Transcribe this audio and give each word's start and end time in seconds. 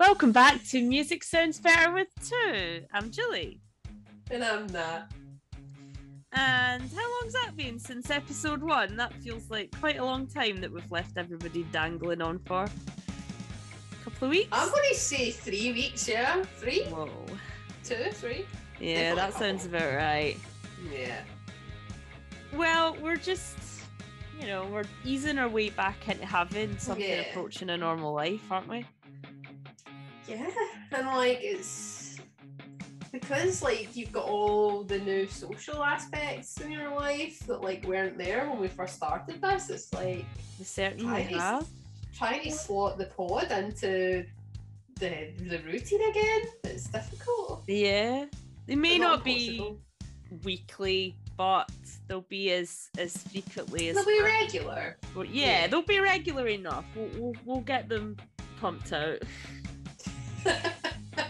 Welcome 0.00 0.32
back 0.32 0.64
to 0.70 0.80
Music 0.82 1.22
Sounds 1.22 1.60
Better 1.60 1.92
with 1.92 2.08
Two. 2.26 2.84
I'm 2.90 3.10
Julie. 3.10 3.60
And 4.30 4.42
I'm 4.42 4.66
not. 4.68 5.12
And 6.32 6.82
how 6.96 7.20
long's 7.20 7.34
that 7.34 7.52
been 7.54 7.78
since 7.78 8.08
episode 8.10 8.62
one? 8.62 8.96
That 8.96 9.12
feels 9.16 9.50
like 9.50 9.78
quite 9.78 9.98
a 9.98 10.04
long 10.04 10.26
time 10.26 10.62
that 10.62 10.72
we've 10.72 10.90
left 10.90 11.18
everybody 11.18 11.64
dangling 11.64 12.22
on 12.22 12.38
for. 12.46 12.64
A 12.64 14.04
couple 14.04 14.28
of 14.28 14.30
weeks? 14.30 14.48
I'm 14.52 14.70
going 14.70 14.88
to 14.88 14.94
say 14.94 15.32
three 15.32 15.70
weeks, 15.70 16.08
yeah? 16.08 16.44
Three? 16.56 16.84
Whoa. 16.84 17.10
Two? 17.84 18.10
Three? 18.12 18.46
Yeah, 18.80 19.14
that 19.16 19.34
sounds 19.34 19.66
about 19.66 19.94
right. 19.94 20.38
Yeah. 20.90 21.20
Well, 22.54 22.96
we're 23.02 23.16
just, 23.16 23.58
you 24.40 24.46
know, 24.46 24.66
we're 24.72 24.84
easing 25.04 25.38
our 25.38 25.48
way 25.50 25.68
back 25.68 26.08
into 26.08 26.24
having 26.24 26.78
something 26.78 27.04
Yeah. 27.06 27.28
approaching 27.30 27.68
a 27.68 27.76
normal 27.76 28.14
life, 28.14 28.50
aren't 28.50 28.66
we? 28.68 28.86
Yeah. 30.30 30.50
And 30.92 31.06
like, 31.08 31.38
it's 31.42 32.16
because 33.12 33.62
like 33.62 33.94
you've 33.96 34.12
got 34.12 34.24
all 34.26 34.84
the 34.84 34.98
new 35.00 35.26
social 35.26 35.82
aspects 35.82 36.60
in 36.60 36.70
your 36.70 36.94
life 36.94 37.40
that 37.46 37.60
like 37.60 37.84
weren't 37.86 38.16
there 38.16 38.48
when 38.48 38.60
we 38.60 38.68
first 38.68 38.94
started 38.96 39.40
this. 39.42 39.68
It's 39.70 39.92
like 39.92 40.24
We 40.58 40.64
certainly 40.64 41.06
Nice. 41.24 41.34
have. 41.34 41.66
trying 42.16 42.42
to 42.44 42.50
slot 42.52 42.98
the 42.98 43.06
pod 43.06 43.50
into 43.50 44.24
the 44.96 45.32
the 45.48 45.58
routine 45.66 46.08
again. 46.10 46.42
It's 46.64 46.88
difficult. 46.88 47.64
Yeah. 47.66 48.26
They 48.66 48.76
may 48.76 48.98
But 48.98 49.04
not 49.04 49.24
be 49.24 49.74
weekly, 50.44 51.16
but 51.36 51.70
they'll 52.06 52.20
be 52.22 52.52
as 52.52 52.90
as 52.98 53.16
frequently 53.16 53.88
as 53.88 53.96
They'll 53.96 54.04
be 54.04 54.22
regular. 54.22 54.98
Well, 55.16 55.24
yeah, 55.24 55.62
Yeah. 55.62 55.66
they'll 55.66 55.82
be 55.82 55.98
regular 55.98 56.46
enough. 56.46 56.84
We'll, 56.94 57.08
we'll, 57.16 57.34
we'll 57.44 57.60
get 57.62 57.88
them 57.88 58.16
pumped 58.60 58.92
out. 58.92 59.18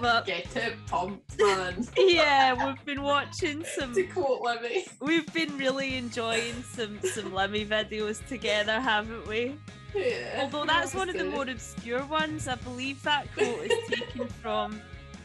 But 0.01 0.25
Get 0.25 0.57
it 0.57 0.75
pumped, 0.87 1.39
man. 1.39 1.87
yeah, 1.97 2.67
we've 2.67 2.85
been 2.87 3.03
watching 3.03 3.65
some. 3.77 3.93
to 3.93 4.05
quote 4.05 4.41
Lemmy. 4.41 4.87
We've 5.01 5.31
been 5.35 5.57
really 5.59 5.97
enjoying 5.97 6.63
some 6.63 6.99
some 7.03 7.35
Lemmy 7.35 7.67
videos 7.67 8.27
together, 8.27 8.81
haven't 8.81 9.27
we? 9.27 9.57
Yeah. 9.95 10.41
Although 10.43 10.65
that's 10.65 10.95
one 10.95 11.11
of 11.11 11.19
the 11.19 11.25
more 11.25 11.43
obscure 11.43 12.05
ones. 12.07 12.49
I 12.49 12.55
believe 12.57 13.03
that 13.03 13.33
quote 13.35 13.71
is 13.71 13.89
taken 13.89 14.29
from 14.43 14.81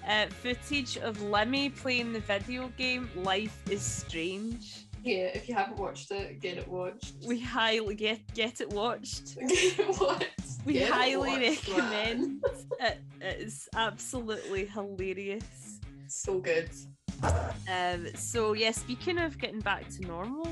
uh, 0.08 0.28
footage 0.28 0.98
of 0.98 1.22
Lemmy 1.22 1.70
playing 1.70 2.12
the 2.12 2.20
video 2.20 2.70
game 2.78 3.10
Life 3.16 3.58
is 3.70 3.82
Strange. 3.82 4.86
Yeah, 5.06 5.26
if 5.36 5.48
you 5.48 5.54
haven't 5.54 5.78
watched 5.78 6.10
it, 6.10 6.42
get 6.42 6.58
it 6.58 6.68
watched. 6.68 7.14
We 7.28 7.40
highly 7.40 7.94
get 7.94 8.22
get 8.34 8.60
it 8.60 8.70
watched. 8.72 9.38
Get 9.48 9.80
it 9.80 10.02
watched. 10.02 10.32
We 10.66 10.74
Get 10.74 10.90
highly 10.92 11.16
watched, 11.48 11.68
recommend. 11.68 12.44
It, 12.80 12.98
it 13.22 13.40
is 13.40 13.70
absolutely 13.76 14.66
hilarious. 14.66 15.80
So 16.08 16.40
good. 16.40 16.72
Um, 17.72 18.08
so 18.16 18.54
yeah, 18.54 18.72
speaking 18.72 19.20
of 19.20 19.38
getting 19.38 19.60
back 19.60 19.88
to 19.90 20.02
normal, 20.08 20.48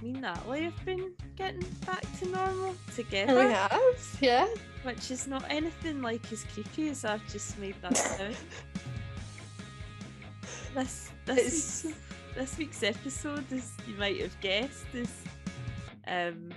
me 0.00 0.12
and 0.12 0.22
Natalie 0.22 0.64
have 0.64 0.84
been 0.86 1.12
getting 1.36 1.66
back 1.84 2.04
to 2.20 2.28
normal 2.30 2.74
together, 2.96 3.34
We 3.44 3.52
have, 3.52 4.16
yeah. 4.22 4.46
which 4.84 5.10
is 5.10 5.26
not 5.26 5.44
anything 5.50 6.00
like 6.00 6.32
as 6.32 6.44
creepy 6.44 6.88
as 6.88 7.04
I've 7.04 7.26
just 7.30 7.58
made 7.58 7.74
that 7.82 7.94
sound. 7.94 8.36
This 10.74 11.10
this 11.26 11.38
It's 11.38 11.84
week's, 11.84 12.07
this 12.38 12.56
week's 12.56 12.84
episode, 12.84 13.52
as 13.52 13.72
you 13.88 13.96
might 13.96 14.20
have 14.20 14.40
guessed, 14.40 14.86
is 14.94 15.12
um 16.06 16.50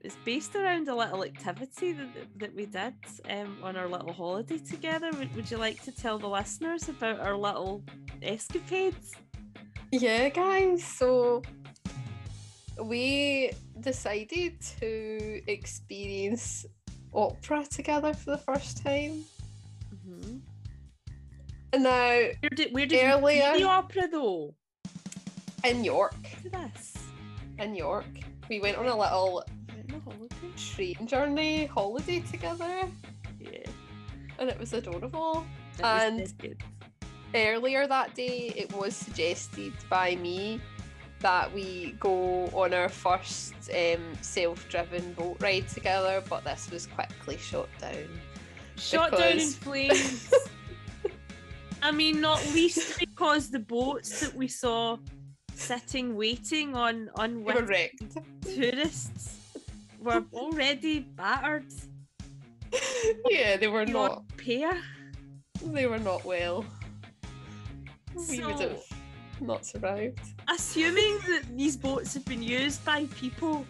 it's 0.00 0.14
based 0.24 0.54
around 0.54 0.86
a 0.88 0.94
little 0.94 1.24
activity 1.24 1.92
that, 1.92 2.08
that 2.36 2.54
we 2.54 2.66
did 2.66 2.94
um, 3.30 3.58
on 3.62 3.74
our 3.74 3.88
little 3.88 4.12
holiday 4.12 4.58
together. 4.58 5.10
Would, 5.18 5.34
would 5.34 5.50
you 5.50 5.56
like 5.56 5.82
to 5.84 5.92
tell 5.92 6.18
the 6.18 6.28
listeners 6.28 6.88
about 6.88 7.20
our 7.20 7.36
little 7.36 7.82
escapades? 8.22 9.12
Yeah, 9.90 10.28
guys. 10.28 10.84
So 10.84 11.42
we 12.80 13.50
decided 13.80 14.60
to 14.78 15.42
experience 15.50 16.66
opera 17.14 17.64
together 17.64 18.12
for 18.12 18.32
the 18.32 18.38
first 18.38 18.84
time. 18.84 19.24
Mm-hmm. 19.94 20.36
And 21.72 21.82
now 21.82 21.90
Where 21.90 22.50
did, 22.54 22.72
where 22.74 22.86
did 22.86 23.00
you 23.00 23.28
see 23.28 23.62
the 23.62 23.68
opera 23.68 24.06
though? 24.12 24.54
In 25.64 25.84
York, 25.84 26.14
Look 26.44 26.54
at 26.54 26.74
this. 26.74 26.94
in 27.58 27.74
York, 27.74 28.06
we 28.48 28.60
went 28.60 28.76
on 28.76 28.86
a 28.86 28.96
little 28.96 29.44
Right 29.68 29.92
on 29.92 29.96
a 29.96 30.00
holiday. 30.00 30.36
train 30.56 31.06
journey 31.06 31.66
holiday 31.66 32.20
together, 32.20 32.88
Yeah. 33.40 33.58
and 34.38 34.48
it 34.50 34.58
was 34.58 34.72
adorable. 34.72 35.46
It 35.78 35.84
And- 35.84 36.38
good. 36.38 36.62
Earlier 37.34 37.86
that 37.88 38.14
day, 38.14 38.52
it 38.54 38.72
was 38.74 38.94
suggested 38.94 39.72
by 39.90 40.14
me 40.16 40.60
that 41.18 41.52
we 41.52 41.96
go 41.98 42.46
on 42.52 42.72
our 42.74 42.88
first 42.88 43.54
um, 43.74 44.14
self-driven 44.20 45.14
boat 45.14 45.38
ride 45.40 45.66
together, 45.68 46.22
but 46.28 46.44
this 46.44 46.70
was 46.70 46.86
quickly 46.86 47.36
shot 47.38 47.68
down. 47.80 48.20
Shot 48.76 49.10
down 49.12 49.38
in 49.38 49.40
flames. 49.50 50.32
I 51.82 51.90
mean, 51.90 52.20
not 52.20 52.44
least 52.54 52.98
because 53.00 53.50
the 53.50 53.58
boats 53.58 54.20
that 54.20 54.34
we 54.34 54.46
saw 54.48 54.98
sitting 55.54 56.16
waiting 56.16 56.74
on 56.74 57.10
on 57.16 57.44
unwitting 57.46 57.96
tourists 58.42 59.38
were 60.00 60.24
already 60.32 61.00
battered. 61.00 61.66
yeah, 63.30 63.56
they 63.56 63.68
were 63.68 63.86
not. 63.86 64.24
repair. 64.36 64.78
They 65.62 65.86
were 65.86 65.98
not 65.98 66.24
well. 66.24 66.64
We 68.28 68.44
would 68.44 68.60
have 68.60 68.82
not 69.40 69.64
survived. 69.64 70.20
assuming 70.48 71.18
that 71.26 71.42
these 71.56 71.76
boats 71.76 72.14
have 72.14 72.24
been 72.24 72.42
used 72.42 72.84
by 72.84 73.06
people 73.16 73.66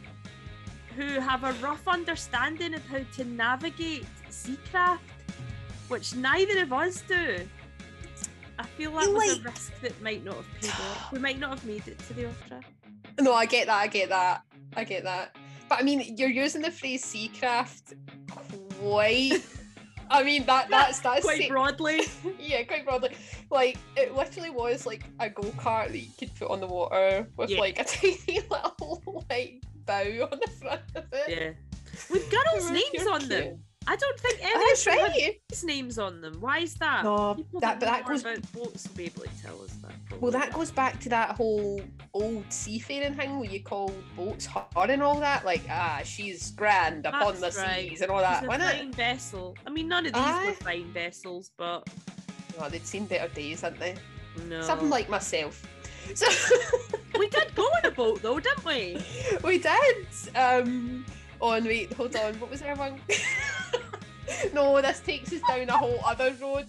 who 0.97 1.21
have 1.21 1.44
a 1.44 1.53
rough 1.55 1.89
understanding 1.89 2.75
of 2.75 2.84
how 2.87 3.00
to 3.17 3.25
navigate 3.25 4.06
seacraft, 4.31 4.99
which 5.89 6.15
neither 6.15 6.62
of 6.62 6.73
us 6.73 7.03
do. 7.03 7.39
I 8.59 8.65
feel 8.65 8.92
that 8.92 9.04
You 9.04 9.15
was 9.15 9.38
a 9.38 9.42
risk 9.42 9.72
that 9.81 10.00
might 10.03 10.25
not 10.25 10.37
have 10.37 10.47
paid 10.60 10.70
off. 10.70 11.12
We 11.12 11.19
might 11.19 11.38
not 11.38 11.50
have 11.50 11.65
made 11.65 11.87
it 11.88 11.98
to 12.00 12.15
the 12.15 12.26
opera. 12.28 12.60
No, 13.20 13.32
I 13.34 13.47
get 13.47 13.66
that. 13.66 13.76
I 13.76 13.87
get 13.87 14.09
that. 14.09 14.42
I 14.76 14.84
get 14.84 15.04
that. 15.04 15.37
But 15.69 15.81
I 15.81 15.82
mean, 15.82 16.16
you're 16.16 16.28
using 16.31 16.62
the 16.62 16.70
phrase 16.70 17.04
seacraft 17.04 17.94
quite. 18.81 19.43
I 20.10 20.22
mean 20.22 20.44
that 20.47 20.69
that's 20.70 20.98
that's 21.00 21.25
Quite 21.25 21.48
broadly. 21.48 22.03
yeah, 22.38 22.62
quite 22.64 22.84
broadly. 22.84 23.10
Like 23.50 23.78
it 23.97 24.14
literally 24.14 24.50
was 24.50 24.87
like 24.87 25.04
a 25.20 25.31
go 25.31 25.43
kart 25.53 25.88
that 25.88 25.98
you 25.98 26.10
could 26.19 26.34
put 26.34 26.50
on 26.50 26.60
the 26.60 26.66
water 26.66 27.26
with 27.37 27.50
Yeah. 27.50 27.60
like 27.60 27.78
a 27.81 27.84
tiny 27.84 28.41
little 28.50 29.25
like 29.31 29.62
bow 29.87 30.28
on 30.31 30.38
the 30.44 30.50
front 30.60 30.82
of 30.94 31.04
it. 31.12 31.25
Yeah. 31.28 31.50
With 32.10 32.31
girls' 32.31 32.70
names 32.70 33.06
on 33.09 33.20
cute. 33.20 33.31
them. 33.31 33.59
I 33.87 33.97
don't 33.97 34.19
think 34.21 34.39
any 34.43 34.53
Oh, 34.55 34.65
that's 34.69 34.87
of 34.87 34.93
right. 34.95 35.41
boys' 35.50 35.65
names 35.65 35.99
on 35.99 36.21
them. 36.21 36.41
Why 36.41 36.59
is 36.61 36.75
that? 36.75 37.05
No, 37.05 37.34
People 37.34 37.61
that 37.61 37.78
that, 37.78 37.81
but 37.81 37.87
that 37.87 38.06
goes 38.06 38.22
about 38.22 38.53
boats 38.53 38.89
will 38.89 38.95
be 38.97 39.05
able 39.06 39.22
to 39.22 39.28
tell 39.43 39.62
us 39.62 39.72
that. 39.83 40.21
well. 40.21 40.31
That 40.31 40.53
goes 40.53 40.71
back 40.71 41.00
to 41.00 41.09
that 41.11 41.31
whole 41.37 41.81
old 42.15 42.44
seafaring 42.50 43.15
thing 43.15 43.39
where 43.39 43.50
you 43.50 43.62
call 43.62 43.93
boats 44.17 44.47
her 44.47 44.65
and 44.89 45.03
all 45.03 45.21
that. 45.21 45.44
Like 45.44 45.62
ah, 45.71 46.00
she's 46.05 46.50
grand 46.53 47.05
upon 47.06 47.34
the 47.41 47.53
right. 47.59 47.89
seas 47.91 48.00
and 48.00 48.11
all 48.11 48.21
that, 48.21 48.39
She's 48.41 48.44
a 48.44 48.49
wasn't 48.49 48.71
it? 48.71 48.78
fine 48.78 48.93
vessel. 48.93 49.56
I 49.67 49.71
mean, 49.71 49.89
none 49.89 50.06
of 50.06 50.12
these 50.15 50.23
Aye. 50.23 50.47
were 50.47 50.53
fine 50.55 50.93
vessels, 50.93 51.50
but 51.59 51.87
Oh, 52.61 52.69
they'd 52.69 52.87
seen 52.87 53.05
better 53.06 53.33
days, 53.34 53.61
hadn't 53.62 53.81
they? 53.81 53.94
no. 54.49 54.62
Something 54.62 54.89
like 54.91 55.09
myself. 55.11 55.67
So 56.15 56.27
we 57.19 57.28
did 57.28 57.55
go 57.55 57.62
on 57.65 57.84
a 57.84 57.91
boat 57.91 58.23
though, 58.23 58.39
didn't 58.41 58.65
we? 58.65 58.99
we 59.43 59.59
did. 59.59 60.06
Um, 60.37 61.05
on 61.41 61.65
wait, 61.65 61.93
hold 61.94 62.15
on. 62.17 62.34
What 62.41 62.50
was 62.50 62.62
our 62.62 62.77
one? 62.77 63.00
no, 64.53 64.81
this 64.82 65.00
takes 65.00 65.32
us 65.32 65.41
down 65.49 65.69
a 65.69 65.77
whole 65.77 65.99
other 66.05 66.34
road. 66.41 66.67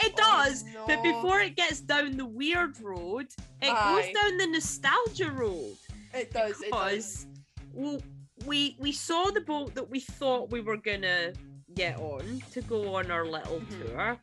It 0.00 0.12
Oh, 0.18 0.44
does, 0.46 0.64
but 0.86 1.02
before 1.02 1.40
it 1.40 1.56
gets 1.56 1.80
down 1.80 2.16
the 2.16 2.24
weird 2.24 2.80
road, 2.80 3.26
it 3.60 3.70
Aye. 3.70 3.94
goes 4.12 4.22
down 4.22 4.36
the 4.38 4.46
nostalgia 4.46 5.30
road. 5.30 5.76
It 6.14 6.32
does. 6.32 6.60
It 6.62 6.70
does. 6.70 7.26
Because 7.26 7.26
well, 7.74 8.00
we 8.46 8.76
we 8.78 8.92
saw 8.92 9.30
the 9.30 9.40
boat 9.40 9.74
that 9.74 9.88
we 9.90 10.00
thought 10.00 10.50
we 10.50 10.60
were 10.60 10.76
gonna 10.76 11.32
get 11.74 11.98
on 11.98 12.42
to 12.52 12.60
go 12.62 12.94
on 12.94 13.10
our 13.10 13.26
little 13.26 13.60
Mhm. 13.60 13.86
tour. 13.86 14.18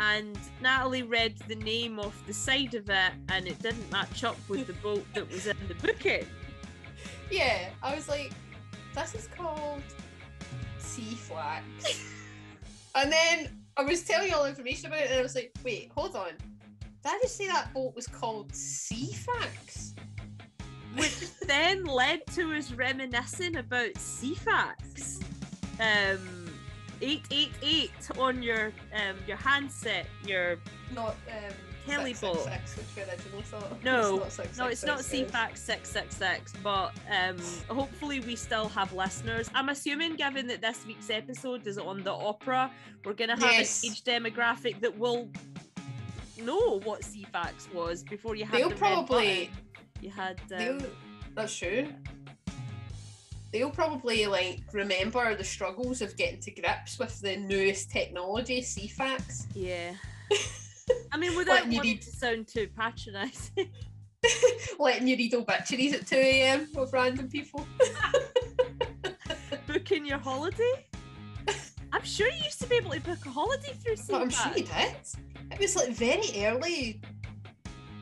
And 0.00 0.38
Natalie 0.62 1.02
read 1.02 1.38
the 1.46 1.56
name 1.56 2.00
off 2.00 2.16
the 2.26 2.32
side 2.32 2.74
of 2.74 2.88
it, 2.88 3.12
and 3.28 3.46
it 3.46 3.58
didn't 3.60 3.90
match 3.92 4.24
up 4.24 4.36
with 4.48 4.66
the 4.66 4.72
boat 4.74 5.04
that 5.14 5.30
was 5.30 5.46
in 5.46 5.56
the 5.68 5.74
booking. 5.74 6.26
Yeah, 7.30 7.68
I 7.82 7.94
was 7.94 8.08
like, 8.08 8.32
this 8.94 9.14
is 9.14 9.28
called 9.36 9.82
sea 10.78 11.14
flax. 11.14 11.64
and 12.94 13.10
then 13.12 13.48
I 13.76 13.82
was 13.82 14.02
telling 14.02 14.28
you 14.28 14.34
all 14.34 14.44
the 14.44 14.50
information 14.50 14.86
about 14.86 15.00
it, 15.00 15.10
and 15.10 15.18
I 15.18 15.22
was 15.22 15.34
like, 15.34 15.52
wait, 15.64 15.90
hold 15.94 16.16
on. 16.16 16.32
Did 17.02 17.12
I 17.12 17.18
just 17.22 17.36
say 17.36 17.46
that 17.46 17.72
boat 17.72 17.94
was 17.94 18.06
called 18.06 18.52
Seafax? 18.52 19.94
Which 20.96 21.38
then 21.46 21.84
led 21.84 22.26
to 22.34 22.54
us 22.54 22.72
reminiscing 22.72 23.56
about 23.56 23.94
Ceefax. 23.94 25.22
Um, 25.80 26.52
eight 27.00 27.24
eight 27.30 27.52
eight 27.62 28.18
on 28.18 28.42
your 28.42 28.72
um 28.94 29.16
your 29.26 29.38
handset, 29.38 30.06
your 30.26 30.58
Not 30.94 31.16
um. 31.28 31.54
Telebot. 31.90 32.44
666, 32.44 32.76
which 32.76 32.86
we 32.96 33.02
originally 33.12 33.42
thought. 33.42 33.84
No, 33.84 34.22
it's 34.22 34.38
not 34.38 34.56
No, 34.58 34.66
it's 34.66 34.84
not 34.84 35.00
666. 35.00 35.30
Ceefax 35.32 35.56
666, 35.58 36.52
but 36.62 36.92
um, 37.10 37.36
hopefully 37.76 38.20
we 38.20 38.36
still 38.36 38.68
have 38.68 38.92
listeners. 38.92 39.50
I'm 39.54 39.68
assuming, 39.68 40.16
given 40.16 40.46
that 40.48 40.60
this 40.60 40.84
week's 40.86 41.10
episode 41.10 41.66
is 41.66 41.78
on 41.78 42.02
the 42.02 42.12
opera, 42.12 42.70
we're 43.04 43.12
going 43.14 43.30
to 43.30 43.36
have 43.36 43.52
Yes. 43.52 43.82
an 43.84 43.90
age 43.90 44.04
demographic 44.04 44.80
that 44.80 44.96
will 44.98 45.28
know 46.38 46.80
what 46.84 47.02
Ceefax 47.02 47.72
was 47.74 48.02
before 48.02 48.34
you 48.34 48.44
had 48.46 48.54
They'll 48.60 48.70
the 48.70 48.76
probably. 48.76 49.50
You 50.00 50.10
had. 50.10 50.40
They'll, 50.48 50.76
Um, 50.76 50.86
that's 51.34 51.54
true. 51.56 51.88
They'll 53.52 53.70
probably 53.70 54.26
like 54.26 54.60
remember 54.72 55.34
the 55.34 55.42
struggles 55.44 56.00
of 56.02 56.16
getting 56.16 56.40
to 56.42 56.50
grips 56.52 56.98
with 57.00 57.20
the 57.20 57.36
newest 57.36 57.90
technology, 57.90 58.62
Ceefax. 58.62 59.46
yeah. 59.54 59.92
I 61.12 61.16
mean, 61.16 61.36
without 61.36 61.62
wanting 61.62 61.82
need- 61.82 62.02
to 62.02 62.10
sound 62.10 62.48
too 62.48 62.68
patronising. 62.76 63.70
Letting 64.78 65.08
you 65.08 65.16
read 65.16 65.34
obituaries 65.34 65.94
at 65.94 66.06
2 66.06 66.16
a.m. 66.16 66.68
of 66.76 66.92
random 66.92 67.28
people. 67.28 67.66
booking 69.66 70.04
your 70.04 70.18
holiday. 70.18 70.86
I'm 71.92 72.04
sure 72.04 72.28
you 72.28 72.44
used 72.44 72.60
to 72.60 72.68
be 72.68 72.76
able 72.76 72.90
to 72.90 73.00
book 73.00 73.24
a 73.26 73.30
holiday 73.30 73.72
through. 73.72 73.96
But 74.08 74.22
I'm 74.22 74.30
sure 74.30 74.52
you 74.56 74.64
did. 74.64 74.94
It 75.50 75.58
was 75.58 75.74
like 75.74 75.90
very 75.90 76.44
early 76.44 77.00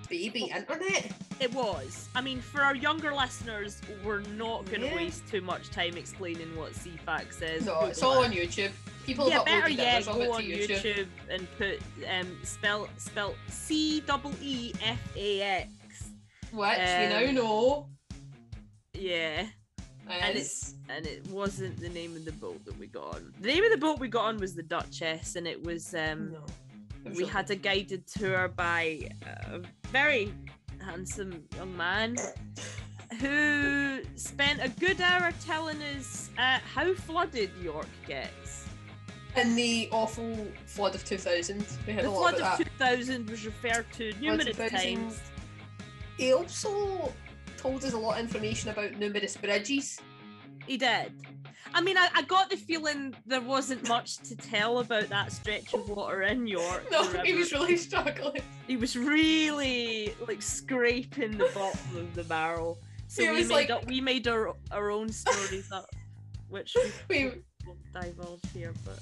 baby 0.09 0.45
internet. 0.55 1.13
It 1.41 1.53
was. 1.55 2.09
I 2.15 2.21
mean, 2.21 2.41
for 2.41 2.63
our 2.63 2.75
younger 2.75 3.15
listeners, 3.15 3.81
we're 4.05 4.21
not 4.21 4.65
going 4.67 4.81
to 4.81 4.87
Yeah. 4.89 4.97
waste 4.97 5.27
too 5.29 5.41
much 5.41 5.71
time 5.71 5.97
explaining 5.97 6.55
what 6.57 6.73
Ceefax 6.73 7.43
is. 7.43 7.67
No, 7.67 7.81
it's 7.87 8.03
all 8.03 8.25
on 8.25 8.33
YouTube. 8.33 8.71
People 9.07 9.29
Yeah, 9.29 9.37
have 9.37 9.45
better 9.47 9.71
yet, 9.71 10.05
go 10.05 10.33
on 10.33 10.43
YouTube. 10.43 10.69
YouTube. 10.83 11.07
and 11.31 11.47
put 11.57 11.81
um 12.09 12.39
spell 12.43 12.89
spell 12.99 13.35
C 13.49 14.01
double 14.01 14.33
E 14.43 14.73
F 14.85 15.01
A 15.17 15.41
X. 15.41 15.71
Which 16.51 16.61
we 16.61 16.65
now 16.65 17.25
Um, 17.29 17.35
know 17.35 17.89
Yeah, 18.95 19.47
and 20.11 20.37
it's 20.37 20.75
and 20.91 21.07
it 21.07 21.27
wasn't 21.29 21.79
the 21.81 21.89
name 21.91 22.17
of 22.17 22.25
the 22.25 22.33
boat 22.33 22.63
that 22.67 22.77
we 22.79 22.87
got 22.87 23.15
on. 23.15 23.33
The 23.41 23.49
name 23.49 23.65
of 23.65 23.71
the 23.71 23.77
boat 23.79 23.99
we 23.99 24.09
got 24.09 24.25
on 24.27 24.39
was 24.39 24.55
the 24.55 24.63
Duchess, 24.63 25.37
and 25.37 25.47
it 25.47 25.63
was 25.63 25.95
um 25.95 26.33
no. 26.33 26.45
It 27.05 27.11
was 27.11 27.19
we 27.19 27.27
had 27.27 27.51
a 27.51 27.57
guided 27.57 28.07
tour 28.07 28.49
by 28.49 29.09
a 29.23 29.61
very 29.89 30.33
handsome 30.85 31.45
young 31.57 31.77
man 31.77 32.17
who 33.21 34.01
spent 34.17 34.61
a 34.63 34.69
good 34.69 35.01
hour 35.01 35.33
telling 35.45 35.81
us 35.83 36.31
uh, 36.39 36.59
how 36.75 36.93
flooded 36.95 37.51
York 37.63 37.89
gets. 38.07 38.67
in 39.37 39.55
the 39.55 39.89
awful 39.93 40.37
flood 40.67 40.95
of 40.95 41.05
2000. 41.05 41.65
We 41.87 41.93
had 41.93 42.05
The 42.05 42.09
a 42.09 42.11
lot 42.11 42.21
flood 42.21 42.35
about 42.41 42.61
of 42.61 42.67
that. 42.67 42.79
2000 42.79 43.31
was 43.31 43.47
referred 43.47 43.87
to 43.95 44.13
numerous 44.21 44.57
times. 44.57 45.21
He 46.17 46.33
also 46.33 47.13
told 47.57 47.85
us 47.85 47.93
a 47.93 47.99
lot 47.99 48.19
of 48.19 48.25
information 48.25 48.71
about 48.71 48.99
numerous 48.99 49.37
bridges. 49.37 50.01
He 50.67 50.77
did. 50.77 51.13
I 51.75 51.81
mean, 51.81 51.97
I, 51.99 52.09
I 52.15 52.23
got 52.23 52.49
the 52.51 52.57
feeling 52.57 53.15
there 53.27 53.41
wasn't 53.41 53.87
much 53.89 54.17
to 54.29 54.37
tell 54.37 54.79
about 54.79 55.09
that 55.11 55.33
stretch 55.33 55.75
of 55.75 55.89
water 55.89 56.23
in 56.23 56.47
York. 56.47 56.85
No, 56.91 57.03
he 57.23 57.35
was 57.35 57.53
really 57.53 57.77
struggling. 57.77 58.41
he 58.67 58.77
was 58.77 58.97
really 58.97 60.15
like 60.27 60.41
scraping 60.43 61.37
the 61.37 61.51
bottom 61.55 61.97
of 61.97 62.15
the 62.15 62.25
barrel. 62.25 62.79
So 63.09 63.23
we 63.33 63.43
made 63.43 63.49
like- 63.51 63.71
up, 63.71 63.87
we 63.87 64.01
made 64.01 64.27
our 64.29 64.55
our 64.71 64.91
own 64.91 65.11
stories 65.13 65.71
up, 65.73 65.91
which 66.49 66.75
we 67.09 67.27
We, 67.27 67.43
won't 67.67 67.79
divulge 67.93 68.41
here. 68.55 68.73
But 68.85 68.99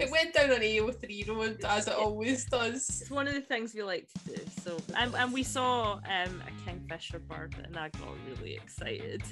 it 0.00 0.10
went 0.10 0.34
down 0.34 0.50
an 0.50 0.60
AO3 0.60 1.28
road 1.28 1.64
as 1.64 1.86
it 1.86 1.94
always 1.94 2.44
does. 2.46 3.00
it's 3.02 3.10
one 3.10 3.28
of 3.28 3.34
the 3.34 3.40
things 3.40 3.74
we 3.74 3.82
like 3.82 4.06
to 4.12 4.34
do. 4.36 4.42
So 4.62 4.78
and, 4.96 5.14
and 5.14 5.32
we 5.32 5.42
saw 5.42 5.94
um, 5.94 6.42
a 6.46 6.64
kingfisher 6.68 7.18
bird, 7.20 7.54
and 7.64 7.76
I 7.76 7.88
got 7.90 8.08
really 8.28 8.54
excited. 8.54 9.22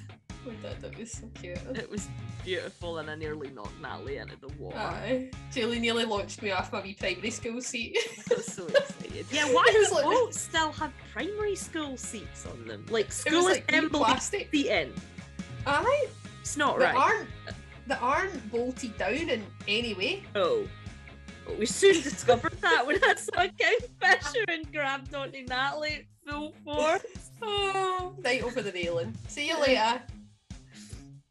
We 0.46 0.52
did, 0.62 0.84
it 0.84 0.96
was 0.98 1.12
so 1.12 1.28
cute. 1.34 1.58
It 1.74 1.90
was 1.90 2.08
beautiful, 2.44 2.98
and 2.98 3.10
I 3.10 3.16
nearly 3.16 3.50
knocked 3.50 3.80
Natalie 3.82 4.18
into 4.18 4.36
the 4.36 4.48
water. 4.56 4.78
Aye. 4.78 5.30
Julie 5.52 5.80
nearly 5.80 6.04
launched 6.04 6.42
me 6.42 6.52
off 6.52 6.72
my 6.72 6.80
wee 6.80 6.94
primary 6.94 7.30
school 7.30 7.60
seat. 7.60 7.98
I 8.30 8.34
was 8.36 8.46
so 8.46 8.64
excited. 8.68 9.26
Yeah, 9.32 9.46
why 9.52 9.64
do 9.72 9.94
like- 9.94 10.04
boats 10.04 10.40
still 10.40 10.70
have 10.72 10.92
primary 11.12 11.56
school 11.56 11.96
seats 11.96 12.46
on 12.46 12.66
them? 12.68 12.86
Like 12.88 13.10
school 13.12 13.44
like 13.44 13.64
wee 13.70 13.78
assembly 13.78 13.98
plastic. 13.98 14.48
seating. 14.52 14.92
Aye, 15.66 16.06
It's 16.40 16.56
not 16.56 16.78
that 16.78 16.94
right. 16.94 16.96
aren't 16.96 17.28
that 17.88 18.00
aren't 18.02 18.50
bolted 18.50 18.96
down 18.98 19.14
in 19.14 19.44
any 19.66 19.94
way. 19.94 20.22
Oh. 20.34 20.66
But 21.46 21.58
we 21.58 21.66
soon 21.66 21.94
discovered 22.02 22.52
that 22.60 22.86
when 22.86 23.02
I 23.02 23.14
saw 23.14 23.42
a 23.42 23.48
kingfisher 23.48 24.44
and 24.48 24.70
grabbed 24.72 25.14
onto 25.14 25.42
Natalie 25.44 26.06
at 26.26 26.32
full 26.32 26.54
force. 26.64 27.02
Oh, 27.42 28.14
right 28.24 28.42
over 28.42 28.60
the 28.62 28.72
railing. 28.72 29.14
See 29.28 29.48
you 29.48 29.58
later. 29.60 30.00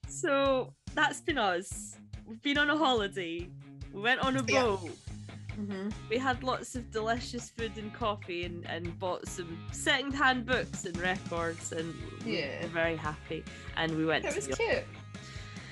So 0.07 0.73
that's 0.95 1.21
been 1.21 1.37
us. 1.37 1.97
We've 2.25 2.41
been 2.41 2.57
on 2.57 2.69
a 2.69 2.77
holiday. 2.77 3.47
We 3.93 4.01
went 4.01 4.21
on 4.21 4.37
a 4.37 4.43
Yeah. 4.47 4.61
boat. 4.63 4.89
Mm-hmm. 5.59 5.89
We 6.09 6.17
had 6.19 6.43
lots 6.43 6.75
of 6.75 6.91
delicious 6.91 7.49
food 7.49 7.71
and 7.77 7.91
coffee 7.93 8.43
and, 8.45 8.65
and 8.67 8.97
bought 8.99 9.27
some 9.27 9.57
second 9.71 10.13
hand 10.13 10.45
books 10.45 10.85
and 10.85 10.95
records 10.97 11.71
and 11.71 11.93
we 12.25 12.39
Yeah. 12.39 12.61
we're 12.61 12.67
very 12.69 12.95
happy. 12.95 13.43
And 13.75 13.95
we 13.97 14.05
went 14.05 14.25
It 14.25 14.35
was 14.35 14.47
cute. 14.47 14.83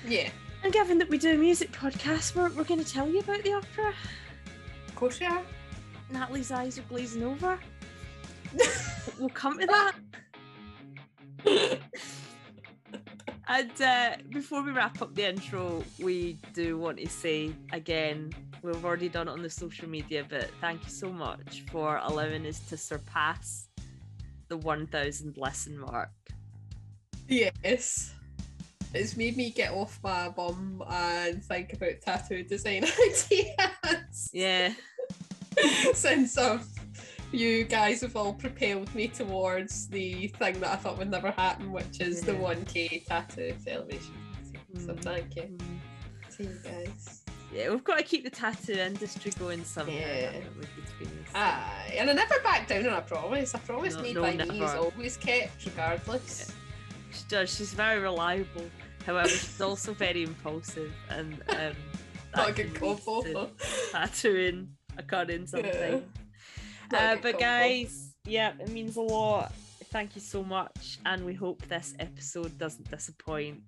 Yeah, 0.06 0.28
And 0.62 0.72
given 0.72 0.98
that 0.98 1.08
we 1.08 1.18
do 1.18 1.34
a 1.34 1.36
music 1.36 1.72
podcast, 1.72 2.34
we're, 2.34 2.50
we're 2.50 2.64
going 2.64 2.82
to 2.82 2.90
tell 2.90 3.08
you 3.08 3.20
about 3.20 3.42
the 3.42 3.52
opera. 3.52 3.92
of 4.88 4.94
course 4.94 5.20
we 5.20 5.26
are. 5.26 5.42
Natalie's 6.10 6.50
eyes 6.50 6.78
are 6.78 6.82
glazing 6.82 7.22
over. 7.22 7.58
we'll 9.18 9.28
come 9.30 9.58
to 9.58 9.66
that. 9.66 9.94
And 13.48 13.80
uh, 13.80 14.16
before 14.30 14.62
we 14.62 14.72
wrap 14.72 15.00
up 15.00 15.14
the 15.14 15.28
intro, 15.28 15.84
we 16.00 16.36
do 16.52 16.78
want 16.78 16.98
to 16.98 17.08
say 17.08 17.52
again, 17.72 18.32
we've 18.62 18.84
already 18.84 19.08
done 19.08 19.28
it 19.28 19.32
on 19.32 19.42
the 19.42 19.50
social 19.50 19.88
media, 19.88 20.26
but 20.28 20.50
thank 20.60 20.82
you 20.82 20.90
so 20.90 21.12
much 21.12 21.62
for 21.70 22.00
allowing 22.02 22.44
us 22.46 22.58
to 22.68 22.76
surpass 22.76 23.68
the 24.48 24.56
1000 24.56 25.36
lesson 25.36 25.78
mark. 25.78 26.10
Yes. 27.28 28.15
It's 28.94 29.16
made 29.16 29.36
me 29.36 29.50
get 29.50 29.72
off 29.72 29.98
my 30.02 30.28
bum 30.30 30.82
and 30.88 31.44
think 31.44 31.72
about 31.74 32.00
tattoo 32.02 32.42
design 32.44 32.84
ideas. 33.06 34.30
Yeah, 34.32 34.72
Since 35.94 36.38
I've, 36.38 36.66
you 37.32 37.64
guys 37.64 38.00
have 38.02 38.16
all 38.16 38.32
propelled 38.32 38.94
me 38.94 39.08
towards 39.08 39.88
the 39.88 40.28
thing 40.28 40.60
that 40.60 40.70
I 40.72 40.76
thought 40.76 40.98
would 40.98 41.10
never 41.10 41.30
happen, 41.30 41.72
which 41.72 42.00
is 42.00 42.22
the 42.22 42.32
1k 42.32 43.06
tattoo 43.06 43.54
celebration. 43.64 44.14
So 44.78 44.92
Mm. 44.92 45.02
thank 45.02 45.36
you 45.36 45.42
Mm. 45.42 46.36
to 46.36 46.42
you 46.42 46.58
guys. 46.62 47.22
yeah, 47.54 47.70
we've 47.70 47.84
got 47.84 47.96
to 47.98 48.04
keep 48.04 48.24
the 48.24 48.30
tattoo 48.30 48.74
industry 48.74 49.30
going 49.38 49.64
somehow. 49.64 49.92
Yeah. 49.96 50.30
haven't 50.32 50.56
we, 50.58 50.66
between 50.82 51.18
us? 51.24 51.30
Aye, 51.34 51.94
and 51.98 52.10
I 52.10 52.12
never 52.12 52.38
back 52.40 52.68
down 52.68 52.86
on 52.86 52.92
a 52.94 53.00
promise. 53.02 53.54
A 53.54 53.58
promise 53.58 53.94
No, 53.94 54.02
made 54.02 54.14
no, 54.16 54.22
by 54.22 54.32
me 54.36 54.62
is 54.62 54.74
always 54.74 55.16
kept, 55.16 55.64
regardless. 55.64 56.52
She 57.16 57.24
does. 57.28 57.54
She's 57.54 57.72
very 57.72 58.00
reliable. 58.00 58.70
However, 59.04 59.28
she's 59.28 59.60
also 59.60 59.94
very 59.94 60.22
impulsive 60.24 60.92
and 61.10 61.34
um, 61.48 61.72
Not 62.36 62.50
a 62.50 62.52
that 62.52 62.56
good 62.56 62.74
can 62.74 62.88
lead 62.88 63.04
combo. 63.04 63.22
to 63.22 63.50
tattooing 63.92 64.68
occurring 64.98 65.46
sometimes. 65.46 66.02
Not 66.92 67.02
a 67.02 67.06
Uh, 67.12 67.16
but 67.22 67.38
guys, 67.38 68.14
yeah, 68.24 68.52
it 68.60 68.68
means 68.68 68.96
a 68.96 69.00
lot. 69.00 69.52
Thank 69.92 70.14
you 70.16 70.20
so 70.20 70.42
much, 70.42 70.98
and 71.06 71.24
we 71.24 71.32
hope 71.34 71.62
this 71.68 71.94
episode 71.98 72.58
doesn't 72.58 72.90
disappoint. 72.90 73.60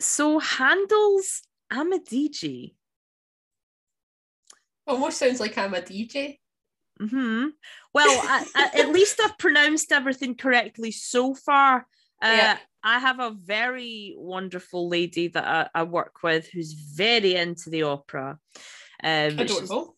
So 0.00 0.38
Handel's 0.38 1.42
Amadigi. 1.72 2.74
Almost 4.86 5.18
sounds 5.18 5.38
like 5.40 5.56
I'm 5.56 5.74
a 5.74 5.80
DJ. 5.80 6.38
hmm 6.98 7.48
Well, 7.94 8.20
I, 8.22 8.46
I, 8.54 8.80
at 8.80 8.88
least 8.92 9.20
I've 9.22 9.38
pronounced 9.38 9.92
everything 9.92 10.34
correctly 10.34 10.90
so 10.90 11.34
far. 11.34 11.86
Uh, 12.22 12.34
Yeah. 12.36 12.58
I 12.82 12.98
have 12.98 13.20
a 13.20 13.30
very 13.30 14.14
wonderful 14.16 14.88
lady 14.88 15.28
that 15.28 15.70
I, 15.74 15.80
I 15.80 15.82
work 15.82 16.22
with 16.22 16.48
who's 16.50 16.72
very 16.72 17.34
into 17.34 17.68
the 17.68 17.82
opera. 17.82 18.38
Um, 19.04 19.30
she's, 19.30 19.38
Adorable. 19.38 19.96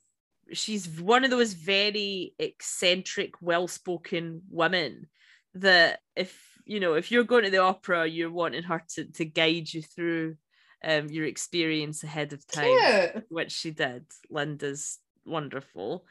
she's 0.53 0.89
one 1.01 1.25
of 1.25 1.31
those 1.31 1.53
very 1.53 2.35
eccentric, 2.41 3.41
well-spoken 3.41 4.43
women 4.51 5.07
that 5.55 6.01
if 6.17 6.52
you 6.73 6.81
know 6.81 6.95
if 6.95 7.13
you're 7.13 7.25
going 7.25 7.45
to 7.45 7.51
the 7.51 7.59
opera, 7.59 8.07
you're 8.07 8.31
wanting 8.31 8.63
her 8.63 8.83
to 8.95 9.05
to 9.05 9.25
guide 9.27 9.73
you 9.73 9.83
through 9.83 10.37
um, 10.83 11.11
your 11.11 11.27
experience 11.27 12.03
ahead 12.03 12.33
of 12.33 12.47
time, 12.47 13.23
which 13.29 13.53
she 13.53 13.73
did. 13.73 14.07
Linda's 14.31 14.99
wonderful. 15.27 16.07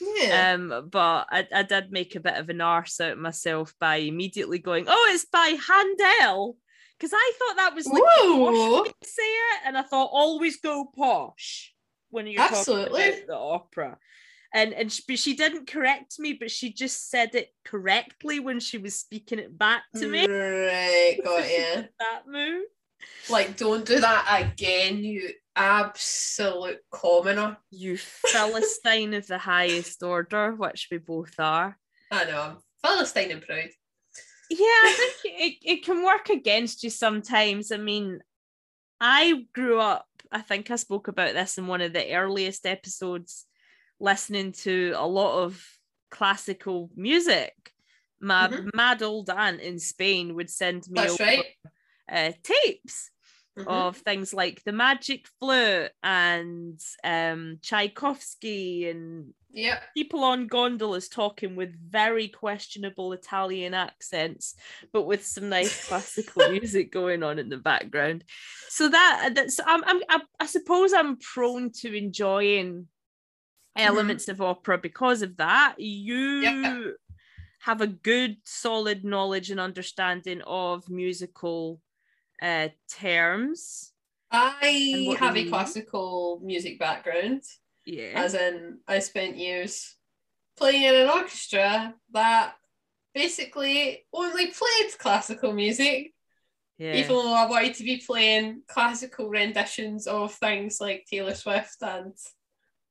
Yeah. 0.00 0.54
Um, 0.54 0.88
but 0.90 1.26
I, 1.30 1.48
I 1.52 1.62
did 1.64 1.90
make 1.90 2.14
a 2.14 2.20
bit 2.20 2.36
of 2.36 2.48
an 2.48 2.60
arse 2.60 3.00
out 3.00 3.12
of 3.12 3.18
myself 3.18 3.74
by 3.80 3.96
immediately 3.96 4.60
going, 4.60 4.86
"Oh, 4.88 5.10
it's 5.12 5.24
by 5.24 5.56
Handel," 5.68 6.58
because 6.96 7.12
I 7.12 7.32
thought 7.38 7.56
that 7.56 7.74
was 7.74 7.86
like 7.86 8.02
the 8.02 8.84
posh 8.84 9.08
say 9.08 9.22
it, 9.22 9.60
and 9.66 9.76
I 9.76 9.82
thought 9.82 10.10
always 10.12 10.60
go 10.60 10.90
posh 10.96 11.74
when 12.10 12.28
you're 12.28 12.40
Absolutely. 12.40 13.00
talking 13.02 13.14
about 13.14 13.26
the 13.26 13.36
opera. 13.36 13.98
And 14.54 14.72
and 14.72 14.90
she, 14.90 15.16
she 15.16 15.34
didn't 15.34 15.66
correct 15.66 16.18
me, 16.18 16.32
but 16.32 16.50
she 16.50 16.72
just 16.72 17.10
said 17.10 17.34
it 17.34 17.50
correctly 17.64 18.38
when 18.38 18.60
she 18.60 18.78
was 18.78 18.94
speaking 18.94 19.40
it 19.40 19.58
back 19.58 19.82
to 19.96 20.08
me. 20.08 20.26
Right, 20.26 21.18
got 21.22 21.42
you. 21.50 21.84
that 21.98 22.22
move. 22.26 22.64
Like, 23.28 23.56
don't 23.56 23.84
do 23.84 24.00
that 24.00 24.46
again, 24.52 24.98
you 24.98 25.30
absolute 25.56 26.78
commoner. 26.90 27.58
You 27.70 27.96
philistine 27.98 29.14
of 29.14 29.26
the 29.26 29.38
highest 29.38 30.02
order, 30.02 30.52
which 30.52 30.88
we 30.90 30.98
both 30.98 31.34
are. 31.38 31.76
I 32.10 32.24
know, 32.24 32.40
I'm 32.40 32.56
Philistine 32.84 33.32
and 33.32 33.42
proud. 33.42 33.70
Yeah, 34.50 34.58
I 34.58 35.10
think 35.22 35.34
it, 35.40 35.58
it 35.62 35.84
can 35.84 36.04
work 36.04 36.28
against 36.28 36.84
you 36.84 36.90
sometimes. 36.90 37.72
I 37.72 37.78
mean, 37.78 38.20
I 39.00 39.46
grew 39.54 39.80
up, 39.80 40.06
I 40.30 40.40
think 40.42 40.70
I 40.70 40.76
spoke 40.76 41.08
about 41.08 41.34
this 41.34 41.58
in 41.58 41.66
one 41.66 41.80
of 41.80 41.92
the 41.92 42.14
earliest 42.14 42.66
episodes, 42.66 43.46
listening 44.00 44.52
to 44.52 44.94
a 44.96 45.06
lot 45.06 45.42
of 45.44 45.62
classical 46.10 46.90
music. 46.94 47.54
My 48.20 48.48
Mhm. 48.48 48.70
mad 48.74 49.02
old 49.02 49.30
aunt 49.30 49.60
in 49.60 49.78
Spain 49.78 50.34
would 50.34 50.50
send 50.50 50.88
me 50.88 51.00
over, 51.08 51.22
right. 51.22 51.44
uh, 52.08 52.32
tapes 52.42 53.10
Mhm. 53.58 53.66
of 53.68 53.96
things 53.98 54.34
like 54.34 54.62
the 54.64 54.72
Magic 54.72 55.28
Flute 55.38 55.92
and 56.02 56.80
um, 57.02 57.58
Tchaikovsky 57.62 58.88
and 58.88 59.34
Yep. 59.52 59.82
people 59.94 60.24
on 60.24 60.48
gondolas 60.48 61.08
talking 61.08 61.54
with 61.54 61.76
very 61.78 62.26
questionable 62.26 63.12
Italian 63.12 63.72
accents, 63.74 64.56
but 64.92 65.02
with 65.02 65.24
some 65.24 65.48
nice 65.48 65.86
classical 65.86 66.42
music 66.50 66.90
going 66.90 67.22
on 67.22 67.38
in 67.38 67.48
the 67.48 67.56
background. 67.56 68.24
So 68.68 68.88
that 68.88 69.30
that's 69.36 69.60
I'm, 69.64 69.84
I'm 69.84 70.02
I, 70.08 70.20
I 70.40 70.46
suppose 70.46 70.92
I'm 70.92 71.16
prone 71.18 71.70
to 71.82 71.94
enjoying 71.94 72.88
elements 73.76 74.28
of 74.28 74.40
opera 74.40 74.78
because 74.78 75.22
of 75.22 75.36
that. 75.38 75.74
You 75.78 76.94
have 77.60 77.80
a 77.80 77.86
good, 77.86 78.36
solid 78.44 79.04
knowledge 79.04 79.50
and 79.50 79.58
understanding 79.60 80.42
of 80.46 80.88
musical 80.90 81.80
uh, 82.42 82.68
terms. 82.90 83.92
I 84.30 85.16
have 85.18 85.36
a 85.36 85.48
classical 85.48 86.40
music 86.42 86.78
background, 86.78 87.42
Yeah. 87.86 88.12
as 88.16 88.34
in 88.34 88.80
I 88.86 88.98
spent 88.98 89.36
years 89.36 89.96
playing 90.56 90.82
in 90.82 90.94
an 90.94 91.08
orchestra 91.08 91.94
that 92.12 92.54
basically 93.14 94.04
only 94.12 94.48
played 94.48 94.98
classical 94.98 95.52
music, 95.52 96.12
yeah. 96.78 96.94
even 96.94 97.10
though 97.10 97.32
I 97.32 97.46
wanted 97.46 97.74
to 97.74 97.84
be 97.84 98.02
playing 98.04 98.62
classical 98.66 99.28
renditions 99.30 100.06
of 100.06 100.34
things 100.34 100.80
like 100.80 101.06
Taylor 101.08 101.34
Swift 101.34 101.76
and 101.80 102.12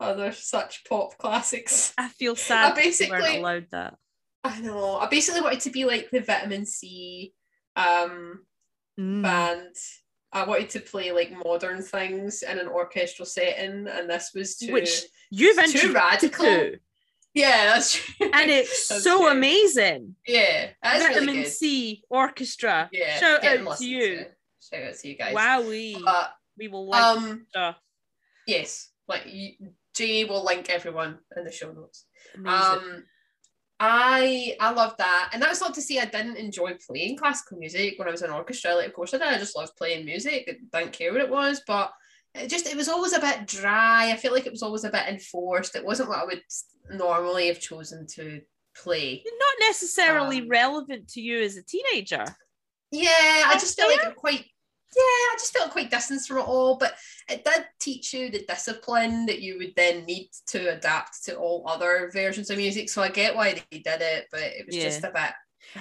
other 0.03 0.31
such 0.31 0.83
pop 0.86 1.17
classics. 1.17 1.93
I 1.98 2.10
feel 2.10 2.36
sad 2.36 2.72
that 2.72 2.77
we 2.77 2.83
basically- 2.83 3.12
weren't 3.19 3.38
allowed 3.38 3.67
that. 3.72 3.95
I 4.43 4.60
know. 4.60 4.98
I 4.98 5.07
basically 5.07 5.39
wanted 5.41 5.62
to 5.62 5.69
be 5.69 5.86
like 5.86 6.10
the 6.12 6.19
vitamin 6.19 6.65
C 6.65 7.33
um 7.75 8.45
Mm. 9.00 9.24
band. 9.24 9.75
I 10.31 10.45
wanted 10.45 10.69
to 10.72 10.79
play 10.79 11.12
like 11.12 11.31
modern 11.31 11.81
things 11.81 12.43
in 12.43 12.60
an 12.60 12.67
orchestral 12.67 13.25
setting, 13.25 13.88
and 13.88 14.07
this 14.10 14.31
was 14.36 14.55
too 14.57 14.72
Which 14.74 15.01
you've 15.31 15.57
too 15.72 15.91
radical. 15.93 16.45
to, 16.45 16.77
Yeah, 17.33 17.65
that's 17.74 17.93
true. 17.95 18.29
and 18.31 18.51
it's 18.60 18.88
so 18.88 19.17
true. 19.19 19.29
amazing. 19.29 20.15
Yeah, 20.27 20.69
that's 20.83 21.07
Vitamin 21.07 21.38
really. 21.38 21.45
C 21.50 22.03
Orchestra. 22.10 22.88
Yeah, 22.91 23.17
Shout 23.19 23.43
out 23.43 23.77
to 23.77 23.86
you. 23.86 24.03
it. 24.19 24.38
Shout 24.62 24.83
out 24.83 24.95
to 24.95 25.07
you 25.07 25.15
guys. 25.17 25.33
Wowee. 25.36 26.00
But 26.03 26.31
we 26.57 26.67
will 26.67 26.88
like 26.88 27.01
um, 27.01 27.45
stuff. 27.50 27.77
yes, 28.45 28.89
like 29.07 29.24
you, 29.25 29.53
Jay 29.93 30.25
will 30.25 30.43
link 30.43 30.69
everyone 30.69 31.19
in 31.38 31.43
the 31.43 31.51
show 31.51 31.71
notes. 31.71 32.05
Amazing. 32.35 32.59
Um, 32.59 33.03
I 33.79 34.55
I 34.59 34.71
love 34.71 34.95
that, 34.97 35.31
and 35.33 35.41
that's 35.41 35.59
not 35.59 35.73
to 35.73 35.81
say 35.81 36.00
I 36.00 36.05
didn't 36.05 36.38
enjoy 36.38 36.77
playing 36.88 37.17
classical 37.17 37.57
music 37.57 37.97
when 37.97 38.07
I 38.07 38.12
was 38.12 38.21
in 38.21 38.29
orchestra. 38.31 38.75
Like, 38.75 38.88
of 38.88 38.93
course 38.93 39.13
I 39.13 39.17
did. 39.17 39.27
I 39.27 39.38
just 39.38 39.57
loved 39.57 39.75
playing 39.75 40.05
music. 40.05 40.47
I 40.47 40.79
didn't 40.79 40.93
care 40.93 41.12
what 41.12 41.21
it 41.21 41.29
was, 41.29 41.62
but 41.67 41.91
it 42.35 42.50
just 42.50 42.67
it 42.67 42.77
was 42.77 42.89
always 42.89 43.13
a 43.13 43.19
bit 43.19 43.45
dry. 43.47 44.12
I 44.12 44.15
feel 44.15 44.31
like 44.31 44.45
it 44.45 44.51
was 44.51 44.63
always 44.63 44.83
a 44.83 44.89
bit 44.89 45.07
enforced. 45.07 45.75
It 45.75 45.85
wasn't 45.85 46.09
what 46.09 46.19
I 46.19 46.25
would 46.25 46.41
normally 46.91 47.47
have 47.47 47.59
chosen 47.59 48.07
to 48.15 48.41
play. 48.75 49.23
Not 49.25 49.67
necessarily 49.67 50.41
um, 50.41 50.50
relevant 50.50 51.09
to 51.09 51.21
you 51.21 51.41
as 51.41 51.57
a 51.57 51.63
teenager. 51.63 52.25
Yeah, 52.91 53.43
I 53.47 53.57
just 53.59 53.77
felt 53.77 53.91
like 53.91 54.07
it 54.07 54.15
quite. 54.15 54.45
Yeah, 54.95 55.01
I 55.03 55.35
just 55.39 55.53
felt 55.57 55.71
quite 55.71 55.89
distanced 55.91 56.27
from 56.27 56.38
it 56.38 56.47
all, 56.47 56.77
but 56.77 56.95
it 57.29 57.43
did 57.43 57.65
teach 57.79 58.13
you 58.13 58.29
the 58.29 58.45
discipline 58.45 59.25
that 59.27 59.41
you 59.41 59.57
would 59.57 59.73
then 59.75 60.05
need 60.05 60.29
to 60.47 60.73
adapt 60.75 61.23
to 61.25 61.35
all 61.35 61.63
other 61.67 62.09
versions 62.13 62.50
of 62.50 62.57
music. 62.57 62.89
So 62.89 63.01
I 63.01 63.09
get 63.09 63.35
why 63.35 63.53
they 63.71 63.79
did 63.79 64.01
it, 64.01 64.27
but 64.31 64.41
it 64.41 64.65
was 64.65 64.75
Yeah. 64.75 64.83
just 64.83 65.03
a 65.03 65.12
bit. 65.12 65.33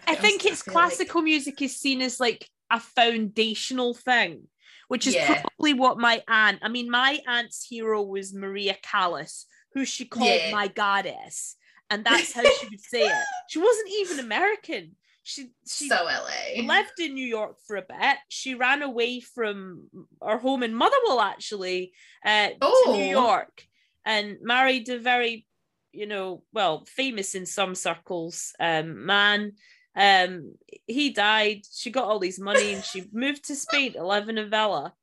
I 0.07 0.13
was- 0.13 0.21
think 0.21 0.45
it's 0.45 0.63
feel 0.63 0.75
like- 0.75 0.89
classical 0.89 1.23
music 1.23 1.61
is 1.63 1.77
seen 1.79 2.01
as 2.03 2.19
like 2.21 2.49
a 2.71 2.81
foundational 2.81 3.95
thing, 3.95 4.49
which 4.89 5.07
is 5.07 5.15
Yeah. 5.15 5.43
probably 5.43 5.75
what 5.75 5.99
my 5.99 6.23
aunt. 6.29 6.61
I 6.63 6.69
mean, 6.69 6.91
my 6.91 7.21
aunt's 7.27 7.67
hero 7.69 8.03
was 8.03 8.33
Maria 8.33 8.77
Callas, 8.83 9.47
who 9.75 9.85
she 9.85 10.05
called 10.05 10.27
Yeah. 10.27 10.51
my 10.53 10.69
goddess, 10.69 11.57
and 11.91 12.05
that's 12.07 12.33
how 12.33 12.43
she 12.43 12.69
would 12.69 12.81
say 12.81 13.07
it. 13.07 13.25
She 13.49 13.59
wasn't 13.59 13.91
even 13.91 14.21
American. 14.21 14.97
She 15.25 15.51
she 15.69 15.89
so 15.89 16.05
LA. 16.05 16.63
lived 16.67 16.99
in 16.99 17.15
New 17.15 17.27
York 17.27 17.57
for 17.67 17.77
a 17.77 17.83
bit. 17.83 18.19
She 18.29 18.55
ran 18.55 18.83
away 18.83 19.21
from 19.21 19.89
her 20.21 20.39
home 20.39 20.63
in 20.63 20.75
Motherwell, 20.75 21.21
actually, 21.21 21.93
uh, 22.25 22.49
to 22.49 22.57
Oh. 22.61 22.95
New 22.97 23.05
York, 23.05 23.65
and 24.05 24.39
married 24.43 24.89
a 24.89 24.99
very, 24.99 25.47
you 25.93 26.07
know, 26.07 26.43
well, 26.53 26.85
famous 26.87 27.35
in 27.37 27.47
some 27.47 27.75
circles 27.75 28.53
um, 28.59 29.07
man. 29.07 29.53
Um, 29.95 30.55
he 30.87 31.11
died. 31.11 31.63
She 31.73 31.91
got 31.91 32.05
all 32.05 32.19
these 32.19 32.41
money, 32.41 32.75
and 32.75 32.85
she 32.85 33.05
moved 33.13 33.45
to 33.45 33.55
Spain 33.55 33.93
to 33.93 34.05
live 34.05 34.29
in 34.29 34.39
a 34.39 34.47
villa. 34.47 34.95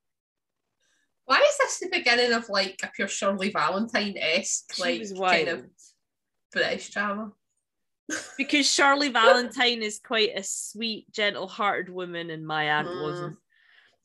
Why 1.26 1.40
is 1.48 1.58
this 1.60 1.80
the 1.80 1.90
beginning 1.98 2.34
of 2.34 2.50
like 2.50 2.82
a 2.84 2.88
pure 2.94 3.08
Shirley 3.08 3.52
Valentine 3.52 4.18
esque 4.18 4.80
like 4.80 5.04
kind 5.16 5.48
of 5.48 5.66
British 6.52 6.90
drama? 6.90 7.32
Because 8.38 8.72
Shirley 8.72 9.10
Valentine 9.10 9.82
is 9.82 10.00
quite 10.00 10.32
a 10.36 10.44
sweet, 10.44 11.12
gentle-hearted 11.12 11.90
woman, 11.90 12.30
and 12.30 12.46
my 12.46 12.70
aunt 12.72 12.90
Mm. 12.90 13.02
wasn't. 13.02 13.38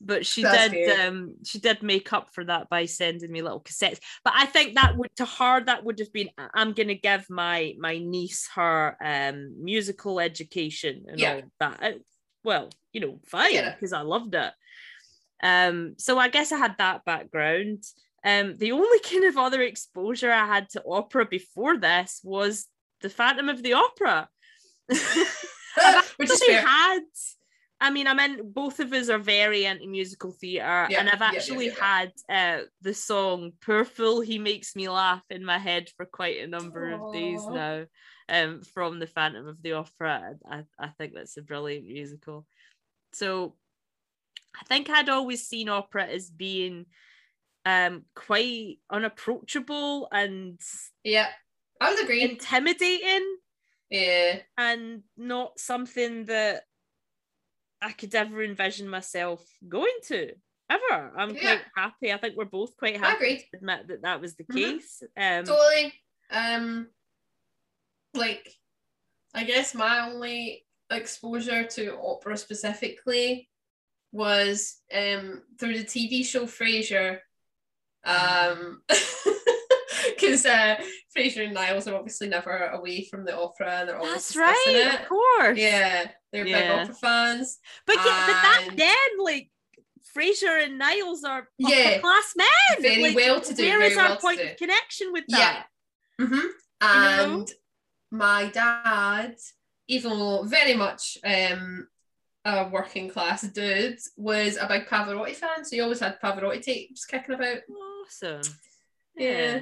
But 0.01 0.25
she 0.25 0.43
That's 0.43 0.69
did. 0.71 0.99
Um, 0.99 1.35
she 1.45 1.59
did 1.59 1.81
make 1.81 2.11
up 2.11 2.29
for 2.33 2.43
that 2.43 2.69
by 2.69 2.85
sending 2.85 3.31
me 3.31 3.41
little 3.41 3.61
cassettes. 3.61 3.99
But 4.23 4.33
I 4.35 4.45
think 4.45 4.75
that 4.75 4.97
would 4.97 5.15
to 5.15 5.25
her 5.25 5.63
that 5.63 5.83
would 5.85 5.99
have 5.99 6.11
been. 6.11 6.29
I'm 6.37 6.73
going 6.73 6.89
to 6.89 6.95
give 6.95 7.29
my 7.29 7.73
my 7.79 7.97
niece 7.97 8.49
her 8.55 8.97
um 9.03 9.63
musical 9.63 10.19
education 10.19 11.05
and 11.07 11.19
Yeah. 11.19 11.35
all 11.35 11.41
that. 11.59 11.79
Uh, 11.81 11.97
well, 12.43 12.69
you 12.91 13.01
know, 13.01 13.19
fine 13.25 13.71
because 13.71 13.93
I 13.93 14.01
loved 14.01 14.35
it. 14.35 14.53
Um, 15.41 15.95
so 15.97 16.17
I 16.19 16.27
guess 16.29 16.51
I 16.51 16.57
had 16.57 16.75
that 16.77 17.05
background. 17.05 17.83
Um, 18.23 18.57
the 18.57 18.73
only 18.73 18.99
kind 19.09 19.23
of 19.25 19.37
other 19.37 19.61
exposure 19.61 20.31
I 20.31 20.45
had 20.45 20.69
to 20.71 20.83
opera 20.87 21.25
before 21.25 21.77
this 21.77 22.19
was 22.23 22.67
the 23.01 23.09
Phantom 23.09 23.49
of 23.49 23.61
the 23.63 23.73
Opera. 23.73 24.29
Which 24.87 24.99
is 26.29 26.41
actually 26.41 26.47
fair. 26.47 26.65
had 26.65 27.01
I 27.81 27.91
mean, 27.91 28.07
I 28.07 28.13
mean, 28.13 28.51
both 28.53 28.79
of 28.79 28.93
us 28.93 29.09
are 29.09 29.17
very 29.19 29.65
into 29.65 29.87
musical 29.87 30.31
theatre, 30.31 30.87
Yeah, 30.89 30.99
and 31.01 31.09
I've 31.09 31.19
yeah, 31.19 31.31
yeah, 31.31 31.37
actually 31.37 31.65
yeah, 31.67 31.73
had 31.79 32.11
uh, 32.29 32.63
the 32.81 32.93
song 32.93 33.51
"Poor 33.61 33.83
Fool." 33.83 34.21
He 34.21 34.39
makes 34.39 34.75
me 34.75 34.87
laugh 34.87 35.23
in 35.29 35.43
my 35.43 35.57
head 35.57 35.89
for 35.97 36.05
quite 36.05 36.39
a 36.39 36.47
number 36.47 36.93
of 36.93 37.13
days 37.13 37.45
now. 37.47 37.85
Um, 38.27 38.61
from 38.73 38.99
the 38.99 39.07
Phantom 39.07 39.47
of 39.47 39.61
the 39.61 39.73
Opera, 39.73 40.35
I, 40.49 40.63
I 40.79 40.87
think 40.97 41.13
that's 41.13 41.37
a 41.37 41.41
brilliant 41.43 41.85
musical. 41.85 42.47
So, 43.13 43.55
I 44.59 44.63
think 44.65 44.89
I'd 44.89 45.09
always 45.09 45.45
seen 45.45 45.69
opera 45.69 46.05
as 46.05 46.29
being 46.29 46.85
um 47.65 48.05
quite 48.15 48.77
unapproachable 48.89 50.07
and 50.11 50.59
Yeah, 51.03 51.27
I 51.81 51.91
would 51.91 52.03
agree. 52.03 52.23
intimidating 52.23 53.37
yeah, 53.89 54.39
and 54.57 55.03
not 55.17 55.59
something 55.59 56.25
that 56.25 56.63
I 57.81 57.91
could 57.91 58.15
ever 58.15 58.41
envision 58.43 58.87
myself 58.87 59.45
going 59.67 59.93
to 60.07 60.31
ever. 60.69 61.11
I'm 61.15 61.35
Yeah. 61.35 61.41
quite 61.41 61.61
happy. 61.75 62.11
I 62.13 62.17
think 62.17 62.35
we're 62.35 62.45
both 62.45 62.75
quite 62.77 62.95
I 62.95 63.09
happy 63.09 63.15
agree. 63.15 63.37
to 63.39 63.45
admit 63.57 63.87
that 63.89 64.01
that 64.01 64.21
was 64.21 64.35
the 64.35 64.43
Mhm. 64.45 64.55
case. 64.55 65.03
Um, 65.15 65.45
Totally. 65.45 65.93
Um, 66.31 66.89
like, 68.15 68.51
I 69.33 69.43
guess 69.43 69.75
my 69.75 70.09
only 70.09 70.65
exposure 70.89 71.65
to 71.65 71.97
opera 71.99 72.37
specifically 72.37 73.49
was 74.11 74.81
um 74.93 75.43
through 75.59 75.77
the 75.77 75.83
TV 75.83 76.23
show 76.25 76.45
Frasier. 76.45 77.19
Um, 78.03 78.83
because 80.19 80.45
uh, 80.45 80.75
Frasier 81.15 81.45
and 81.45 81.53
Niles 81.53 81.87
are 81.87 81.95
obviously 81.95 82.27
never 82.27 82.67
away 82.67 83.03
from 83.05 83.25
the 83.25 83.37
opera, 83.37 83.79
and 83.79 83.89
they're 83.89 83.97
always 83.97 84.13
that's 84.13 84.35
right, 84.35 84.63
it. 84.67 85.01
of 85.01 85.07
course. 85.09 85.57
Yeah, 85.57 86.09
they're 86.31 86.45
big 86.45 86.69
opera 86.69 86.93
fans. 86.95 87.59
But 87.85 87.97
yeah, 87.97 88.03
but 88.27 88.33
that 88.33 88.69
then, 88.75 89.23
like 89.23 89.49
Frasier 90.15 90.63
and 90.63 90.77
Niles 90.77 91.23
are 91.23 91.47
Yeah. 91.57 91.91
upper 91.91 92.01
class 92.01 92.33
men. 92.35 92.81
Very 92.81 93.03
like, 93.03 93.15
well 93.15 93.41
to 93.41 93.53
do, 93.53 93.63
Where 93.63 93.79
very 93.79 93.91
is 93.91 93.97
our 93.97 94.09
well 94.09 94.17
point 94.17 94.41
of 94.41 94.57
connection 94.57 95.11
with 95.11 95.25
Yeah. 95.27 95.37
that? 95.37 95.67
hmm 96.19 96.35
know? 96.35 96.49
And 96.81 97.51
my 98.11 98.47
dad, 98.47 99.35
even 99.87 100.11
though 100.17 100.43
very 100.43 100.73
much 100.73 101.17
um, 101.23 101.87
a 102.45 102.69
working 102.69 103.09
class 103.09 103.41
dude, 103.41 103.99
was 104.15 104.57
a 104.57 104.67
big 104.67 104.85
Pavarotti 104.87 105.35
fan. 105.35 105.65
So 105.65 105.75
he 105.75 105.81
always 105.81 105.99
had 105.99 106.21
Pavarotti 106.21 106.61
tapes 106.61 107.05
kicking 107.05 107.35
about. 107.35 107.59
Awesome. 108.05 108.41
Yeah. 109.17 109.31
Yeah. 109.31 109.59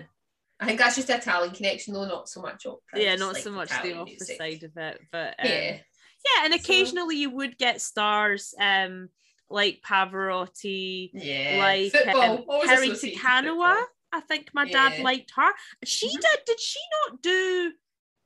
I 0.59 0.65
think 0.65 0.79
that's 0.79 0.95
just 0.95 1.07
the 1.07 1.17
Italian 1.17 1.53
connection, 1.53 1.93
though, 1.93 2.05
not 2.05 2.29
so 2.29 2.41
much 2.41 2.65
opera. 2.65 2.79
Yeah, 2.95 3.15
not 3.15 3.33
like 3.33 3.43
so 3.43 3.51
much 3.51 3.69
the 3.69 3.93
opera 3.93 4.05
music. 4.05 4.37
side 4.37 4.63
of 4.63 4.77
it, 4.77 5.01
but 5.11 5.35
um, 5.39 5.45
Yeah. 5.45 5.77
yeah, 6.25 6.43
and 6.45 6.53
So- 6.53 6.59
occasionally 6.59 7.17
you 7.17 7.29
would 7.31 7.57
get 7.57 7.81
stars 7.81 8.53
um 8.59 9.09
like 9.49 9.81
Pavarotti, 9.85 11.11
Yeah. 11.13 11.57
like 11.59 11.91
football. 11.91 12.49
um, 12.61 12.67
Kiri 12.67 12.95
Te 12.95 13.15
Kanawa. 13.15 13.83
I 14.11 14.21
think 14.21 14.49
my 14.53 14.65
dad 14.69 14.93
Yeah. 14.97 15.03
liked 15.03 15.31
her. 15.35 15.51
She 15.83 16.07
Mhm. 16.07 16.21
did. 16.21 16.39
Did 16.45 16.59
she 16.59 16.79
not 17.07 17.21
do 17.21 17.73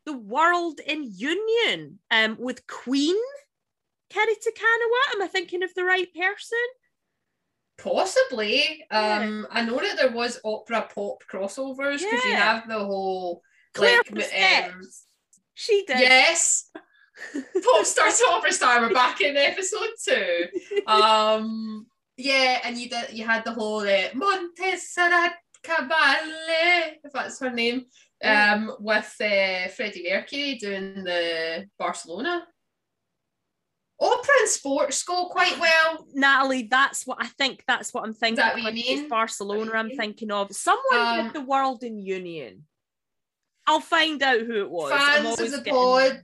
the 0.05 0.13
World 0.13 0.79
in 0.79 1.03
Union 1.11 1.99
um 2.11 2.37
with 2.37 2.67
Queen? 2.67 3.17
Kiri 4.09 4.35
Te 4.35 4.51
Kanawa? 4.51 5.15
Am 5.15 5.21
I 5.23 5.27
thinking 5.27 5.63
of 5.63 5.73
the 5.73 5.83
right 5.83 6.13
person? 6.13 6.59
Possibly. 7.77 8.85
Yeah. 8.91 9.19
Um, 9.19 9.47
I 9.51 9.61
know 9.63 9.77
that 9.79 9.97
there 9.97 10.11
was 10.11 10.39
opera 10.43 10.89
pop 10.93 11.23
crossovers 11.31 11.99
because 11.99 12.25
you 12.25 12.35
have 12.35 12.67
the 12.67 12.79
whole 12.79 13.41
Claire 13.73 14.01
like 14.11 14.71
um, 14.73 14.81
She 15.53 15.83
did. 15.85 15.99
yes, 15.99 16.69
pop 17.63 17.85
star 17.85 18.09
to 18.09 18.25
opera 18.31 18.51
star. 18.51 18.81
We're 18.81 18.93
back 18.93 19.21
in 19.21 19.37
episode 19.37 19.89
two. 20.03 20.45
Um, 20.87 21.85
yeah, 22.17 22.61
and 22.63 22.77
you 22.77 22.89
did. 22.89 23.13
You 23.13 23.25
had 23.25 23.45
the 23.45 23.53
whole 23.53 23.81
uh, 23.81 24.07
Montserrat 24.15 25.33
Caballé, 25.63 26.95
if 27.03 27.13
that's 27.13 27.39
her 27.39 27.51
name, 27.51 27.85
um, 28.23 28.73
with 28.79 29.15
uh, 29.21 29.67
Freddie 29.69 30.07
Mercury 30.09 30.55
doing 30.55 31.03
the 31.03 31.67
Barcelona. 31.77 32.47
Opera 33.99 34.33
and 34.41 34.49
sports 34.49 35.03
go 35.03 35.25
quite 35.29 35.59
well. 35.59 36.05
Natalie, 36.13 36.67
that's 36.69 37.07
what 37.07 37.17
I 37.19 37.27
think. 37.27 37.63
That's 37.67 37.93
what 37.93 38.03
I'm 38.05 38.13
thinking. 38.13 38.35
that 38.37 38.53
what 38.55 38.73
you 38.75 38.83
mean? 38.97 39.09
Barcelona, 39.09 39.71
What 39.71 39.75
I'm 39.75 39.89
thinking 39.97 40.31
of 40.31 40.55
someone 40.55 40.79
Um, 40.99 41.23
with 41.25 41.33
the 41.33 41.41
World 41.41 41.83
in 41.83 41.97
Union. 41.99 42.65
I'll 43.65 43.79
find 43.79 44.21
out 44.21 44.41
who 44.41 44.61
it 44.61 44.69
was. 44.69 44.91
Fans 44.91 45.39
of 45.39 45.51
the 45.51 45.57
getting- 45.57 45.73
pod, 45.73 46.21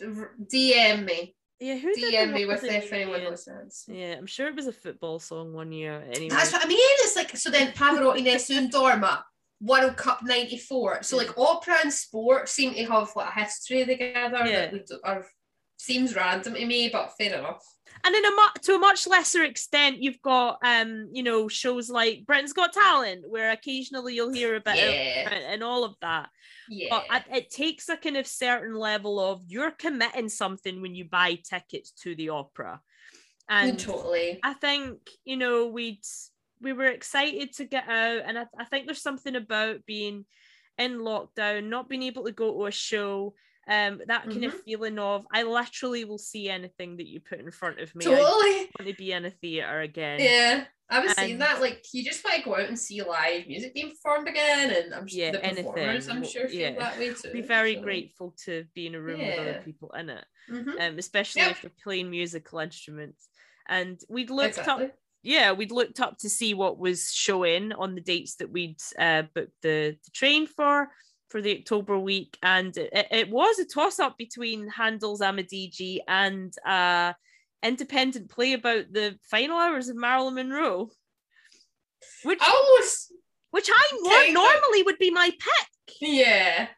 DM 0.00 1.04
me. 1.04 1.34
Yeah, 1.60 1.74
who 1.76 1.92
DM 1.94 2.32
me 2.32 2.46
with 2.46 2.62
if 2.62 2.92
anyone 2.92 3.24
listens. 3.24 3.84
Yeah, 3.88 4.14
I'm 4.16 4.26
sure 4.26 4.46
it 4.46 4.54
was 4.54 4.68
a 4.68 4.72
football 4.72 5.18
song 5.18 5.52
one 5.52 5.72
year. 5.72 6.04
Anyway, 6.12 6.28
That's 6.28 6.52
what 6.52 6.64
I 6.64 6.68
mean. 6.68 6.78
It's 6.80 7.16
like 7.16 7.36
so 7.36 7.50
then 7.50 7.72
Pavarotti 7.72 8.22
Nessun 8.22 8.70
Dorma, 8.70 9.22
World 9.60 9.96
Cup 9.96 10.22
'94. 10.22 11.02
So 11.02 11.16
like 11.16 11.36
opera 11.36 11.78
and 11.82 11.92
sport 11.92 12.48
seem 12.48 12.74
to 12.74 12.84
have 12.84 13.10
like 13.16 13.30
a 13.34 13.40
history 13.40 13.84
together 13.84 14.38
Yeah. 14.46 14.60
that 14.60 14.72
we 14.72 14.78
do, 14.80 15.00
are 15.02 15.26
seems 15.78 16.14
random 16.14 16.54
to 16.54 16.66
me, 16.66 16.88
but 16.88 17.16
fair 17.16 17.38
enough. 17.38 17.64
and 18.04 18.14
in 18.14 18.24
a 18.24 18.30
mu- 18.30 18.60
to 18.62 18.74
a 18.74 18.78
much 18.78 19.06
lesser 19.06 19.42
extent, 19.44 20.02
you've 20.02 20.20
got 20.20 20.58
um, 20.62 21.08
you 21.12 21.22
know, 21.22 21.48
shows 21.48 21.88
like 21.88 22.26
Britain's 22.26 22.52
Got 22.52 22.72
Talent, 22.72 23.24
where 23.28 23.50
occasionally 23.50 24.14
you'll 24.14 24.32
hear 24.32 24.56
a 24.56 24.60
bit 24.60 24.76
Yeah, 24.76 25.30
and, 25.30 25.44
and 25.44 25.62
all 25.62 25.84
of 25.84 25.94
that. 26.02 26.28
yeah, 26.68 26.88
But 26.90 27.06
it, 27.10 27.36
it 27.36 27.50
takes 27.50 27.88
a 27.88 27.96
kind 27.96 28.16
of 28.16 28.26
certain 28.26 28.74
level 28.74 29.18
of 29.18 29.42
you're 29.46 29.70
committing 29.70 30.28
something 30.28 30.82
when 30.82 30.94
you 30.94 31.04
buy 31.06 31.36
tickets 31.36 31.92
to 32.02 32.14
the 32.14 32.28
opera, 32.30 32.80
and 33.48 33.78
totally. 33.78 34.40
I 34.42 34.52
think 34.54 34.98
you 35.24 35.36
know 35.36 35.68
we'd 35.68 36.02
we 36.60 36.72
were 36.72 36.86
excited 36.86 37.52
to 37.54 37.64
get 37.64 37.88
out, 37.88 38.22
and 38.26 38.36
I, 38.38 38.46
I 38.58 38.64
think 38.64 38.86
there's 38.86 39.00
something 39.00 39.36
about 39.36 39.86
being 39.86 40.26
in 40.76 40.98
lockdown, 40.98 41.68
not 41.68 41.88
being 41.88 42.02
able 42.04 42.24
to 42.24 42.32
go 42.32 42.52
to 42.52 42.66
a 42.66 42.70
show, 42.70 43.34
um, 43.68 44.00
that 44.06 44.24
kind 44.24 44.44
of 44.44 44.54
feeling 44.62 44.98
of 44.98 45.26
I 45.32 45.42
literally 45.42 46.04
will 46.04 46.18
see 46.18 46.48
anything 46.48 46.96
that 46.96 47.06
you 47.06 47.20
put 47.20 47.38
in 47.40 47.50
front 47.50 47.80
of 47.80 47.94
me. 47.94 48.06
I 48.06 48.08
Totally. 48.08 48.56
want 48.78 48.86
to 48.86 48.94
be 48.94 49.12
in 49.12 49.24
a 49.24 49.30
theater 49.30 49.80
again. 49.80 50.20
Yeah. 50.20 50.64
I 50.90 51.00
was 51.00 51.12
saying 51.12 51.32
And- 51.32 51.42
that, 51.42 51.60
like, 51.60 51.84
you 51.92 52.02
just 52.02 52.24
want 52.24 52.38
to 52.38 52.42
go 52.42 52.54
out 52.56 52.66
and 52.66 52.78
see 52.78 53.02
live 53.02 53.46
music 53.46 53.74
being 53.74 53.90
performed 53.90 54.26
again, 54.26 54.70
and 54.70 54.94
I'm 54.94 55.06
sure 55.06 55.20
Yeah, 55.20 55.32
the 55.32 55.38
performers. 55.62 56.08
I'm 56.08 56.24
sure, 56.24 56.48
feel 56.48 56.58
Yeah. 56.60 56.78
that 56.78 56.98
way 56.98 57.12
too. 57.12 57.30
Be 57.30 57.42
very 57.42 57.74
so. 57.74 57.82
grateful 57.82 58.34
to 58.46 58.64
be 58.74 58.86
in 58.86 58.94
a 58.94 59.00
room 59.00 59.20
with 59.20 59.38
other 59.38 59.60
people 59.62 59.90
in 59.90 60.08
it, 60.08 60.24
Mhm. 60.50 60.80
um, 60.80 60.98
especially 60.98 61.42
Yep. 61.42 61.50
if 61.50 61.62
they're 61.62 61.70
playing 61.84 62.08
musical 62.10 62.58
instruments. 62.60 63.28
And 63.68 64.00
we'd 64.08 64.30
looked 64.30 64.58
up 64.66 64.80
yeah, 65.22 65.50
we'd 65.52 65.72
looked 65.72 66.00
up 66.00 66.16
to 66.18 66.30
see 66.30 66.54
what 66.54 66.78
was 66.78 67.12
showing 67.12 67.72
on 67.72 67.94
the 67.96 68.00
dates 68.00 68.36
that 68.36 68.50
we'd 68.50 68.80
uh, 68.98 69.22
booked 69.34 69.60
the, 69.62 69.98
the 70.04 70.10
train 70.12 70.46
for 70.46 70.88
for 71.28 71.42
the 71.42 71.58
October 71.58 71.98
week, 71.98 72.38
and 72.42 72.76
it, 72.76 73.06
it- 73.10 73.30
was 73.30 73.58
a 73.58 73.64
toss 73.64 73.98
up 73.98 74.16
between 74.18 74.68
Handel's 74.68 75.20
Amadigi 75.20 75.98
and 76.08 76.52
uh, 76.66 77.12
independent 77.62 78.30
play 78.30 78.54
about 78.54 78.92
the 78.92 79.18
final 79.30 79.58
hours 79.58 79.88
of 79.88 79.96
Marilyn 79.96 80.34
Monroe, 80.34 80.90
which 82.24 82.38
I 82.40 82.50
almost, 82.50 83.12
which 83.50 83.68
I 83.72 84.28
of. 84.28 84.32
normally 84.34 84.82
would 84.84 84.98
be 84.98 85.10
my 85.10 85.30
pick. 85.30 85.96
yeah. 86.00 86.68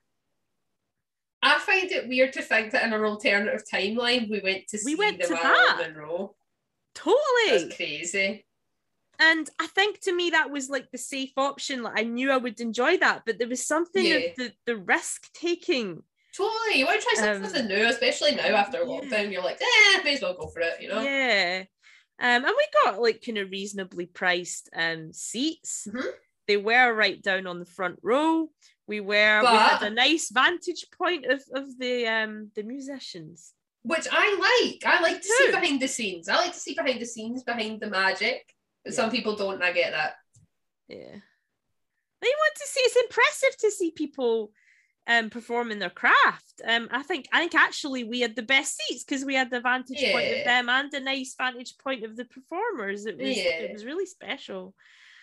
I 1.43 1.59
find 1.59 1.91
it 1.91 2.07
weird 2.07 2.35
to 2.35 2.43
think 2.43 2.73
that 2.73 2.85
in 2.85 2.93
an 2.93 3.03
alternative 3.03 3.63
timeline 3.73 4.29
we 4.31 4.41
went 4.45 4.69
to 4.69 4.79
see 4.79 4.93
We 4.95 4.99
went 4.99 5.23
the 5.23 5.29
to 5.29 5.35
Marilyn 5.35 5.65
that. 5.79 5.89
Monroe. 5.95 6.35
Totally. 6.95 7.17
That's 7.49 7.77
crazy. 7.77 8.45
And 9.21 9.49
I 9.61 9.67
think 9.69 10.01
to 10.03 10.13
me 10.15 10.31
that 10.31 10.51
was 10.51 10.69
like 10.71 10.91
the 10.91 10.99
safe 10.99 11.33
option. 11.37 11.83
Like 11.83 11.99
I 12.01 12.05
knew 12.05 12.31
I 12.33 12.37
would 12.39 12.61
enjoy 12.61 12.97
that, 12.99 13.23
but 13.27 13.39
there 13.39 13.49
was 13.49 13.65
something 13.67 14.05
Yeah. 14.05 14.15
of 14.17 14.37
the, 14.37 14.53
the 14.67 14.77
risk 14.77 15.33
taking. 15.35 16.03
Totally. 16.37 16.79
You 16.79 16.87
want 16.87 17.01
to 17.01 17.07
try 17.17 17.29
Um, 17.29 17.45
something 17.45 17.67
new, 17.69 17.87
especially 17.87 18.35
now 18.35 18.47
after 18.47 18.79
a 18.83 18.87
yeah. 18.89 19.01
lockdown. 19.01 19.33
You're 19.33 19.43
like, 19.43 19.61
eh, 19.61 20.03
may 20.03 20.15
as 20.15 20.23
well 20.23 20.35
go 20.35 20.47
for 20.49 20.61
it, 20.61 20.81
you 20.81 20.89
know? 20.89 21.03
Yeah. 21.03 21.65
Um, 22.19 22.45
and 22.45 22.55
we 22.57 22.67
got 22.85 23.01
like 23.01 23.23
kind 23.25 23.39
of 23.39 23.51
reasonably 23.51 24.07
priced 24.07 24.69
um 24.75 25.13
seats. 25.13 25.87
Mhm. 25.91 26.05
They 26.49 26.57
were 26.57 26.93
right 26.95 27.21
down 27.23 27.47
on 27.47 27.59
the 27.61 27.65
front 27.77 27.99
row. 28.03 28.51
We 28.87 29.01
were 29.01 29.41
we 29.43 29.47
had 29.47 29.83
a 29.83 29.91
nice 29.91 30.31
vantage 30.31 30.87
point 30.97 31.25
of, 31.27 31.43
of 31.55 31.79
the 31.79 32.07
um 32.07 32.51
the 32.57 32.63
musicians. 32.63 33.53
Which 33.83 34.07
I 34.11 34.27
like. 34.49 34.85
I 34.85 35.01
like 35.03 35.23
to 35.23 35.29
see 35.29 35.51
behind 35.51 35.81
the 35.81 35.89
scenes. 35.89 36.29
I 36.29 36.37
like 36.37 36.53
to 36.53 36.59
see 36.59 36.75
behind 36.75 37.01
the 37.01 37.07
scenes, 37.07 37.43
behind 37.45 37.81
the 37.81 37.89
magic. 37.89 38.43
But 38.85 38.95
some 38.95 39.11
people 39.11 39.37
don't, 39.37 39.55
and 39.55 39.64
I 39.64 39.73
get 39.73 39.93
that. 39.93 40.14
Yeah. 40.88 41.16
They 42.23 42.29
want 42.29 42.55
to 42.57 42.66
see 42.66 42.81
it's 42.81 42.97
impressive 42.97 43.57
to 43.61 43.71
see 43.71 43.90
people 43.93 44.53
um 45.07 45.31
performing 45.31 45.79
their 45.79 45.90
craft. 45.90 46.61
Um 46.66 46.88
I 46.90 47.03
think 47.03 47.27
I 47.33 47.40
think 47.40 47.55
actually 47.55 48.05
we 48.05 48.21
had 48.21 48.37
the 48.37 48.43
best 48.43 48.77
seats 48.79 49.03
because 49.05 49.25
we 49.25 49.35
had 49.35 49.51
the 49.51 49.61
vantage 49.61 50.03
point 50.12 50.31
of 50.33 50.45
them 50.45 50.69
and 50.69 50.93
a 50.93 51.01
nice 51.01 51.35
vantage 51.38 51.75
point 51.79 52.05
of 52.05 52.16
the 52.16 52.27
performers. 52.27 53.07
It 53.07 53.19
was 53.19 53.38
it 53.38 53.71
was 53.73 53.85
really 53.85 54.07
special. 54.07 54.75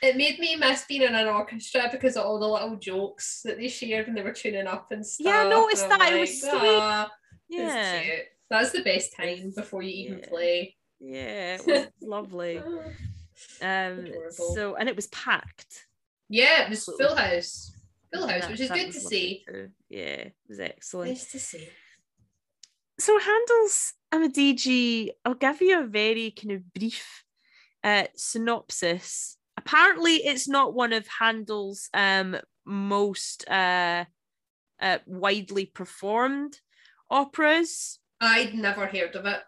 It 0.01 0.15
made 0.15 0.39
me 0.39 0.55
miss 0.55 0.85
being 0.85 1.01
in 1.01 1.15
an 1.15 1.27
orchestra 1.27 1.89
because 1.91 2.17
of 2.17 2.25
all 2.25 2.39
the 2.39 2.47
little 2.47 2.75
jokes 2.75 3.41
that 3.45 3.57
they 3.57 3.67
shared 3.67 4.05
when 4.05 4.15
they 4.15 4.21
were 4.21 4.31
tuning 4.31 4.67
up 4.67 4.91
and 4.91 5.05
stuff. 5.05 5.25
Yeah, 5.25 5.43
I 5.45 5.49
noticed 5.49 5.83
and 5.85 5.93
I'm 5.93 5.99
that. 5.99 6.13
It 6.13 6.19
was 6.19 6.43
like, 6.43 6.51
sweet. 6.51 6.79
"Ah, 6.81 7.11
Yeah. 7.49 8.01
Cute. 8.03 8.25
That's 8.49 8.71
the 8.71 8.83
best 8.83 9.15
time 9.15 9.51
before 9.55 9.81
you 9.81 9.89
even 10.05 10.19
Yeah. 10.19 10.29
play. 10.29 10.75
Yeah, 10.99 11.55
it 11.55 11.65
was 11.67 11.87
lovely. 12.01 12.61
Um, 13.61 14.05
Adorable. 14.05 14.55
so 14.55 14.75
and 14.75 14.87
it 14.89 14.95
was 14.95 15.07
packed. 15.07 15.87
Yeah, 16.29 16.63
it 16.63 16.69
was 16.69 16.83
So- 16.85 16.97
full 16.97 17.15
house. 17.15 17.71
Full 18.13 18.27
house, 18.27 18.41
That- 18.41 18.51
which 18.51 18.59
is 18.61 18.69
good 18.71 18.91
to 18.91 18.99
see. 18.99 19.43
too. 19.47 19.71
Yeah, 19.89 19.99
it 20.31 20.35
was 20.47 20.59
excellent. 20.59 21.11
Nice 21.11 21.31
to 21.31 21.39
see. 21.39 21.69
So 22.99 23.19
Handel's 23.19 23.93
Amadigi, 24.11 25.09
I'll 25.23 25.35
give 25.35 25.61
you 25.61 25.79
a 25.81 25.85
very 25.85 26.31
kind 26.31 26.51
of 26.53 26.73
brief 26.73 27.23
uh, 27.83 28.05
synopsis. 28.15 29.37
Apparently, 29.55 30.15
it's 30.25 30.47
not 30.47 30.73
one 30.73 30.93
of 30.93 31.07
Handel's 31.07 31.89
um, 31.93 32.37
most 32.65 33.47
uh, 33.49 34.05
uh, 34.79 34.97
widely 35.05 35.65
performed 35.65 36.59
operas. 37.09 37.99
I'd 38.19 38.55
never 38.55 38.87
heard 38.87 39.15
of 39.15 39.25
it. 39.25 39.41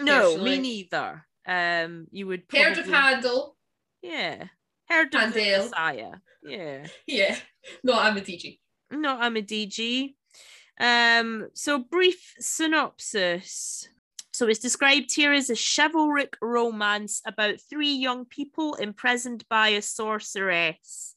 No, 0.00 0.30
Personally. 0.32 0.50
me 0.50 0.58
neither. 0.62 1.26
Um, 1.46 2.06
you 2.10 2.26
would 2.26 2.48
probably, 2.48 2.68
Heard 2.68 2.78
of 2.78 2.86
Handel? 2.88 3.56
yeah, 4.02 4.44
heard 4.88 5.14
of 5.14 5.20
Handel. 5.20 5.64
Messiah. 5.64 6.12
Yeah, 6.42 6.86
Yeah. 7.06 7.36
No, 7.82 7.98
I'm 7.98 8.16
a 8.16 8.20
DJ. 8.20 8.58
not 8.90 9.20
I'm 9.20 9.36
a 9.36 9.42
DG. 9.42 10.14
Um, 10.78 11.48
so 11.54 11.78
brief 11.78 12.34
synopsis. 12.38 13.88
So 14.32 14.46
it's 14.46 14.58
described 14.58 15.14
here 15.14 15.32
as 15.32 15.48
a 15.48 15.54
chivalric 15.54 16.34
romance 16.42 17.22
about 17.26 17.60
three 17.60 17.92
young 17.92 18.26
people 18.26 18.74
imprisoned 18.74 19.44
by 19.48 19.68
a 19.68 19.82
sorceress. 19.82 21.14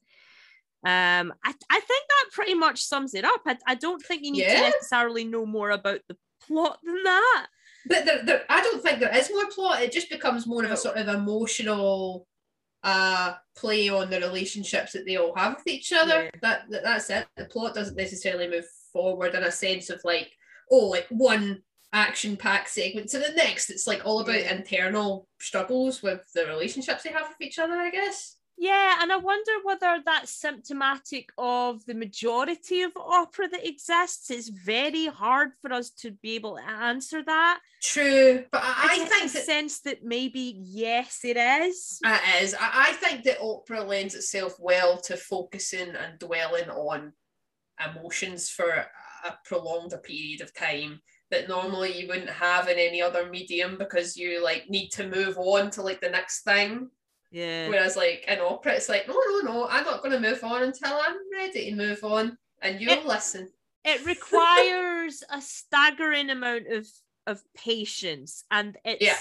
Um, 0.85 1.33
I, 1.43 1.53
I 1.69 1.79
think 1.81 2.05
that 2.07 2.25
pretty 2.31 2.53
much 2.53 2.81
sums 2.81 3.13
it 3.13 3.25
up. 3.25 3.41
I, 3.45 3.57
I 3.67 3.75
don't 3.75 4.01
think 4.01 4.23
you 4.23 4.31
need 4.31 4.47
to 4.47 4.61
necessarily 4.61 5.25
know 5.25 5.45
more 5.45 5.71
about 5.71 5.99
the 6.07 6.15
plot 6.47 6.79
than 6.81 7.03
that. 7.03 7.47
But 7.87 8.05
there, 8.05 8.23
there, 8.23 8.43
I 8.49 8.61
don't 8.61 8.83
think 8.83 8.99
there 8.99 9.15
is 9.15 9.29
more 9.31 9.47
plot. 9.49 9.81
It 9.81 9.91
just 9.91 10.09
becomes 10.09 10.45
more 10.45 10.63
of 10.65 10.71
a 10.71 10.77
sort 10.77 10.97
of 10.97 11.07
emotional 11.07 12.27
uh 12.83 13.33
play 13.57 13.89
on 13.89 14.09
the 14.09 14.21
relationships 14.21 14.93
that 14.93 15.05
they 15.05 15.17
all 15.17 15.35
have 15.35 15.55
with 15.57 15.67
each 15.67 15.91
other. 15.91 16.23
Yeah. 16.23 16.29
That, 16.41 16.69
that 16.69 16.83
that's 16.83 17.09
it. 17.09 17.27
The 17.35 17.45
plot 17.45 17.75
doesn't 17.75 17.97
necessarily 17.97 18.47
move 18.47 18.65
forward 18.93 19.35
in 19.35 19.43
a 19.43 19.51
sense 19.51 19.89
of 19.89 19.99
like, 20.05 20.31
oh, 20.71 20.87
like 20.87 21.05
one 21.09 21.61
action 21.91 22.37
packed 22.37 22.69
segment 22.69 23.09
to 23.09 23.19
the 23.19 23.33
next. 23.35 23.69
It's 23.69 23.87
like 23.87 24.05
all 24.05 24.19
about 24.21 24.39
Yeah. 24.41 24.55
internal 24.55 25.27
struggles 25.39 26.01
with 26.01 26.21
the 26.33 26.45
relationships 26.45 27.03
they 27.03 27.11
have 27.11 27.27
with 27.27 27.41
each 27.41 27.59
other, 27.59 27.73
I 27.73 27.89
guess. 27.89 28.37
Yeah, 28.61 28.97
and 29.01 29.09
I 29.09 29.15
wonder 29.15 29.53
whether 29.63 30.01
that's 30.05 30.31
symptomatic 30.31 31.29
of 31.37 31.85
the 31.85 31.93
majority 31.93 32.81
of 32.81 32.91
opera 32.97 33.47
that 33.47 33.65
exists. 33.65 34.29
It's 34.29 34.49
very 34.49 35.05
hard 35.05 35.51
for 35.61 35.71
us 35.71 35.91
to 36.01 36.11
be 36.11 36.35
able 36.35 36.57
to 36.57 36.67
answer 36.67 37.23
that. 37.23 37.61
True. 37.81 38.43
But 38.51 38.61
I, 38.61 38.75
I 38.83 39.05
think 39.05 39.31
the 39.31 39.37
that 39.37 39.45
sense 39.45 39.79
that 39.81 40.03
maybe 40.03 40.59
yes, 40.61 41.21
it 41.23 41.37
is. 41.37 41.99
It 42.03 42.43
is. 42.43 42.53
I, 42.53 42.87
I 42.89 42.91
think 42.93 43.23
that 43.23 43.39
opera 43.39 43.81
lends 43.81 44.13
itself 44.13 44.55
well 44.59 44.99
to 45.03 45.15
focusing 45.15 45.95
and 45.95 46.19
dwelling 46.19 46.69
on 46.69 47.13
emotions 47.95 48.49
for 48.49 48.69
a 48.69 49.33
prolonged 49.45 49.93
period 50.03 50.41
of 50.41 50.53
time 50.53 50.99
that 51.31 51.47
normally 51.47 51.97
you 51.97 52.09
wouldn't 52.09 52.29
have 52.29 52.67
in 52.67 52.77
any 52.77 53.01
other 53.01 53.29
medium 53.29 53.77
because 53.77 54.17
you 54.17 54.43
like 54.43 54.69
need 54.69 54.89
to 54.89 55.07
move 55.07 55.37
on 55.37 55.69
to 55.71 55.81
like 55.81 56.01
the 56.01 56.09
next 56.09 56.41
thing. 56.41 56.89
Yeah. 57.31 57.69
Whereas 57.69 57.95
like 57.95 58.25
in 58.27 58.39
opera, 58.39 58.73
it's 58.73 58.89
like, 58.89 59.07
no, 59.07 59.13
no, 59.13 59.39
no, 59.41 59.67
I'm 59.67 59.85
not 59.85 60.01
going 60.01 60.11
to 60.11 60.19
move 60.19 60.43
on 60.43 60.63
until 60.63 60.93
I'm 60.93 61.15
ready 61.31 61.69
to 61.69 61.75
move 61.75 62.03
on, 62.03 62.37
and 62.61 62.81
you'll 62.81 62.93
It- 62.93 63.05
listen. 63.05 63.51
It 63.85 64.05
requires 64.05 65.23
a 65.29 65.41
staggering 65.41 66.29
amount 66.29 66.67
of 66.67 66.87
of 67.27 67.41
patience, 67.55 68.43
and 68.49 68.77
it's 68.83 69.01
Yeah. 69.03 69.17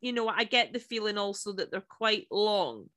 you 0.00 0.12
know 0.12 0.28
I 0.28 0.44
get 0.44 0.72
the 0.72 0.78
feeling 0.78 1.16
also 1.18 1.52
that 1.54 1.70
they're 1.70 1.80
quite 1.80 2.26
long. 2.30 2.90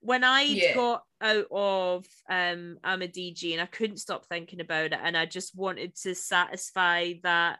When 0.00 0.22
I 0.22 0.42
Yeah. 0.42 0.74
got 0.74 1.02
out 1.20 1.48
of 1.50 2.06
um 2.30 2.78
I'm 2.84 3.02
a 3.02 3.08
DG 3.08 3.52
and 3.52 3.60
I 3.60 3.66
couldn't 3.66 3.96
stop 3.98 4.26
thinking 4.26 4.60
about 4.60 4.86
it, 4.92 5.00
and 5.02 5.16
I 5.16 5.26
just 5.26 5.56
wanted 5.56 5.96
to 6.02 6.14
satisfy 6.14 7.14
that 7.24 7.58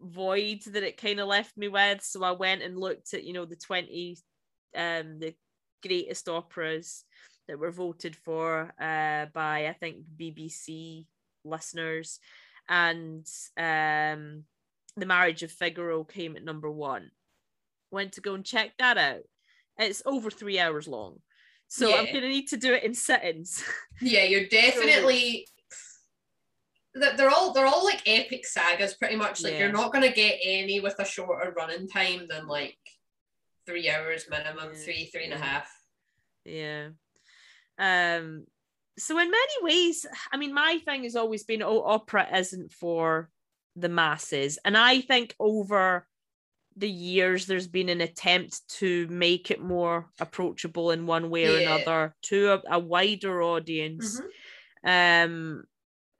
void 0.00 0.62
that 0.66 0.82
it 0.82 0.96
kind 0.96 1.20
of 1.20 1.28
left 1.28 1.56
me 1.56 1.68
with. 1.68 2.02
So 2.02 2.22
I 2.22 2.30
went 2.30 2.62
and 2.62 2.78
looked 2.78 3.12
at 3.12 3.24
you 3.24 3.32
know 3.32 3.44
the 3.44 3.56
twenty 3.56 4.16
um 4.76 5.18
the 5.18 5.34
greatest 5.82 6.28
operas 6.28 7.04
that 7.48 7.58
were 7.58 7.70
voted 7.70 8.14
for 8.16 8.72
uh 8.80 9.26
by 9.32 9.66
I 9.66 9.76
think 9.78 9.98
BBC 10.16 11.06
listeners 11.44 12.20
and 12.68 13.26
um 13.56 14.44
the 14.96 15.06
marriage 15.06 15.42
of 15.42 15.50
figaro 15.50 16.04
came 16.04 16.36
at 16.36 16.44
number 16.44 16.70
one 16.70 17.10
went 17.90 18.12
to 18.12 18.20
go 18.20 18.34
and 18.34 18.44
check 18.44 18.72
that 18.78 18.98
out 18.98 19.22
it's 19.78 20.02
over 20.04 20.30
three 20.30 20.58
hours 20.58 20.86
long 20.86 21.18
so 21.68 21.96
i'm 21.96 22.06
gonna 22.12 22.28
need 22.28 22.48
to 22.48 22.56
do 22.56 22.74
it 22.74 22.84
in 22.84 22.92
sittings 22.92 23.64
Yeah, 24.02 24.24
you're 24.24 24.46
definitely. 24.50 25.46
They're 26.94 27.16
they're 27.16 27.30
all 27.30 27.52
they're 27.52 27.66
all 27.66 27.84
like 27.84 28.02
epic 28.06 28.44
sagas, 28.44 28.94
pretty 28.94 29.16
much. 29.16 29.42
Like 29.42 29.52
Yeah. 29.54 29.60
you're 29.60 29.72
not 29.72 29.92
gonna 29.92 30.12
get 30.12 30.38
any 30.42 30.80
with 30.80 30.96
a 30.98 31.04
shorter 31.04 31.52
running 31.56 31.88
time 31.88 32.26
than 32.28 32.46
like 32.46 32.76
three 33.70 33.88
hours 33.88 34.26
minimum, 34.28 34.70
Yeah, 34.72 34.78
three 34.84 35.04
three 35.12 35.24
and 35.24 35.32
a 35.34 35.38
half. 35.38 35.68
yeah. 36.44 36.88
um 37.78 38.44
so 38.98 39.18
in 39.18 39.30
many 39.30 39.56
ways 39.62 40.04
i 40.32 40.36
mean 40.36 40.52
my 40.52 40.78
thing 40.84 41.04
has 41.04 41.16
always 41.16 41.44
been 41.44 41.62
oh 41.62 41.82
opera 41.84 42.26
isn't 42.36 42.72
for 42.72 43.30
the 43.76 43.88
masses 43.88 44.58
and 44.64 44.76
i 44.76 45.00
think 45.00 45.34
over 45.38 46.06
the 46.76 46.90
years 46.90 47.46
there's 47.46 47.68
been 47.68 47.88
an 47.88 48.00
attempt 48.00 48.60
to 48.68 49.06
make 49.08 49.50
it 49.50 49.60
more 49.62 50.06
approachable 50.20 50.90
in 50.90 51.06
one 51.06 51.30
way 51.30 51.46
or 51.46 51.58
Yeah. 51.60 51.76
another 51.76 52.14
to 52.22 52.52
a, 52.54 52.62
a 52.76 52.78
wider 52.78 53.42
audience 53.42 54.20
Mhm. 54.84 55.24
um 55.24 55.64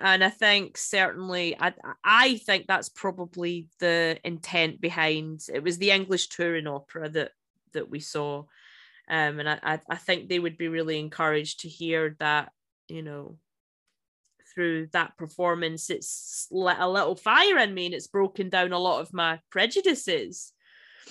and 0.01 0.25
i 0.25 0.31
think 0.31 0.79
certainly 0.79 1.57
i 1.61 1.73
i 2.05 2.37
think 2.47 2.67
that's 2.67 2.89
probably 2.89 3.69
the 3.81 4.19
intent 4.25 4.81
behind 4.81 5.41
it 5.53 5.63
was 5.63 5.77
the 5.79 5.91
english 5.91 6.29
touring 6.29 6.67
opera 6.67 7.09
that 7.11 7.33
that 7.73 7.91
we 7.91 8.01
saw. 8.01 8.45
Um 9.09 9.41
and 9.41 9.49
i 9.49 9.81
i, 9.89 9.97
think 9.97 10.29
they 10.29 10.39
would 10.39 10.57
be 10.57 10.69
really 10.69 10.99
encouraged 10.99 11.61
to 11.61 11.69
hear 11.69 12.17
that 12.21 12.53
you 12.89 13.03
know 13.03 13.39
through 14.55 14.89
that 14.93 15.17
performance. 15.17 15.91
It's 15.91 16.47
lit 16.51 16.77
a 16.79 16.89
little 16.89 17.17
fire 17.17 17.59
in 17.59 17.75
me 17.75 17.87
and 17.87 17.95
it's 17.95 18.07
broken 18.07 18.49
down 18.49 18.73
a 18.73 18.79
lot 18.79 19.01
of 19.01 19.13
my 19.13 19.41
prejudices. 19.51 20.53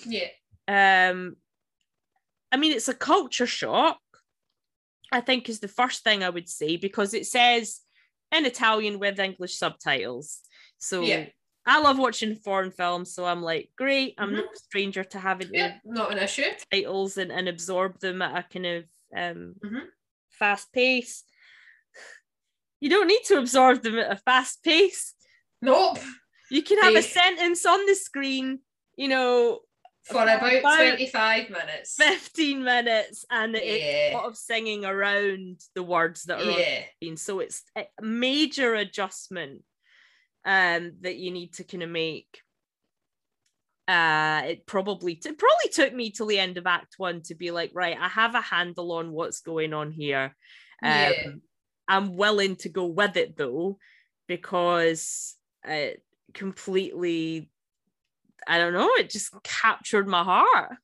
Yeah, 0.06 0.28
um 0.70 1.36
i 2.52 2.56
mean 2.56 2.72
it's 2.72 2.88
a 2.88 2.94
culture 2.94 3.46
shock 3.46 3.98
i 5.10 5.20
think 5.20 5.48
is 5.48 5.58
the 5.58 5.68
first 5.68 6.04
thing 6.04 6.22
i 6.22 6.30
would 6.30 6.48
say 6.48 6.76
because 6.76 7.12
it 7.12 7.26
says 7.26 7.80
in 8.30 8.46
italian 8.46 8.98
with 8.98 9.18
english 9.18 9.56
subtitles. 9.56 10.40
So 10.78 11.02
Yeah. 11.02 11.26
I 11.66 11.80
love 11.80 11.98
watching 11.98 12.34
foreign 12.36 12.70
films 12.70 13.12
so 13.14 13.24
i'm 13.24 13.42
like 13.42 13.70
great 13.76 14.14
i'm 14.18 14.30
Mhm. 14.30 14.36
no 14.36 14.44
stranger 14.54 15.04
to 15.04 15.18
having 15.18 15.48
yeah, 15.52 15.78
not 15.84 16.12
an 16.12 16.18
issue. 16.18 16.44
titles 16.72 17.16
and, 17.18 17.30
and 17.30 17.48
absorb 17.48 18.00
them 18.00 18.22
at 18.22 18.36
a 18.38 18.42
kind 18.52 18.66
of 18.66 18.84
um 19.16 19.54
Mhm. 19.64 19.86
fast 20.30 20.72
pace 20.72 21.24
you 22.80 22.88
don't 22.88 23.06
need 23.08 23.22
to 23.26 23.38
absorb 23.38 23.82
them 23.82 23.98
at 23.98 24.10
a 24.12 24.16
fast 24.16 24.62
pace 24.62 25.14
Nope. 25.62 25.98
you 26.50 26.62
can 26.62 26.78
have 26.80 26.94
a 26.94 27.02
sentence 27.02 27.66
on 27.66 27.84
the 27.86 27.94
screen 27.94 28.60
you 28.96 29.08
know 29.08 29.60
For 30.04 30.14
about, 30.22 30.38
About- 30.54 30.76
twenty 30.76 31.06
five 31.08 31.50
minutes. 31.50 31.96
15 31.96 32.64
minutes 32.64 33.26
and 33.30 33.54
it's 33.54 34.14
a 34.14 34.16
lot 34.16 34.24
of 34.24 34.36
singing 34.36 34.84
around 34.86 35.60
the 35.74 35.82
words 35.82 36.24
that 36.24 36.40
are 36.40 36.50
on 36.50 36.58
yeah, 36.58 36.84
screen. 36.96 37.16
So 37.18 37.40
it's 37.40 37.62
a 37.76 37.84
major 38.00 38.74
adjustment 38.74 39.62
um 40.44 40.92
that 41.00 41.16
you 41.16 41.30
need 41.30 41.52
to 41.54 41.64
kind 41.64 41.82
of 41.82 41.90
make. 41.90 42.42
Uh 43.88 44.42
it 44.46 44.66
probably 44.66 45.12
it 45.12 45.38
probably 45.38 45.70
took 45.72 45.94
me 45.94 46.10
till 46.10 46.26
the 46.26 46.38
end 46.38 46.56
of 46.56 46.66
act 46.66 46.94
one 46.96 47.22
to 47.22 47.34
be 47.34 47.50
like, 47.50 47.72
right, 47.74 47.96
I 47.98 48.08
have 48.08 48.34
a 48.34 48.40
handle 48.40 48.92
on 48.92 49.12
what's 49.12 49.40
going 49.40 49.72
on 49.72 49.90
here. 49.92 50.34
Um 50.82 50.90
Yeah. 50.90 51.32
I'm 51.88 52.16
willing 52.16 52.56
to 52.56 52.68
go 52.68 52.86
with 52.86 53.16
it 53.16 53.36
though, 53.36 53.78
because 54.28 55.34
it 55.64 56.02
completely 56.34 57.50
I 58.46 58.58
don't 58.58 58.72
know, 58.72 58.90
it 58.96 59.10
just 59.10 59.34
captured 59.42 60.08
my 60.08 60.22
heart 60.24 60.76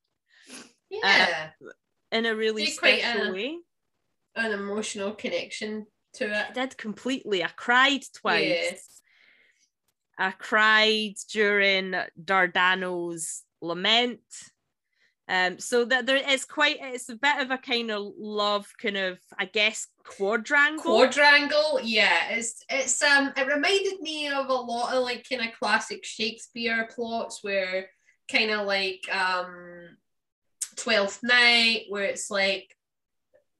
yeah. 0.90 1.50
in 2.12 2.26
a 2.26 2.34
really 2.34 2.66
special 2.66 3.28
uh, 3.28 3.32
way. 3.32 3.58
An 4.34 4.52
emotional 4.52 5.12
connection 5.12 5.86
to 6.14 6.24
it. 6.26 6.46
I 6.50 6.52
did 6.52 6.76
completely. 6.76 7.42
I 7.42 7.48
cried 7.48 8.02
twice. 8.14 8.44
Yeah. 8.44 8.76
I 10.18 10.30
cried 10.32 11.14
during 11.32 11.94
Dardano's 12.22 13.42
lament. 13.60 14.20
Um, 15.28 15.58
so 15.58 15.84
that 15.86 16.06
there 16.06 16.22
is 16.30 16.44
quite 16.44 16.76
it's 16.80 17.08
a 17.08 17.16
bit 17.16 17.40
of 17.40 17.50
a 17.50 17.58
kind 17.58 17.90
of 17.90 18.12
love, 18.16 18.72
kind 18.80 18.96
of 18.96 19.18
I 19.36 19.46
guess 19.46 19.88
quadrangle. 20.04 20.84
Quadrangle, 20.84 21.80
yeah, 21.82 22.28
it's 22.30 22.62
it's 22.68 23.02
um 23.02 23.32
it 23.36 23.46
reminded 23.46 24.00
me 24.00 24.28
of 24.28 24.48
a 24.48 24.52
lot 24.52 24.94
of 24.94 25.02
like 25.02 25.26
kind 25.28 25.42
of 25.42 25.58
classic 25.58 26.04
Shakespeare 26.04 26.88
plots 26.94 27.42
where 27.42 27.88
kind 28.30 28.52
of 28.52 28.66
like 28.68 29.02
um 29.12 29.96
Twelfth 30.76 31.20
Night, 31.24 31.86
where 31.88 32.04
it's 32.04 32.30
like 32.30 32.75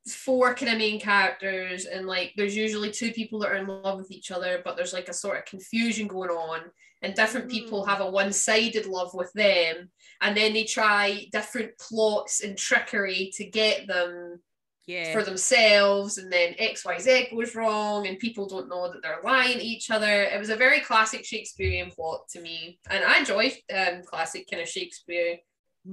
four 0.08 0.54
kind 0.54 0.70
of 0.72 0.78
main 0.78 1.00
characters 1.00 1.84
and 1.86 2.06
like 2.06 2.32
there's 2.36 2.56
usually 2.56 2.90
two 2.90 3.10
people 3.12 3.38
that 3.40 3.50
are 3.50 3.56
in 3.56 3.66
love 3.66 3.98
with 3.98 4.10
each 4.10 4.30
other 4.30 4.60
but 4.64 4.76
there's 4.76 4.92
like 4.92 5.08
a 5.08 5.12
sort 5.14 5.36
of 5.38 5.44
confusion 5.44 6.06
going 6.06 6.30
on 6.30 6.60
and 7.02 7.14
different 7.14 7.50
people 7.50 7.82
Mm. 7.84 7.88
have 7.88 8.00
a 8.00 8.10
one-sided 8.10 8.86
love 8.86 9.12
with 9.14 9.32
them 9.32 9.90
and 10.20 10.36
then 10.36 10.52
they 10.54 10.64
try 10.64 11.26
different 11.32 11.76
plots 11.78 12.42
and 12.42 12.56
trickery 12.56 13.30
to 13.34 13.44
get 13.44 13.86
them 13.88 14.40
Yeah. 14.86 15.12
for 15.12 15.24
themselves 15.24 16.18
and 16.18 16.32
then 16.32 16.54
xyz 16.54 17.30
goes 17.34 17.54
wrong 17.56 18.06
and 18.06 18.18
people 18.20 18.46
don't 18.46 18.68
know 18.68 18.92
that 18.92 19.02
they're 19.02 19.20
lying 19.24 19.58
to 19.58 19.64
each 19.64 19.90
other 19.90 20.22
it 20.22 20.38
was 20.38 20.50
a 20.50 20.56
very 20.56 20.80
classic 20.80 21.24
shakespearean 21.24 21.90
plot 21.90 22.20
to 22.30 22.40
me 22.40 22.78
and 22.90 23.04
i 23.04 23.18
enjoy 23.18 23.52
um, 23.76 24.02
classic 24.04 24.46
kind 24.48 24.62
of 24.62 24.68
shakespeare. 24.68 25.38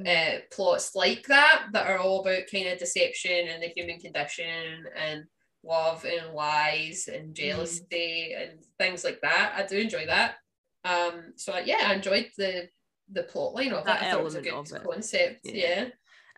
Uh, 0.07 0.39
plots 0.51 0.95
like 0.95 1.25
that 1.27 1.67
that 1.71 1.87
are 1.87 1.99
all 1.99 2.21
about 2.21 2.43
kind 2.51 2.67
of 2.67 2.79
deception 2.79 3.47
and 3.49 3.61
the 3.61 3.67
human 3.75 3.99
condition 3.99 4.85
and 4.95 5.23
love 5.63 6.05
and 6.05 6.33
lies 6.33 7.09
and 7.11 7.35
jealousy 7.35 8.33
and 8.37 8.59
things 8.77 9.03
like 9.03 9.21
that. 9.21 9.53
I 9.55 9.65
do 9.65 9.77
enjoy 9.77 10.05
that. 10.07 10.35
Um, 10.83 11.33
so 11.35 11.57
yeah, 11.63 11.85
I 11.87 11.93
enjoyed 11.93 12.29
the 12.37 12.67
the 13.11 13.23
plot 13.23 13.53
line 13.53 13.73
of 13.73 13.85
That 13.85 14.01
it. 14.01 14.05
I 14.05 14.11
thought 14.11 14.21
it 14.21 14.23
was 14.23 14.35
a 14.35 14.41
good 14.41 14.53
concept. 14.53 15.39
Yeah. 15.43 15.53
Yeah. 15.53 15.85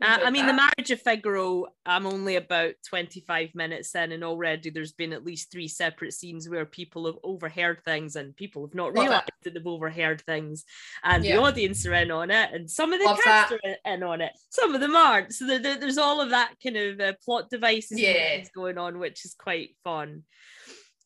Uh, 0.02 0.20
I 0.26 0.30
mean, 0.30 0.46
the 0.46 0.52
marriage 0.54 0.92
of 0.92 1.02
Figaro, 1.02 1.68
I'm 1.86 2.06
only 2.06 2.36
about 2.36 2.74
25 2.90 3.56
minutes 3.56 3.96
in, 3.96 4.12
and 4.12 4.26
already 4.26 4.70
there's 4.70 4.92
been 4.92 5.14
at 5.14 5.24
least 5.24 5.52
three 5.52 5.70
separate 5.70 6.14
scenes 6.14 6.50
where 6.50 6.66
people 6.66 7.06
have 7.06 7.16
overheard 7.24 7.82
things 7.86 8.18
and 8.18 8.36
people 8.36 8.66
have 8.66 8.76
not 8.76 8.94
Love 8.94 9.06
realized 9.06 9.30
that 9.44 9.54
they've 9.54 9.66
overheard 9.66 10.20
things, 10.22 10.66
and 11.04 11.24
the 11.24 11.38
audience 11.38 11.86
are 11.86 11.94
in 11.94 12.12
on 12.12 12.30
it, 12.30 12.50
and 12.52 12.70
some 12.70 12.92
of 12.92 13.00
the 13.00 13.06
Love 13.06 13.20
cast 13.24 13.52
that. 13.52 13.60
are 13.86 13.94
in 13.94 14.04
on 14.04 14.20
it, 14.20 14.34
some 14.50 14.76
of 14.76 14.82
them 14.82 14.98
aren't. 14.98 15.34
So 15.34 15.48
there, 15.48 15.60
there- 15.60 15.80
there's 15.80 15.98
all 15.98 16.20
of 16.20 16.32
that 16.32 16.56
kind 16.62 16.76
of 16.76 17.00
uh, 17.00 17.14
plot 17.24 17.50
devices 17.50 17.98
Yeah. 17.98 18.44
going 18.54 18.78
on, 18.78 19.00
which 19.00 19.24
is 19.24 19.34
quite 19.34 19.78
fun. 19.86 20.24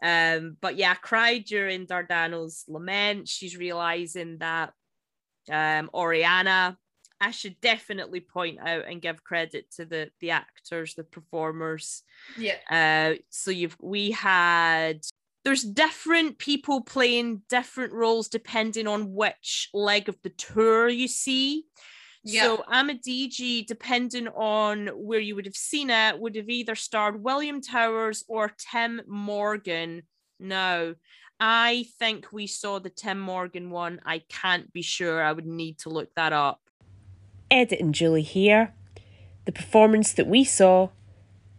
Um, 0.02 0.58
but 0.62 0.78
yeah, 0.78 0.91
I 0.91 0.95
cried 0.95 1.43
during 1.45 1.86
Dardano's 1.86 2.63
lament. 2.67 3.28
She's 3.28 3.56
realizing 3.56 4.38
that 4.39 4.73
um, 5.52 5.89
Oriana. 5.93 6.78
I 7.21 7.32
should 7.32 7.60
definitely 7.62 8.21
point 8.21 8.60
out 8.60 8.86
and 8.88 9.01
give 9.01 9.23
credit 9.23 9.71
to 9.75 9.86
the 9.86 10.10
the 10.19 10.32
actors, 10.32 10.95
the 10.95 11.03
performers. 11.03 12.03
Yeah. 12.38 12.58
Uh, 12.69 13.19
so 13.29 13.51
you've 13.51 13.77
we 13.82 14.12
had 14.12 15.01
there's 15.43 15.63
different 15.63 16.38
people 16.38 16.82
playing 16.82 17.41
different 17.49 17.93
roles 17.93 18.27
depending 18.27 18.88
on 18.88 19.13
which 19.13 19.69
leg 19.73 20.10
of 20.10 20.17
the 20.21 20.29
tour 20.29 20.89
you 20.89 21.08
see. 21.08 21.65
Yeah. 22.23 22.43
So 22.43 22.63
Amadigi, 22.71 23.65
depending 23.65 24.27
on 24.27 24.88
where 24.88 25.19
you 25.19 25.36
would 25.36 25.45
have 25.45 25.55
seen 25.55 25.89
it, 25.89 26.19
would 26.19 26.36
have 26.36 26.49
either 26.49 26.75
starred 26.75 27.23
William 27.23 27.62
Towers 27.62 28.23
or 28.27 28.51
Tim 28.71 29.01
Morgan. 29.08 30.03
No, 30.39 30.95
I 31.39 31.86
think 31.97 32.27
we 32.34 32.47
saw 32.47 32.79
the 32.79 32.89
Tim 32.89 33.19
Morgan 33.19 33.71
one. 33.71 34.01
I 34.05 34.19
can't 34.27 34.71
be 34.73 34.82
sure. 34.82 35.23
I 35.23 35.32
would 35.32 35.45
need 35.45 35.79
to 35.79 35.89
look 35.89 36.13
that 36.15 36.34
up. 36.34 36.60
Edit 37.52 37.80
and 37.80 37.94
Julie 37.94 38.22
here. 38.22 38.74
The 39.46 39.52
performance 39.52 40.14
that 40.14 40.28
we 40.28 40.44
saw, 40.44 40.90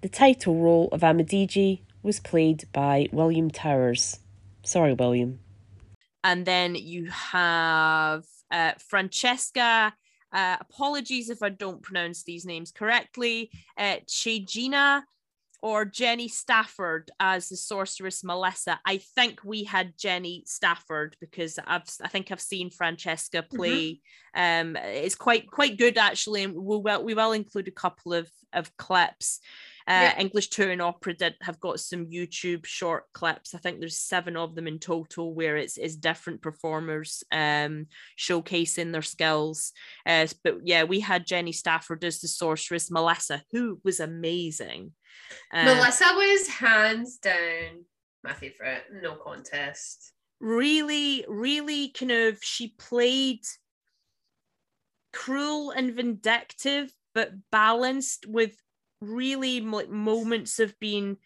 the 0.01 0.09
title 0.09 0.57
role 0.57 0.89
of 0.93 1.01
Amadigi, 1.01 1.81
was 2.03 2.21
played 2.21 2.65
by 2.73 3.09
William 3.13 3.51
Towers. 3.51 4.21
Sorry, 4.63 4.95
William. 4.95 5.41
And 6.23 6.47
then 6.47 6.75
you 6.75 7.11
have 7.11 8.25
uh, 8.51 8.73
Francesca. 8.79 9.95
Uh, 10.33 10.57
apologies 10.61 11.29
if 11.29 11.43
I 11.43 11.49
don't 11.49 11.83
pronounce 11.83 12.23
these 12.23 12.45
names 12.45 12.71
correctly. 12.71 13.51
Uh, 13.77 13.97
Chiejina 14.07 15.03
or 15.63 15.85
Jenny 15.85 16.29
Stafford 16.29 17.11
as 17.21 17.49
the 17.49 17.57
sorceress 17.57 18.25
Melissa. 18.25 18.81
I 18.87 18.99
think 19.15 19.41
we 19.45 19.65
had 19.65 19.95
Jenny 19.99 20.43
Stafford 20.47 21.17
because 21.21 21.59
I've 21.67 21.85
I 22.03 22.09
think 22.09 22.31
I've 22.31 22.41
seen 22.41 22.71
Francesca 22.71 23.43
play. 23.43 24.01
Um, 24.35 24.77
it's 24.77 25.15
quite 25.15 25.51
quite 25.51 25.79
good 25.79 25.99
actually, 25.99 26.45
and 26.45 26.55
we 26.55 26.79
will 26.79 27.05
we 27.05 27.15
will 27.15 27.33
include 27.33 27.69
a 27.69 27.73
couple 27.73 28.13
of 28.15 28.29
of 28.53 28.77
clips. 28.77 29.41
Uh, 29.89 29.93
Yeah. 30.13 30.21
English 30.21 30.49
Touring 30.51 30.81
Opera 30.81 31.15
did 31.15 31.35
have 31.41 31.59
got 31.59 31.81
some 31.81 32.07
YouTube 32.07 32.65
short 32.67 33.05
clips. 33.13 33.55
I 33.55 33.59
think 33.59 33.81
there's 33.81 33.97
seven 33.97 34.37
of 34.37 34.55
them 34.55 34.69
in 34.69 34.79
total, 34.79 35.35
where 35.35 35.57
it's 35.57 35.77
it's 35.79 35.97
different 35.97 36.43
performers 36.43 37.25
um 37.33 37.87
showcasing 38.19 38.93
their 38.93 39.03
skills. 39.03 39.73
Uh, 40.07 40.27
but 40.45 40.59
yeah, 40.65 40.85
we 40.85 41.01
had 41.01 41.27
Jenny 41.27 41.53
Stafford 41.53 42.05
as 42.05 42.21
the 42.21 42.29
sorceress, 42.29 42.91
Melissa, 42.91 43.43
who 43.53 43.81
was 43.85 44.01
amazing. 44.01 44.93
Uh, 45.53 45.65
Melissa 45.65 46.05
was 46.15 46.49
hands 46.49 47.19
down 47.19 47.87
my 48.23 48.35
favorite. 48.35 48.85
No 48.93 49.17
contest. 49.17 50.13
really, 50.41 51.25
really 51.29 51.91
kind 51.91 52.11
of 52.13 52.43
she 52.43 52.69
played 52.79 53.41
cruel 55.13 55.71
and 55.71 55.95
vindictive, 55.95 56.97
but 57.15 57.33
balanced 57.51 58.27
with 58.27 58.57
really 59.01 59.61
like 59.61 59.89
moments 59.89 60.59
of 60.59 60.79
being 60.79 61.17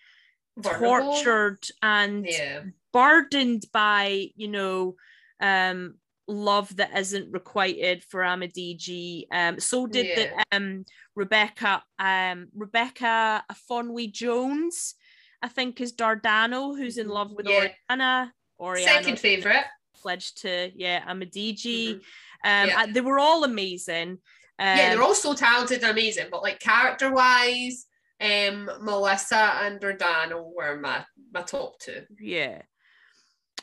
Vulnerable. 0.56 1.12
tortured 1.12 1.66
and 1.82 2.28
Yeah. 2.28 2.64
burdened 2.92 3.64
by 3.72 4.28
you 4.36 4.48
know 4.48 4.96
um 5.40 5.98
love 6.26 6.74
that 6.76 6.96
isn't 6.96 7.30
requited 7.32 8.02
for 8.04 8.20
Amadigi. 8.20 9.24
Um 9.30 9.60
so 9.60 9.87
did 9.87 10.06
Yeah. 10.06 10.42
the 10.50 10.56
um 10.56 10.84
Rebecca 11.14 11.82
um 11.98 12.48
Rebecca 12.54 13.44
Afonwy-Jones 13.52 14.94
I 15.42 15.48
think 15.48 15.80
is 15.80 15.92
Dardano 15.92 16.76
who's 16.76 16.96
in 16.98 17.08
Mhm. 17.08 17.12
love 17.12 17.32
with 17.32 17.46
Yeah. 17.46 17.68
Oriana. 17.90 18.34
Oriana 18.58 19.02
Second 19.02 19.20
favorite. 19.20 19.64
pledged 19.94 20.42
to 20.42 20.70
yeah 20.74 21.04
Amadigi. 21.06 21.94
Mhm. 21.96 22.02
Um 22.44 22.68
Yeah. 22.68 22.87
they 22.87 23.00
were 23.00 23.18
all 23.18 23.44
amazing. 23.44 24.18
Um, 24.58 24.66
yeah, 24.78 24.90
they're 24.90 25.02
all 25.02 25.14
so 25.16 25.34
talented 25.34 25.82
and 25.82 25.90
amazing, 25.90 26.28
but 26.30 26.42
like 26.42 26.60
character 26.60 27.12
wise, 27.12 27.87
um, 28.20 28.70
Melissa 28.80 29.58
and 29.62 29.80
Dardano 29.80 30.54
were 30.54 30.76
my 30.78 31.04
my 31.32 31.42
top 31.42 31.78
two. 31.80 32.06
yeah 32.20 32.62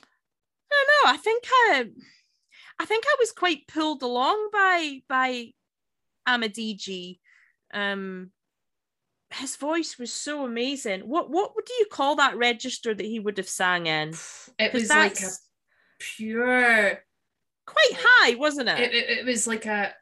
i 0.04 0.70
don't 0.70 0.88
know 1.06 1.14
i 1.14 1.18
think 1.18 1.44
i 1.48 1.86
i 2.82 2.86
think 2.86 3.06
i 3.08 3.16
was 3.20 3.32
quite 3.32 3.68
pulled 3.68 4.02
along 4.02 4.50
by 4.52 5.02
by 5.08 5.48
amadigi 6.28 7.20
um 7.74 8.32
his 9.34 9.56
voice 9.56 9.98
was 9.98 10.12
so 10.12 10.46
amazing 10.46 11.02
what 11.02 11.30
what 11.30 11.56
would 11.56 11.70
you 11.70 11.86
call 11.92 12.16
that 12.16 12.38
register 12.38 12.94
that 12.94 13.06
he 13.06 13.20
would 13.20 13.38
have 13.38 13.48
sang 13.48 13.88
in 13.88 14.14
It 14.60 14.74
was 14.74 14.90
like 14.90 15.20
a 15.22 15.30
pure. 16.00 17.04
quite 17.66 17.94
high 17.98 18.36
wasn't 18.36 18.70
it, 18.70 18.80
It, 18.80 18.94
it, 18.94 19.18
it 19.20 19.26
was 19.26 19.48
like 19.48 19.66
a. 19.66 19.94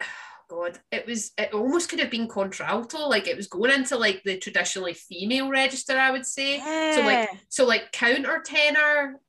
God, 0.48 0.80
it 0.90 1.06
was. 1.06 1.30
It 1.38 1.54
almost 1.54 1.88
could 1.88 2.00
have 2.00 2.10
been 2.10 2.26
contralto. 2.26 3.06
Like 3.06 3.28
it 3.28 3.36
was 3.36 3.46
going 3.46 3.70
into 3.70 3.96
like 3.96 4.22
the 4.24 4.36
traditionally 4.36 4.94
female 4.94 5.48
register. 5.48 5.96
I 5.96 6.10
would 6.10 6.26
say. 6.26 6.58
So 6.94 7.02
like 7.02 7.28
so 7.48 7.64
like 7.66 7.92
counter 7.92 8.42
tenor 8.44 9.20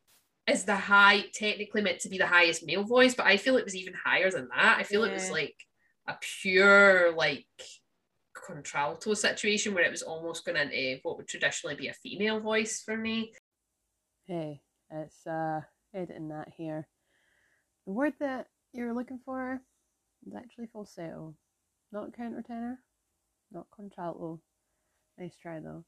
is 0.47 0.65
the 0.65 0.75
high 0.75 1.25
technically 1.33 1.81
meant 1.81 1.99
to 2.01 2.09
be 2.09 2.17
the 2.17 2.27
highest 2.27 2.65
male 2.65 2.83
voice, 2.83 3.13
but 3.15 3.25
I 3.25 3.37
feel 3.37 3.57
it 3.57 3.63
was 3.65 3.75
even 3.75 3.93
higher 3.93 4.31
than 4.31 4.47
that. 4.49 4.77
I 4.79 4.83
feel 4.83 5.03
it 5.03 5.13
was 5.13 5.29
like 5.29 5.55
a 6.07 6.15
pure 6.41 7.13
like 7.15 7.45
contralto 8.33 9.13
situation 9.13 9.73
where 9.73 9.83
it 9.83 9.91
was 9.91 10.01
almost 10.01 10.45
going 10.45 10.57
into 10.57 10.99
what 11.03 11.17
would 11.17 11.27
traditionally 11.27 11.75
be 11.75 11.87
a 11.87 11.93
female 11.93 12.39
voice 12.39 12.81
for 12.83 12.97
me. 12.97 13.33
Hey, 14.25 14.61
it's 14.89 15.25
uh 15.27 15.61
editing 15.93 16.29
that 16.29 16.49
here. 16.57 16.87
The 17.85 17.93
word 17.93 18.13
that 18.19 18.47
you're 18.73 18.93
looking 18.93 19.19
for 19.25 19.61
is 20.25 20.33
actually 20.35 20.67
falsetto, 20.67 21.35
not 21.91 22.13
countertenor, 22.13 22.77
not 23.51 23.67
contralto. 23.75 24.41
Nice 25.17 25.35
try 25.41 25.59
though. 25.59 25.85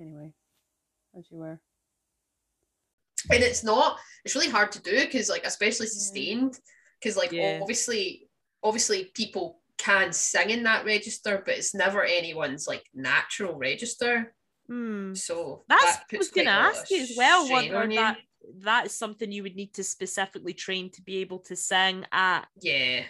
Anyway, 0.00 0.32
as 1.16 1.26
you 1.30 1.38
were. 1.38 1.60
And 3.30 3.42
it's 3.42 3.62
not, 3.64 3.98
it's 4.24 4.34
really 4.34 4.48
hard 4.50 4.72
to 4.72 4.82
do 4.82 5.00
because 5.00 5.28
like 5.28 5.44
especially 5.44 5.86
sustained, 5.86 6.58
because 7.00 7.16
like 7.16 7.32
Yeah. 7.32 7.58
obviously 7.60 8.28
obviously 8.62 9.10
people 9.14 9.60
can 9.78 10.12
sing 10.12 10.50
in 10.50 10.62
that 10.64 10.84
register, 10.84 11.42
but 11.44 11.54
it's 11.56 11.74
never 11.74 12.04
anyone's 12.04 12.66
like 12.68 12.84
natural 12.94 13.54
register. 13.54 14.34
Hmm. 14.68 15.14
So 15.14 15.64
That's 15.68 15.96
that 15.96 16.04
I 16.12 16.16
was 16.18 16.28
going 16.28 16.46
to 16.46 16.52
quite 16.52 16.60
a 16.60 16.64
lot 16.66 16.74
ask 16.76 16.90
you 16.90 17.02
as 17.02 17.12
well. 17.16 17.50
Whether 17.50 17.86
that 17.94 18.18
that 18.60 18.86
is 18.86 18.92
something 18.92 19.30
you 19.32 19.42
would 19.42 19.56
need 19.56 19.74
to 19.74 19.84
specifically 19.84 20.54
train 20.54 20.90
to 20.92 21.02
be 21.02 21.18
able 21.18 21.38
to 21.40 21.56
sing 21.56 22.04
at 22.12 22.46
yeah. 22.60 23.02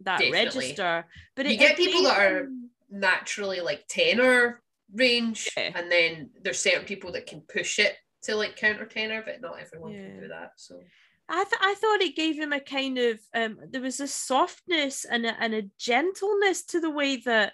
that 0.00 0.18
Definitely. 0.20 0.32
register. 0.44 1.06
But 1.34 1.46
You 1.46 1.52
it, 1.52 1.58
get 1.58 1.70
it 1.72 1.76
people 1.76 2.02
that 2.04 2.18
are- 2.18 2.48
naturally 2.90 3.60
like 3.60 3.84
tenor 3.88 4.62
range 4.94 5.48
Yeah. 5.56 5.72
and 5.74 5.90
then 5.90 6.30
there's 6.42 6.60
certain 6.60 6.84
people 6.84 7.12
that 7.12 7.26
can 7.26 7.40
push 7.40 7.78
it 7.80 7.96
to 8.26 8.36
like 8.36 8.56
counter 8.56 8.84
tenor 8.86 9.22
but 9.24 9.40
not 9.40 9.58
everyone 9.60 9.92
Yeah. 9.92 9.98
can 10.08 10.20
do 10.20 10.28
that 10.28 10.52
so 10.56 10.80
I 11.28 11.42
th- 11.42 11.60
I 11.60 11.74
thought 11.74 12.02
it 12.02 12.14
gave 12.14 12.36
him 12.36 12.52
a 12.52 12.60
kind 12.60 12.98
of 12.98 13.18
um 13.34 13.58
there 13.70 13.80
was 13.82 13.98
a 14.00 14.06
softness 14.06 15.04
and 15.04 15.26
a, 15.26 15.34
and 15.42 15.54
a 15.54 15.62
gentleness 15.78 16.64
to 16.66 16.80
the 16.80 16.90
way 16.90 17.16
that 17.16 17.52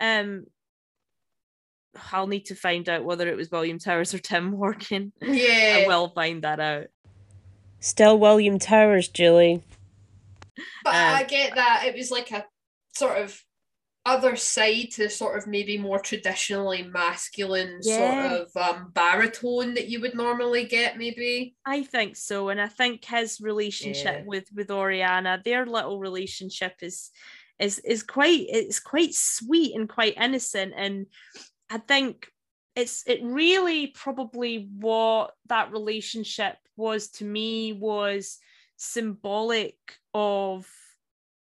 um 0.00 0.46
I'll 2.12 2.26
need 2.26 2.46
to 2.46 2.56
find 2.56 2.88
out 2.88 3.04
whether 3.04 3.28
it 3.28 3.36
was 3.36 3.50
William 3.52 3.78
Towers 3.78 4.12
or 4.14 4.18
Tim 4.18 4.46
Morgan. 4.50 5.12
Yeah. 5.22 5.82
I 5.84 5.86
will 5.86 6.08
find 6.08 6.42
that 6.42 6.58
out. 6.58 6.86
Still 7.78 8.18
William 8.18 8.58
Towers, 8.58 9.06
Julie. 9.08 9.62
But 10.82 10.94
Um, 10.94 11.14
I 11.16 11.22
get 11.22 11.54
that 11.54 11.84
it 11.86 11.94
was 11.94 12.10
like 12.10 12.30
a 12.32 12.44
sort 12.96 13.18
of 13.18 13.40
other 14.06 14.36
side 14.36 14.90
to 14.92 15.08
sort 15.08 15.38
of 15.38 15.46
maybe 15.46 15.78
more 15.78 15.98
traditionally 15.98 16.82
masculine 16.82 17.80
Yeah. 17.82 17.96
sort 17.96 18.32
of 18.56 18.56
um, 18.76 18.90
baritone 18.92 19.74
that 19.74 19.88
you 19.88 20.00
would 20.02 20.14
normally 20.14 20.64
get, 20.64 20.98
maybe. 20.98 21.56
I 21.64 21.82
think 21.84 22.16
so, 22.16 22.50
and 22.50 22.60
I 22.60 22.68
think 22.68 23.04
his 23.04 23.40
relationship 23.40 24.16
Yeah. 24.18 24.24
with 24.26 24.48
with 24.52 24.70
Oriana, 24.70 25.40
their 25.44 25.64
little 25.66 25.98
relationship 26.00 26.74
is 26.82 27.10
is 27.58 27.78
is 27.78 28.02
quite 28.02 28.46
it's 28.48 28.80
quite 28.80 29.14
sweet 29.14 29.74
and 29.74 29.88
quite 29.88 30.16
innocent, 30.18 30.74
and 30.76 31.06
I 31.70 31.78
think 31.78 32.28
it's 32.76 33.04
it 33.06 33.20
really 33.22 33.86
probably 33.86 34.68
what 34.78 35.32
that 35.46 35.72
relationship 35.72 36.56
was 36.76 37.08
to 37.08 37.24
me 37.24 37.72
was 37.72 38.38
symbolic 38.76 39.78
of 40.12 40.66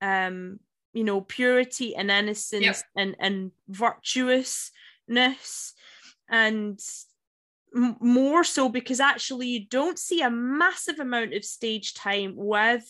um 0.01 0.61
you 0.99 1.05
know 1.05 1.21
purity 1.21 1.95
and 1.99 2.11
innocence 2.11 2.65
and 3.01 3.11
and 3.27 3.37
virtuousness 3.69 5.75
and 6.29 6.81
m- 7.75 7.97
more 8.01 8.45
so 8.45 8.69
because 8.69 9.01
actually 9.01 9.49
you 9.49 9.67
don't 9.67 9.99
see 9.99 10.23
a 10.23 10.31
massive 10.31 10.99
amount 11.01 11.35
of 11.35 11.45
stage 11.45 11.95
time 11.95 12.35
with 12.37 12.87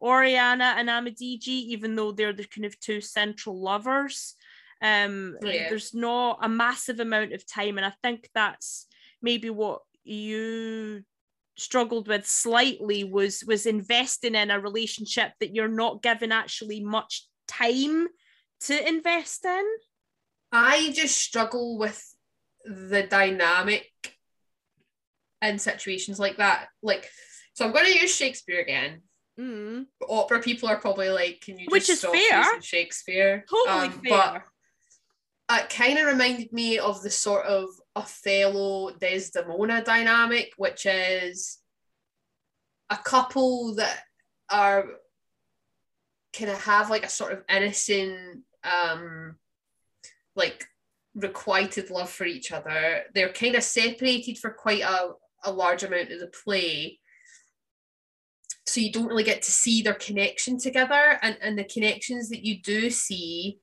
Oriana 0.00 0.74
and 0.78 0.88
Amadigi, 0.88 1.48
even 1.74 1.94
though 1.94 2.12
they're 2.12 2.32
the 2.32 2.44
kind 2.44 2.64
of 2.64 2.78
two 2.80 3.00
central 3.00 3.60
lovers. 3.60 4.34
Um, 4.82 5.36
Yeah. 5.54 5.68
There's 5.68 5.94
not 5.94 6.40
a 6.42 6.48
massive 6.48 6.98
amount 6.98 7.32
of 7.32 7.46
time, 7.46 7.78
and 7.78 7.86
I 7.86 7.92
think 8.02 8.28
that's 8.34 8.86
maybe 9.22 9.48
what 9.50 9.82
you 10.02 11.04
struggled 11.56 12.08
with 12.08 12.26
slightly 12.26 13.04
was 13.04 13.44
was 13.44 13.66
investing 13.66 14.34
in 14.34 14.50
a 14.50 14.58
relationship 14.58 15.34
that 15.38 15.54
you're 15.54 15.68
not 15.68 16.02
given 16.02 16.32
actually 16.32 16.80
much 16.80 17.28
time 17.48 18.08
to 18.66 18.88
invest 18.88 19.44
in. 19.44 19.64
I 20.52 20.92
just 20.94 21.16
struggle 21.16 21.78
with 21.78 22.02
the 22.64 23.02
dynamic 23.02 23.90
in 25.40 25.58
situations 25.58 26.18
like 26.18 26.36
that. 26.36 26.68
Like, 26.82 27.10
so 27.54 27.64
I'm 27.64 27.72
going 27.72 27.86
to 27.86 27.98
use 27.98 28.14
Shakespeare 28.14 28.60
again. 28.60 29.02
Mm. 29.40 29.86
Opera 30.08 30.40
people 30.40 30.68
are 30.68 30.76
probably 30.76 31.08
like, 31.08 31.40
"Can 31.40 31.58
you 31.58 31.64
just 31.66 31.72
Which 31.72 31.88
is 31.90 31.98
stop 32.00 32.12
fair. 32.14 32.44
using 32.44 32.60
Shakespeare?" 32.60 33.44
Totally 33.48 33.86
Um, 33.86 34.00
fair. 34.02 34.44
But 35.48 35.62
it 35.64 35.70
kind 35.70 35.98
of 35.98 36.06
reminded 36.06 36.52
me 36.52 36.78
of 36.78 37.02
the 37.02 37.10
sort 37.10 37.46
of 37.46 37.68
Othello 37.96 38.90
Desdemona 38.92 39.82
dynamic, 39.82 40.52
which 40.58 40.84
is 40.86 41.58
a 42.90 42.96
couple 42.98 43.74
that 43.76 44.04
are 44.50 44.86
kind 46.36 46.50
of 46.50 46.60
have 46.62 46.90
like 46.90 47.04
a 47.04 47.10
sort 47.10 47.32
of 47.32 47.42
innocent, 47.48 48.40
um, 48.64 49.36
like 50.34 50.66
requited 51.14 51.90
love 51.90 52.10
for 52.10 52.24
each 52.24 52.52
other. 52.52 53.02
They're 53.14 53.32
kind 53.32 53.54
of 53.54 53.62
separated 53.62 54.38
for 54.38 54.50
quite 54.50 54.82
a, 54.82 55.10
a 55.44 55.52
large 55.52 55.82
amount 55.82 56.10
of 56.10 56.20
the 56.20 56.32
play. 56.44 56.98
So 58.66 58.80
you 58.80 58.92
don't 58.92 59.08
really 59.08 59.24
get 59.24 59.42
to 59.42 59.50
see 59.50 59.82
their 59.82 59.94
connection 59.94 60.58
together, 60.58 61.18
and, 61.20 61.36
and 61.42 61.58
the 61.58 61.64
connections 61.64 62.28
that 62.30 62.44
you 62.44 62.62
do 62.62 62.90
see 62.90 63.58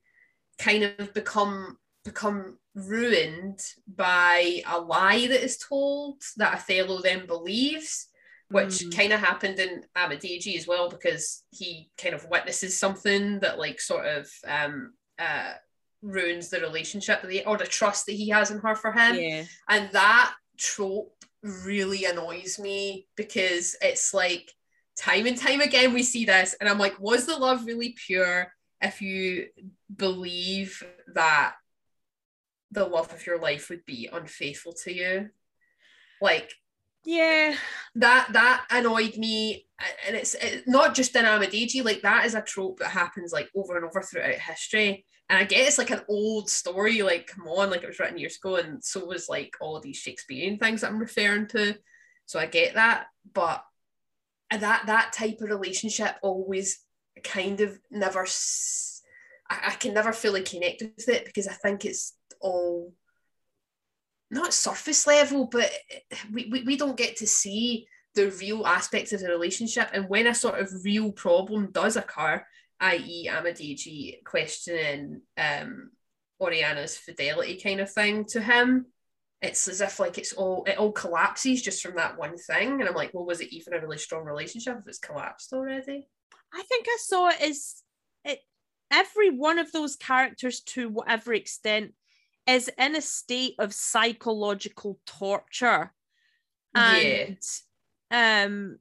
kind 0.58 0.84
of 0.84 1.14
become 1.14 1.78
become 2.04 2.58
ruined 2.74 3.60
by 3.86 4.62
a 4.66 4.78
lie 4.78 5.26
that 5.26 5.42
is 5.42 5.58
told 5.58 6.22
that 6.36 6.54
Othello 6.54 7.00
then 7.00 7.26
believes, 7.26 8.08
which 8.50 8.80
Mm. 8.80 8.96
kind 8.96 9.12
of 9.12 9.20
happened 9.20 9.58
in 9.58 9.84
Amadigi 9.96 10.56
as 10.58 10.66
well 10.66 10.90
because 10.90 11.44
he 11.50 11.90
kind 11.96 12.14
of 12.14 12.26
witnesses 12.28 12.78
something 12.78 13.40
that 13.40 13.58
like 13.58 13.80
sort 13.80 14.06
of 14.06 14.28
um 14.46 14.92
uh 15.18 15.54
ruins 16.02 16.48
the 16.48 16.60
relationship 16.60 17.22
that 17.22 17.46
or 17.46 17.56
the 17.58 17.66
trust 17.66 18.06
that 18.06 18.12
he 18.12 18.30
has 18.30 18.50
in 18.50 18.58
her 18.58 18.74
for 18.74 18.90
him 18.92 19.14
yeah. 19.16 19.44
and 19.68 19.90
that 19.92 20.34
trope 20.58 21.14
really 21.42 22.04
annoys 22.06 22.58
me 22.58 23.06
because 23.16 23.76
it's 23.82 24.12
like 24.14 24.50
time 24.96 25.26
and 25.26 25.36
time 25.36 25.60
again 25.60 25.92
we 25.92 26.02
see 26.02 26.24
this 26.24 26.54
and 26.58 26.68
i'm 26.68 26.78
like 26.78 26.98
was 26.98 27.26
the 27.26 27.36
love 27.36 27.66
really 27.66 27.94
pure 28.06 28.52
if 28.80 29.02
you 29.02 29.46
believe 29.94 30.82
that 31.14 31.54
the 32.70 32.84
love 32.84 33.12
of 33.12 33.26
your 33.26 33.38
life 33.38 33.68
would 33.68 33.84
be 33.84 34.08
unfaithful 34.10 34.72
to 34.72 34.92
you 34.92 35.28
like 36.22 36.50
Yeah. 37.04 37.54
that 37.94 38.28
that 38.32 38.66
annoyed 38.70 39.16
me 39.16 39.66
and 40.06 40.14
it's 40.14 40.34
it, 40.34 40.64
not 40.66 40.94
just 40.94 41.16
in 41.16 41.24
Amadigi 41.24 41.84
like 41.84 42.02
that 42.02 42.26
is 42.26 42.34
a 42.34 42.42
trope 42.42 42.78
that 42.78 42.90
happens 42.90 43.32
like 43.32 43.48
over 43.54 43.76
and 43.76 43.86
over 43.86 44.02
throughout 44.02 44.34
history 44.34 45.06
and 45.28 45.38
I 45.38 45.44
get 45.44 45.66
it's 45.66 45.78
like 45.78 45.90
an 45.90 46.02
old 46.08 46.50
story 46.50 47.02
like 47.02 47.26
come 47.26 47.48
on 47.48 47.70
like 47.70 47.82
it 47.82 47.88
was 47.88 47.98
written 47.98 48.18
years 48.18 48.36
ago 48.36 48.56
and 48.56 48.84
so 48.84 49.06
was 49.06 49.28
like 49.28 49.54
all 49.60 49.80
these 49.80 49.96
Shakespearean 49.96 50.58
things 50.58 50.82
that 50.82 50.90
I'm 50.90 50.98
referring 50.98 51.46
to 51.48 51.76
so 52.26 52.38
I 52.38 52.46
get 52.46 52.74
that 52.74 53.06
but 53.32 53.64
that 54.50 54.82
that 54.86 55.12
type 55.12 55.38
of 55.40 55.48
relationship 55.48 56.16
always 56.22 56.80
kind 57.24 57.60
of 57.60 57.78
never 57.90 58.26
I, 59.48 59.60
I 59.68 59.70
can 59.70 59.94
never 59.94 60.12
fully 60.12 60.42
connect 60.42 60.82
with 60.82 61.08
it 61.08 61.24
because 61.24 61.48
I 61.48 61.54
think 61.54 61.84
it's 61.84 62.14
all 62.40 62.92
not 64.30 64.54
surface 64.54 65.06
level, 65.06 65.46
but 65.46 65.70
we, 66.32 66.48
we, 66.50 66.62
we 66.62 66.76
don't 66.76 66.96
get 66.96 67.16
to 67.16 67.26
see 67.26 67.86
the 68.14 68.30
real 68.30 68.66
aspects 68.66 69.12
of 69.12 69.20
the 69.20 69.28
relationship. 69.28 69.90
And 69.92 70.08
when 70.08 70.26
a 70.26 70.34
sort 70.34 70.60
of 70.60 70.84
real 70.84 71.12
problem 71.12 71.70
does 71.72 71.96
occur, 71.96 72.44
i.e., 72.80 73.28
Amadigi 73.28 74.22
questioning 74.24 75.22
um, 75.36 75.90
Oriana's 76.40 76.96
fidelity 76.96 77.60
kind 77.60 77.80
of 77.80 77.90
thing 77.90 78.24
to 78.26 78.40
him, 78.40 78.86
it's 79.42 79.68
as 79.68 79.80
if 79.80 79.98
like 79.98 80.18
it's 80.18 80.34
all 80.34 80.64
it 80.66 80.76
all 80.76 80.92
collapses 80.92 81.62
just 81.62 81.82
from 81.82 81.96
that 81.96 82.18
one 82.18 82.36
thing. 82.36 82.80
And 82.80 82.88
I'm 82.88 82.94
like, 82.94 83.12
well, 83.14 83.24
was 83.24 83.40
it 83.40 83.52
even 83.52 83.74
a 83.74 83.80
really 83.80 83.98
strong 83.98 84.24
relationship 84.24 84.78
if 84.78 84.86
it's 84.86 84.98
collapsed 84.98 85.52
already? 85.52 86.08
I 86.52 86.62
think 86.62 86.86
I 86.88 86.98
saw 87.00 87.28
it 87.28 87.40
as 87.40 87.82
it 88.24 88.40
every 88.90 89.30
one 89.30 89.58
of 89.58 89.72
those 89.72 89.96
characters 89.96 90.60
to 90.60 90.88
whatever 90.88 91.32
extent 91.32 91.94
is 92.46 92.70
in 92.78 92.96
a 92.96 93.00
state 93.00 93.54
of 93.58 93.74
psychological 93.74 94.98
torture 95.06 95.92
and 96.74 97.38
um 98.10 98.78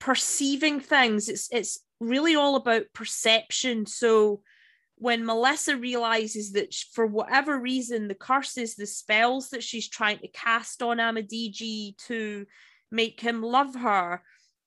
perceiving 0.00 0.80
things. 0.80 1.28
It's 1.28 1.48
it's 1.52 1.80
really 2.00 2.34
all 2.34 2.56
about 2.56 2.92
perception. 2.92 3.86
So 3.86 4.42
when 4.96 5.24
Melissa 5.24 5.76
realizes 5.76 6.52
that 6.52 6.74
for 6.92 7.06
whatever 7.06 7.58
reason 7.58 8.08
the 8.08 8.14
curses 8.14 8.74
the 8.74 8.86
spells 8.86 9.50
that 9.50 9.62
she's 9.62 9.88
trying 9.88 10.18
to 10.18 10.28
cast 10.28 10.82
on 10.82 10.98
Amadigi 10.98 11.96
to 12.06 12.46
make 12.90 13.20
him 13.20 13.42
love 13.42 13.74
her 13.74 14.22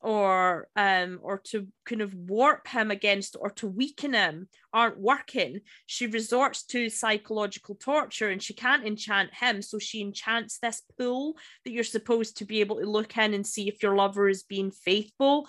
or 0.06 0.68
um 0.76 1.20
or 1.24 1.40
to 1.40 1.68
kind 1.84 2.02
of 2.02 2.14
warp 2.14 2.68
him 2.68 2.92
against 2.92 3.36
or 3.40 3.50
to 3.50 3.68
weaken 3.68 4.14
him 4.14 4.48
aren't 4.72 5.00
working. 5.00 5.62
She 5.88 6.06
resorts 6.06 6.64
to 6.68 6.90
psychological 6.90 7.74
torture 7.74 8.30
and 8.30 8.42
she 8.42 8.54
can't 8.54 8.86
enchant 8.86 9.34
him. 9.34 9.64
So 9.64 9.80
she 9.80 10.02
enchants 10.02 10.60
this 10.60 10.84
pool 10.96 11.38
that 11.64 11.72
you're 11.72 11.84
supposed 11.84 12.38
to 12.38 12.46
be 12.46 12.60
able 12.60 12.80
to 12.80 12.86
look 12.86 13.18
in 13.18 13.34
and 13.34 13.48
see 13.48 13.68
if 13.68 13.82
your 13.82 13.96
lover 13.96 14.30
is 14.30 14.44
being 14.44 14.70
faithful. 14.70 15.48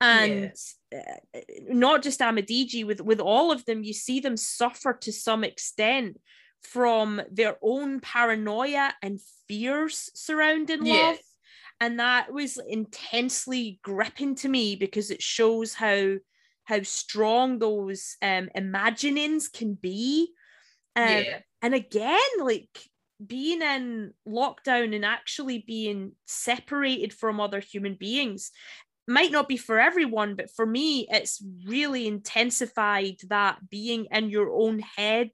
And 0.00 0.52
uh, 0.92 1.38
not 1.68 2.02
just 2.02 2.18
Amadigi 2.18 2.84
with 2.84 3.00
with 3.00 3.20
all 3.20 3.52
of 3.52 3.64
them 3.66 3.84
you 3.84 3.92
see 3.92 4.18
them 4.18 4.36
suffer 4.36 4.94
to 4.94 5.12
some 5.12 5.44
extent 5.44 6.20
from 6.60 7.22
their 7.30 7.56
own 7.62 8.00
paranoia 8.00 8.92
and 9.00 9.20
fears 9.46 10.10
surrounding 10.14 10.84
Yeah. 10.84 11.10
love 11.10 11.18
and 11.80 11.98
that 11.98 12.32
was 12.32 12.58
intensely 12.68 13.80
gripping 13.82 14.34
to 14.36 14.48
me 14.48 14.76
because 14.76 15.10
it 15.10 15.22
shows 15.22 15.74
how 15.74 16.14
how 16.64 16.82
strong 16.82 17.58
those 17.58 18.16
um 18.22 18.48
imaginings 18.54 19.48
can 19.48 19.74
be 19.74 20.28
um, 20.96 21.08
yeah. 21.08 21.38
and 21.60 21.74
again 21.74 22.18
like 22.40 22.68
being 23.24 23.62
in 23.62 24.12
lockdown 24.26 24.94
and 24.94 25.04
actually 25.04 25.64
being 25.66 26.12
separated 26.26 27.12
from 27.12 27.40
other 27.40 27.60
human 27.60 27.94
beings 27.94 28.50
might 29.08 29.32
not 29.32 29.48
be 29.48 29.56
for 29.56 29.80
everyone 29.80 30.34
but 30.34 30.50
for 30.50 30.64
me 30.64 31.06
it's 31.10 31.42
really 31.66 32.06
intensified 32.06 33.16
that 33.28 33.58
being 33.68 34.06
in 34.10 34.30
your 34.30 34.52
own 34.52 34.78
head 34.78 35.30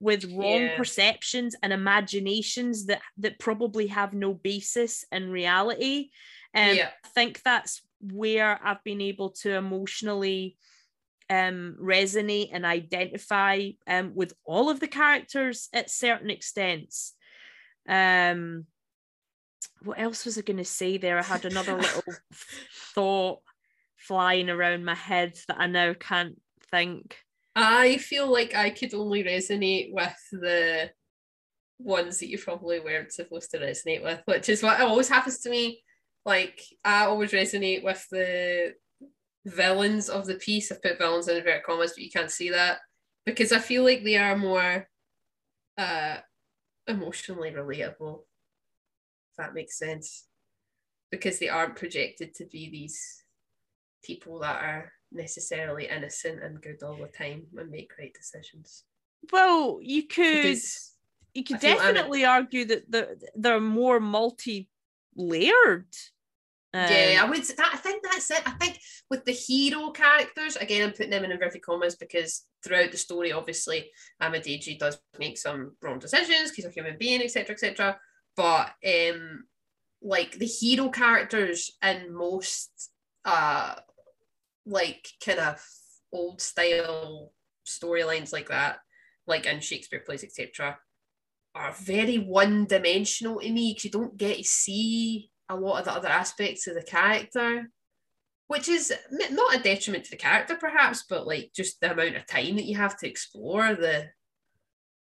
with 0.00 0.24
wrong 0.24 0.62
Yeah. 0.62 0.76
perceptions 0.76 1.54
and 1.62 1.72
imaginations 1.72 2.86
that 2.86 3.02
that 3.18 3.38
probably 3.38 3.88
have 3.88 4.14
no 4.14 4.32
basis 4.34 5.04
in 5.12 5.30
reality 5.30 6.10
um, 6.54 6.76
yeah. 6.76 6.90
I 7.04 7.08
think 7.08 7.42
that's 7.42 7.82
where 8.00 8.58
I've 8.64 8.82
been 8.82 9.00
able 9.00 9.30
to 9.42 9.54
emotionally 9.54 10.56
um, 11.28 11.76
resonate 11.80 12.50
and 12.52 12.66
identify 12.66 13.70
um, 13.86 14.12
with 14.14 14.32
all 14.44 14.68
of 14.68 14.80
the 14.80 14.88
characters 14.88 15.68
at 15.72 15.90
certain 15.90 16.30
extents. 16.30 17.14
Um, 17.88 18.66
what 19.82 19.98
else 19.98 20.24
was 20.24 20.38
I 20.38 20.42
going 20.42 20.56
to 20.58 20.64
say 20.64 20.98
there? 20.98 21.18
I 21.18 21.22
had 21.22 21.44
another 21.44 21.74
little 21.76 22.02
thought 22.94 23.40
flying 23.96 24.48
around 24.48 24.84
my 24.84 24.94
head 24.94 25.38
that 25.48 25.58
I 25.58 25.66
now 25.66 25.94
can't 25.94 26.40
think. 26.70 27.18
I 27.54 27.96
feel 27.98 28.30
like 28.30 28.54
I 28.54 28.70
could 28.70 28.94
only 28.94 29.24
resonate 29.24 29.92
with 29.92 30.16
the 30.32 30.90
ones 31.78 32.18
that 32.18 32.28
you 32.28 32.38
probably 32.38 32.80
weren't 32.80 33.12
supposed 33.12 33.50
to 33.50 33.58
resonate 33.58 34.02
with, 34.02 34.20
which 34.26 34.48
is 34.48 34.62
what 34.62 34.80
always 34.80 35.08
happens 35.08 35.40
to 35.40 35.50
me. 35.50 35.82
Like 36.24 36.62
I 36.84 37.04
always 37.04 37.32
resonate 37.32 37.82
with 37.82 38.06
the 38.10 38.74
villains 39.46 40.08
of 40.08 40.26
the 40.26 40.34
piece. 40.34 40.70
I've 40.70 40.82
put 40.82 40.98
villains 40.98 41.28
in 41.28 41.36
inverted 41.36 41.64
commas, 41.64 41.92
but 41.94 42.04
you 42.04 42.10
can't 42.10 42.30
see 42.30 42.50
that 42.50 42.78
because 43.24 43.52
I 43.52 43.58
feel 43.58 43.84
like 43.84 44.04
they 44.04 44.16
are 44.16 44.36
more 44.36 44.86
uh 45.78 46.18
emotionally 46.86 47.50
relatable. 47.50 48.20
That 49.40 49.54
makes 49.54 49.78
sense. 49.78 50.26
Because 51.10 51.38
they 51.38 51.48
aren't 51.48 51.74
projected 51.76 52.34
to 52.36 52.44
be 52.44 52.70
these 52.70 53.24
people 54.04 54.38
that 54.40 54.62
are 54.62 54.92
necessarily 55.10 55.88
innocent 55.88 56.42
and 56.42 56.60
good 56.62 56.82
all 56.82 56.96
the 56.96 57.08
time 57.08 57.46
and 57.56 57.70
make 57.70 57.90
right 57.98 58.14
decisions. 58.14 58.84
Well, 59.32 59.80
you 59.82 60.04
could 60.06 60.42
Because 60.42 60.92
you 61.34 61.42
could 61.44 61.56
I 61.56 61.60
feel 61.60 61.70
Anna- 61.80 61.92
definitely 61.94 62.24
argue 62.24 62.64
that 62.66 62.90
they're, 62.90 63.16
they're 63.34 63.60
more 63.60 63.98
multi-layered. 63.98 65.86
yeah, 66.74 67.18
I 67.20 67.24
Um, 67.24 67.30
would. 67.30 67.42
That, 67.42 67.70
I 67.74 67.76
think 67.78 68.02
that's 68.04 68.30
it. 68.30 68.42
I 68.46 68.52
think 68.52 68.78
with 69.10 69.24
the 69.24 69.32
hero 69.32 69.90
characters, 69.90 70.56
again, 70.56 70.82
I'm 70.84 70.90
putting 70.92 71.10
them 71.10 71.24
in 71.24 71.32
inverted 71.32 71.62
commas 71.62 71.96
because 71.96 72.44
throughout 72.64 72.92
the 72.92 72.98
story, 72.98 73.32
obviously, 73.32 73.90
Amadigi 74.22 74.78
does 74.78 75.00
make 75.18 75.38
some 75.38 75.76
wrong 75.82 75.98
decisions. 75.98 76.52
He's 76.52 76.66
a 76.66 76.70
human 76.70 76.96
being, 76.98 77.20
etc., 77.22 77.54
etc. 77.54 77.98
But 78.36 78.72
um, 78.86 79.44
like 80.02 80.38
the 80.38 80.46
hero 80.46 80.88
characters 80.88 81.72
in 81.82 82.14
most 82.14 82.90
uh, 83.24 83.74
like 84.66 85.08
kind 85.24 85.40
of 85.40 85.62
old 86.12 86.40
style 86.40 87.32
storylines 87.66 88.32
like 88.32 88.48
that, 88.48 88.78
like 89.26 89.46
in 89.46 89.60
Shakespeare 89.60 90.00
plays, 90.00 90.24
etc., 90.24 90.78
are 91.54 91.72
very 91.72 92.16
one 92.16 92.64
dimensional 92.66 93.40
to 93.40 93.50
me 93.50 93.72
because 93.72 93.84
you 93.84 93.90
don't 93.90 94.16
get 94.16 94.38
to 94.38 94.44
see 94.44 95.30
a 95.48 95.56
lot 95.56 95.80
of 95.80 95.84
the 95.84 95.92
other 95.92 96.08
aspects 96.08 96.66
of 96.66 96.74
the 96.74 96.82
character, 96.82 97.68
which 98.46 98.68
is 98.68 98.92
not 99.10 99.56
a 99.56 99.62
detriment 99.62 100.04
to 100.04 100.10
the 100.12 100.16
character, 100.16 100.54
perhaps, 100.54 101.04
but 101.08 101.26
like 101.26 101.50
just 101.54 101.80
the 101.80 101.90
amount 101.92 102.16
of 102.16 102.26
time 102.26 102.56
that 102.56 102.64
you 102.64 102.76
have 102.76 102.96
to 102.98 103.08
explore 103.08 103.74
the 103.74 104.08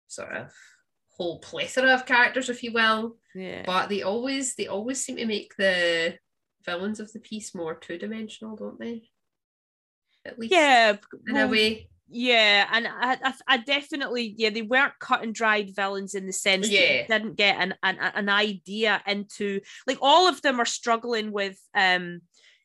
sort 0.08 0.32
of 0.32 0.52
whole 1.16 1.38
plethora 1.40 1.94
of 1.94 2.06
characters, 2.06 2.48
if 2.48 2.62
you 2.62 2.72
will. 2.72 3.16
yeah. 3.34 3.62
But 3.66 3.88
they 3.88 4.02
always 4.02 4.54
they 4.54 4.66
always 4.66 5.02
seem 5.02 5.16
to 5.16 5.26
make 5.26 5.56
the 5.56 6.18
villains 6.64 7.00
of 7.00 7.12
the 7.12 7.20
piece 7.20 7.54
more 7.54 7.74
two 7.74 7.98
dimensional, 7.98 8.56
don't 8.56 8.78
they? 8.78 9.08
At 10.24 10.38
least 10.38 10.52
yeah, 10.52 10.96
in 11.28 11.34
well, 11.34 11.48
a 11.48 11.50
way. 11.50 11.88
Yeah, 12.08 12.68
and 12.72 12.86
I, 12.86 13.18
I, 13.22 13.34
I 13.48 13.56
definitely, 13.58 14.34
yeah, 14.38 14.50
they 14.50 14.62
weren't 14.62 14.98
cut 15.00 15.22
and 15.22 15.34
dried 15.34 15.74
villains 15.74 16.14
in 16.14 16.26
the 16.26 16.32
sense 16.32 16.68
that 16.68 16.72
Yeah. 16.72 17.06
didn't 17.08 17.36
get 17.36 17.56
an, 17.58 17.74
an 17.82 17.98
an 17.98 18.28
idea 18.28 19.02
into 19.06 19.60
like 19.86 19.98
all 20.00 20.28
of 20.28 20.40
them 20.42 20.60
are 20.60 20.66
struggling 20.66 21.32
with 21.32 21.58
um 21.74 22.20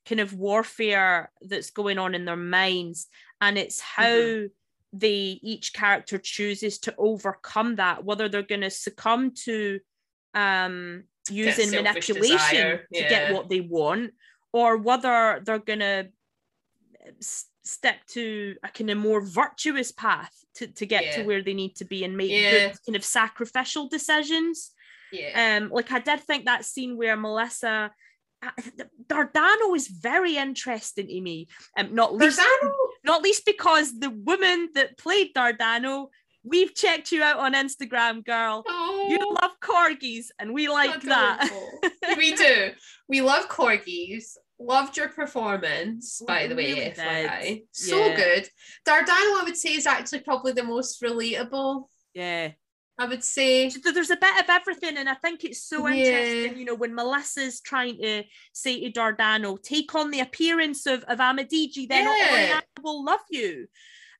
kind 0.08 0.20
of 0.20 0.34
warfare 0.34 1.32
that's 1.42 1.70
going 1.72 1.98
on 2.00 2.14
in 2.16 2.26
their 2.26 2.36
minds, 2.36 3.08
and 3.40 3.58
it's 3.58 3.80
how 3.80 4.06
Mhm. 4.06 4.50
They 4.94 5.40
each 5.42 5.74
character 5.74 6.18
chooses 6.18 6.80
to 6.80 6.94
overcome 6.98 7.78
that, 7.78 8.04
whether 8.04 8.28
they're 8.28 8.42
going 8.44 8.62
to 8.62 8.70
succumb 8.70 9.32
to 9.46 9.80
um 10.34 11.04
using 11.30 11.72
manipulation 11.72 12.38
desire, 12.38 12.78
to 12.94 13.02
yeah. 13.02 13.10
get 13.10 13.34
what 13.34 13.50
they 13.50 13.62
want, 13.62 14.12
or 14.54 14.78
whether 14.78 15.42
they're 15.46 15.60
going 15.60 15.80
to 15.80 16.08
step 17.64 17.98
to 18.08 18.56
a 18.64 18.70
kind 18.70 18.90
of 18.90 18.98
more 18.98 19.22
virtuous 19.22 19.92
path 19.92 20.34
to, 20.56 20.68
to 20.68 20.86
get 20.86 21.14
to 21.14 21.24
where 21.24 21.44
they 21.44 21.54
need 21.54 21.76
to 21.76 21.86
be 21.86 22.04
and 22.04 22.18
make 22.18 22.32
Yeah. 22.32 22.52
good 22.52 22.78
kind 22.86 22.96
of 22.96 23.06
sacrificial 23.06 23.88
decisions. 23.88 24.72
Yeah. 25.12 25.58
Um, 25.58 25.70
like 25.70 25.92
I 25.92 26.00
did 26.00 26.22
think 26.22 26.46
that 26.46 26.66
scene 26.66 26.98
where 26.98 27.16
Melissa 27.18 27.92
uh, 28.44 28.52
Dardano 29.08 29.76
is 29.76 29.88
very 29.88 30.38
interesting 30.38 31.08
to 31.08 31.22
me. 31.22 31.48
Um, 31.78 31.94
not 31.94 32.16
least 32.16 32.40
Dardano? 32.40 32.72
Not 33.04 33.22
least 33.22 33.46
because 33.46 33.98
the 34.00 34.10
woman 34.10 34.70
that 34.76 34.98
played 34.98 35.34
Dardano, 35.34 36.08
we've 36.44 36.74
checked 36.76 37.12
you 37.12 37.22
out 37.24 37.38
on 37.38 37.54
Instagram, 37.54 38.24
girl. 38.26 38.64
Oh, 38.68 39.08
You 39.10 39.20
love 39.42 39.52
corgis, 39.62 40.28
and 40.40 40.54
we 40.54 40.68
like 40.70 41.02
that. 41.04 41.50
we 42.18 42.34
do. 42.36 42.72
We 43.08 43.22
love 43.22 43.48
corgis. 43.50 44.38
Loved 44.60 44.96
your 44.98 45.10
performance, 45.10 46.22
by 46.28 46.46
the 46.46 46.56
way, 46.56 46.74
Really 46.74 46.92
FYI. 46.92 47.42
did. 47.44 47.62
So 47.72 47.98
Yeah. 47.98 48.16
good. 48.16 48.50
Dardano, 48.88 49.40
I 49.40 49.42
would 49.44 49.58
say, 49.58 49.74
is 49.74 49.88
actually 49.88 50.20
probably 50.20 50.52
the 50.52 50.64
most 50.64 51.02
relatable. 51.02 51.86
Yeah. 52.14 52.52
I 52.98 53.06
would 53.06 53.24
say. 53.24 53.70
There's 53.70 54.12
a 54.12 54.16
bit 54.18 54.40
of 54.40 54.50
everything, 54.50 54.98
and 54.98 55.10
I 55.10 55.16
think 55.16 55.44
it's 55.44 55.64
so 55.64 55.88
Yeah. 55.88 55.96
interesting. 55.96 56.60
You 56.60 56.66
know, 56.66 56.76
when 56.76 56.94
Melissa's 56.94 57.60
trying 57.62 57.98
to 58.02 58.24
say 58.54 58.80
to 58.82 58.92
Dardano, 58.92 59.62
"Take 59.62 59.96
on 59.96 60.12
the 60.12 60.20
appearance 60.20 60.86
of 60.86 61.04
of 61.06 61.20
Amadigi, 61.20 61.88
then 61.88 62.06
Yeah. 62.06 62.28
Oriana 62.32 62.64
will 62.84 63.04
love 63.04 63.22
you," 63.30 63.68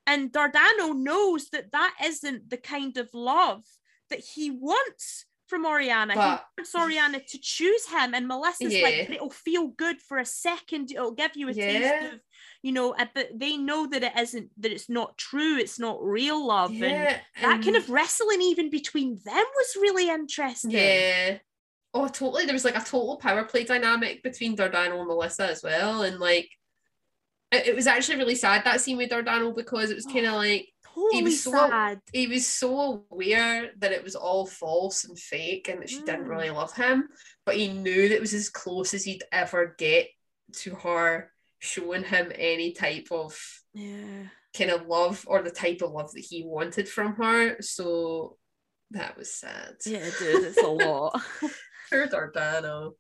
and 0.08 0.32
Dardano 0.32 0.96
knows 0.96 1.50
that 1.50 1.72
that 1.72 1.96
isn't 2.04 2.50
the 2.50 2.58
kind 2.58 2.98
of 2.98 3.10
love 3.14 3.66
that 4.10 4.20
he 4.20 4.50
wants 4.50 5.26
from 5.48 5.66
Oriana. 5.66 6.16
But- 6.16 6.46
he 6.56 6.62
wants 6.62 6.76
Oriana 6.76 7.20
to 7.20 7.38
choose 7.40 7.86
him, 7.88 8.14
and 8.16 8.28
Melissa's 8.28 8.74
Yeah. 8.74 8.84
like, 8.84 9.10
"It'll 9.10 9.30
feel 9.30 9.68
good 9.68 10.02
for 10.02 10.18
a 10.18 10.26
second. 10.26 10.92
It'll 10.92 11.12
give 11.12 11.36
you 11.36 11.50
a 11.50 11.54
taste 11.54 12.14
of." 12.14 12.22
You 12.64 12.72
know, 12.74 12.94
but 13.16 13.30
they 13.34 13.58
know 13.58 13.88
that 13.88 14.04
it 14.04 14.14
isn't 14.18 14.52
that 14.62 14.72
it's 14.72 14.88
not 14.88 15.18
true. 15.18 15.58
It's 15.58 15.80
not 15.80 16.04
real 16.04 16.46
love, 16.46 16.70
and 16.72 16.80
Yeah. 16.82 17.20
that 17.42 17.64
kind 17.64 17.76
of 17.76 17.90
wrestling 17.90 18.42
even 18.42 18.70
between 18.70 19.20
them 19.26 19.46
was 19.56 19.76
really 19.82 20.10
interesting. 20.10 20.70
Yeah. 20.72 21.40
Oh, 21.94 22.08
totally. 22.08 22.46
There 22.46 22.54
was 22.54 22.64
like 22.64 22.76
a 22.78 22.80
total 22.80 23.18
power 23.18 23.44
play 23.46 23.64
dynamic 23.64 24.22
between 24.24 24.56
Dardano 24.56 25.00
and 25.00 25.08
Melissa 25.08 25.50
as 25.50 25.62
well. 25.64 26.04
And 26.04 26.20
like, 26.20 26.50
it, 27.52 27.68
it 27.68 27.76
was 27.76 27.88
actually 27.88 28.18
really 28.20 28.36
sad 28.36 28.64
that 28.64 28.80
scene 28.80 28.96
with 28.98 29.10
Dardano 29.10 29.54
because 29.54 29.90
it 29.90 29.96
was 29.96 30.06
kind 30.06 30.26
of 30.28 30.34
like, 30.36 30.70
totally 30.86 31.24
was 31.24 31.44
so- 31.44 31.52
sad. 31.52 32.00
he 32.14 32.28
was 32.28 32.46
so 32.48 33.06
aware 33.12 33.72
that 33.80 33.92
it 33.92 34.04
was 34.04 34.16
all 34.16 34.46
false 34.46 35.04
and 35.04 35.18
fake 35.20 35.68
and 35.68 35.82
that 35.82 35.90
she 35.90 35.98
didn't 36.02 36.26
Mm. 36.26 36.30
really 36.30 36.50
love 36.52 36.74
him, 36.74 37.10
but 37.46 37.56
he 37.58 37.68
knew 37.70 38.08
that 38.08 38.16
it 38.16 38.22
was 38.22 38.34
as 38.34 38.50
close 38.50 38.94
as 38.94 39.04
he'd 39.04 39.24
ever 39.32 39.76
get 39.78 40.08
to 40.54 40.76
her 40.76 41.32
showing 41.62 42.04
him 42.04 42.32
any 42.36 42.74
type 42.74 43.08
of 43.12 43.40
Yeah. 43.74 44.26
kind 44.58 44.72
of 44.72 44.88
love 44.88 45.24
or 45.28 45.42
the 45.42 45.52
type 45.52 45.82
of 45.82 45.92
love 45.92 46.12
that 46.12 46.26
he 46.28 46.44
wanted 46.44 46.90
from 46.90 47.16
her. 47.16 47.62
So 47.62 48.38
that 48.92 49.18
was 49.18 49.34
sad. 49.34 49.76
Yeah, 49.86 50.10
dude, 50.20 50.44
it's 50.44 50.58
a 50.62 50.68
lot. 50.68 51.22
Poor 51.90 52.08
Dardano. 52.08 52.94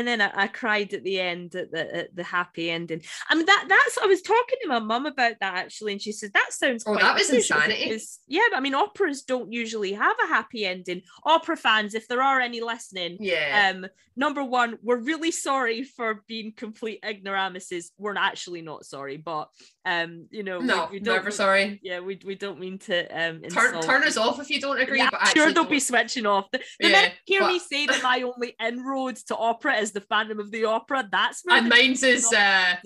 And 0.00 0.08
then 0.08 0.20
I, 0.20 0.30
I 0.34 0.46
cried 0.48 0.92
at 0.94 1.04
the 1.04 1.20
end 1.20 1.54
at 1.54 1.70
the 1.70 1.96
at 1.96 2.16
the 2.16 2.24
happy 2.24 2.70
ending. 2.70 3.02
I 3.28 3.34
mean 3.34 3.46
that 3.46 3.66
that's 3.68 3.98
I 4.02 4.06
was 4.06 4.22
talking 4.22 4.58
to 4.62 4.68
my 4.68 4.78
mum 4.80 5.06
about 5.06 5.34
that 5.40 5.54
actually, 5.54 5.92
and 5.92 6.02
she 6.02 6.12
said 6.12 6.32
that 6.34 6.48
sounds 6.52 6.82
Oh, 6.86 6.92
quite 6.92 7.02
that 7.02 7.14
was 7.16 7.30
insanity. 7.30 7.84
because- 7.84 8.18
yeah, 8.26 8.42
but 8.50 8.56
I 8.56 8.60
mean 8.60 8.74
operas 8.74 9.22
don't 9.22 9.52
usually 9.52 9.92
have 9.92 10.16
a 10.24 10.26
happy 10.26 10.64
ending. 10.66 11.02
Opera 11.24 11.56
fans, 11.56 11.94
if 11.94 12.08
there 12.08 12.22
are 12.22 12.40
any 12.40 12.60
listening, 12.60 13.16
Yeah. 13.20 13.72
um, 13.74 13.86
number 14.16 14.42
one, 14.42 14.78
we're 14.82 14.96
really 15.00 15.30
sorry 15.30 15.82
for 15.84 16.22
being 16.26 16.52
complete 16.56 17.00
ignoramuses. 17.04 17.92
We're 17.98 18.16
actually 18.16 18.62
not 18.62 18.84
sorry, 18.84 19.16
but 19.16 19.48
um, 19.84 20.26
you 20.30 20.42
know, 20.42 20.58
we- 20.60 20.66
no, 20.66 20.88
we, 20.90 21.00
don't 21.00 21.16
never 21.16 21.30
sorry. 21.30 21.80
Yeah, 21.82 22.00
we, 22.00 22.18
we 22.24 22.34
don't 22.34 22.58
mean 22.60 22.78
to 22.80 23.04
um 23.06 23.40
Turn, 23.42 23.74
insult 23.74 23.84
turn 23.84 24.02
us 24.04 24.16
off 24.16 24.40
if 24.40 24.50
you 24.50 24.60
don't 24.60 24.80
agree, 24.80 24.98
yeah, 24.98 25.08
but 25.10 25.20
I'm 25.22 25.34
sure 25.34 25.52
they'll 25.52 25.64
be 25.64 25.70
don't. 25.72 25.80
switching 25.80 26.26
off. 26.26 26.46
The, 26.52 26.58
the 26.80 26.88
Yeah, 26.88 26.92
minute 26.92 27.12
hear 27.24 27.46
me 27.46 27.58
say 27.58 27.86
that 27.86 28.02
my 28.02 28.22
only 28.22 28.54
inroads 28.62 29.24
to 29.24 29.36
opera 29.36 29.76
is 29.76 29.89
as 29.90 29.94
the 29.94 30.00
Phantom 30.00 30.38
of 30.38 30.50
the 30.50 30.64
Opera. 30.64 31.08
That's 31.10 31.42
where 31.44 31.58
And 31.58 31.68
mine's 31.68 32.02
is 32.02 32.32
uh, 32.32 32.76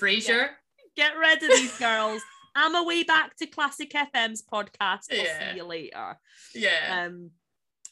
Frasier. 0.00 0.48
Get 0.96 1.16
rid 1.16 1.42
of 1.42 1.48
these 1.50 1.76
girls. 1.78 2.22
I'm 2.56 2.74
away 2.74 3.02
back 3.02 3.36
to 3.38 3.46
Classic 3.46 3.90
FM's 3.90 4.42
podcast. 4.42 5.00
I'll 5.10 5.16
Yeah. 5.18 5.50
see 5.50 5.56
you 5.56 5.64
later. 5.64 6.18
Yeah, 6.54 7.04
Um, 7.06 7.30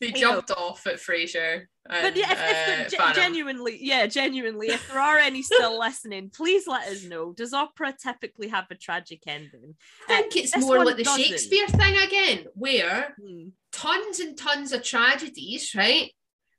they 0.01 0.07
you 0.09 0.13
know. 0.15 0.19
jumped 0.21 0.53
off 0.53 0.87
at 0.87 0.97
Frasier. 0.97 1.65
but 1.85 1.97
and, 2.05 2.17
yeah, 2.17 2.33
if, 2.33 2.39
if 2.87 2.95
uh, 2.95 2.97
Phantom. 3.05 3.23
genuinely, 3.23 3.79
yeah, 3.81 4.07
genuinely, 4.07 4.69
if 4.69 4.89
there 4.89 5.01
are 5.01 5.19
any 5.19 5.43
still 5.43 5.79
listening, 5.81 6.31
please 6.31 6.67
let 6.69 6.87
us 6.89 7.03
know. 7.05 7.33
Does 7.33 7.53
opera 7.53 7.93
typically 8.01 8.49
have 8.49 8.67
a 8.71 8.77
tragic 8.77 9.23
ending? 9.27 9.75
I 10.09 10.23
think 10.23 10.37
it's 10.37 10.57
more 10.57 10.85
like 10.85 10.97
the 10.97 11.03
doesn't. 11.05 11.25
Shakespeare 11.25 11.67
thing 11.67 11.97
again, 11.97 12.47
where 12.55 13.17
Hmm. 13.21 13.49
tons 13.73 14.21
and 14.21 14.39
tons 14.39 14.73
of 14.73 14.85
tragedies, 14.85 15.75
right? 15.75 16.13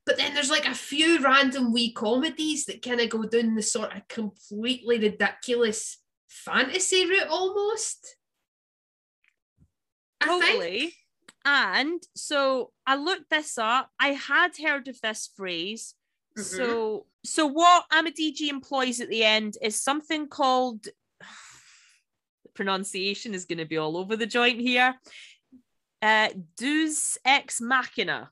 But 0.06 0.18
then 0.18 0.34
there's 0.34 0.52
like 0.52 0.66
a 0.68 0.76
few 0.76 1.20
random 1.20 1.72
wee 1.72 1.94
comedies 1.94 2.66
that 2.66 2.82
kind 2.82 3.00
of 3.00 3.10
go 3.10 3.24
down 3.24 3.56
the 3.56 3.62
sort 3.62 3.96
of 3.96 4.08
completely 4.10 5.00
ridiculous 5.00 5.98
fantasy 6.28 7.08
route 7.08 7.28
almost. 7.30 8.18
I 10.20 10.28
think. 10.28 10.46
Totally. 10.46 10.94
And 11.46 12.02
so 12.16 12.72
I 12.86 12.96
looked 12.96 13.30
this 13.30 13.58
up. 13.58 13.90
I 14.00 14.10
had 14.10 14.52
heard 14.58 14.88
of 14.88 15.00
this 15.02 15.30
phrase. 15.36 15.96
Mhm. 16.38 16.44
So 16.44 17.06
so 17.24 17.46
what 17.46 17.90
Amadigi 17.90 18.50
employs 18.50 19.00
at 19.00 19.10
the 19.10 19.24
end 19.24 19.58
is 19.62 19.80
something 19.80 20.28
called 20.28 20.84
the 22.44 22.50
pronunciation 22.54 23.34
is 23.34 23.46
going 23.46 23.60
to 23.60 23.66
be 23.66 23.78
all 23.78 23.98
over 23.98 24.16
the 24.16 24.26
joint 24.26 24.60
here. 24.60 24.96
Uh 26.02 26.30
Deus 26.58 27.18
ex 27.24 27.62
machina. 27.62 28.32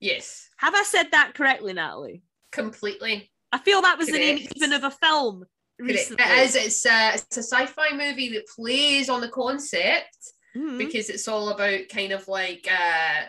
Yes, 0.00 0.48
Have 0.58 0.74
I 0.74 0.82
said 0.82 1.08
that 1.12 1.34
correctly, 1.34 1.72
Natalie? 1.72 2.22
completely. 2.52 3.30
I 3.52 3.58
feel 3.58 3.82
that 3.82 3.98
was 3.98 4.06
the 4.08 4.18
name 4.18 4.46
even 4.56 4.72
of 4.72 4.84
a 4.84 4.90
film 4.90 5.44
recently. 5.78 6.24
It 6.24 6.38
is. 6.38 6.56
It's 6.56 6.86
a, 6.86 7.14
it's 7.14 7.36
a 7.36 7.42
sci-fi 7.42 7.92
movie 7.96 8.30
that 8.34 8.46
plays 8.48 9.08
on 9.08 9.20
the 9.20 9.28
concept 9.28 10.16
Mhm. 10.56 10.78
because 10.78 11.10
it's 11.10 11.28
all 11.28 11.48
about 11.50 11.88
kind 11.92 12.12
of 12.12 12.26
like 12.28 12.66
uh, 12.70 13.22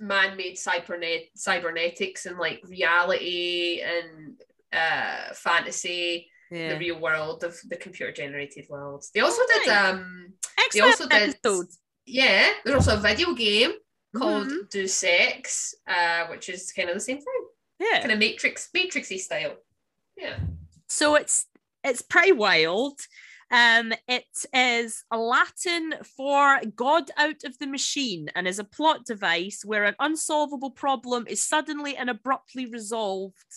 man-made 0.00 0.56
cybernet- 0.56 1.30
cybernetics 1.34 2.26
and 2.26 2.38
like 2.38 2.60
reality 2.64 3.82
and 3.82 4.40
uh, 4.72 5.32
fantasy, 5.34 6.30
Yeah. 6.50 6.70
the 6.74 6.78
real 6.78 6.98
world 7.00 7.44
of 7.44 7.56
the 7.68 7.76
computer-generated 7.76 8.66
world. 8.68 9.04
They 9.14 9.20
also 9.20 9.42
Oh, 9.42 9.46
did 9.52 9.66
nice. 9.68 9.94
um 9.94 10.34
Excellent 10.58 10.86
also 10.92 11.08
did- 11.08 11.36
episode. 11.44 11.66
yeah, 12.06 12.52
there's 12.64 12.76
also 12.76 12.96
a 12.96 13.00
video 13.00 13.32
game 13.34 13.72
called 14.18 14.48
Mhm. 14.48 14.70
Deus 14.70 15.04
Ex, 15.04 15.74
uh, 15.86 16.26
which 16.28 16.48
is 16.48 16.72
kind 16.72 16.88
of 16.88 16.94
the 16.94 17.00
same 17.00 17.18
thing, 17.20 17.46
Yeah. 17.78 18.00
kind 18.00 18.12
of 18.12 18.18
Matrix, 18.18 18.68
Matrixy 18.74 19.18
style. 19.18 19.56
Yeah. 20.16 20.38
so 20.88 21.14
it's 21.14 21.46
it's 21.84 22.00
pretty 22.00 22.32
wild 22.32 22.98
um 23.50 23.92
it 24.08 24.24
is 24.54 25.04
a 25.10 25.18
latin 25.18 25.94
for 26.16 26.60
god 26.74 27.10
out 27.18 27.44
of 27.44 27.58
the 27.58 27.66
machine 27.66 28.30
and 28.34 28.48
is 28.48 28.58
a 28.58 28.64
plot 28.64 29.04
device 29.04 29.62
where 29.64 29.84
an 29.84 29.94
unsolvable 30.00 30.70
problem 30.70 31.26
is 31.28 31.44
suddenly 31.44 31.96
and 31.96 32.08
abruptly 32.08 32.66
resolved 32.66 33.52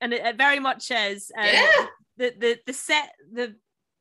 and 0.00 0.12
it, 0.12 0.22
it 0.24 0.36
very 0.36 0.58
much 0.58 0.90
is 0.90 1.30
um, 1.36 1.44
Yeah. 1.44 1.86
the 2.16 2.34
the 2.38 2.58
the 2.66 2.72
set 2.72 3.14
the 3.32 3.54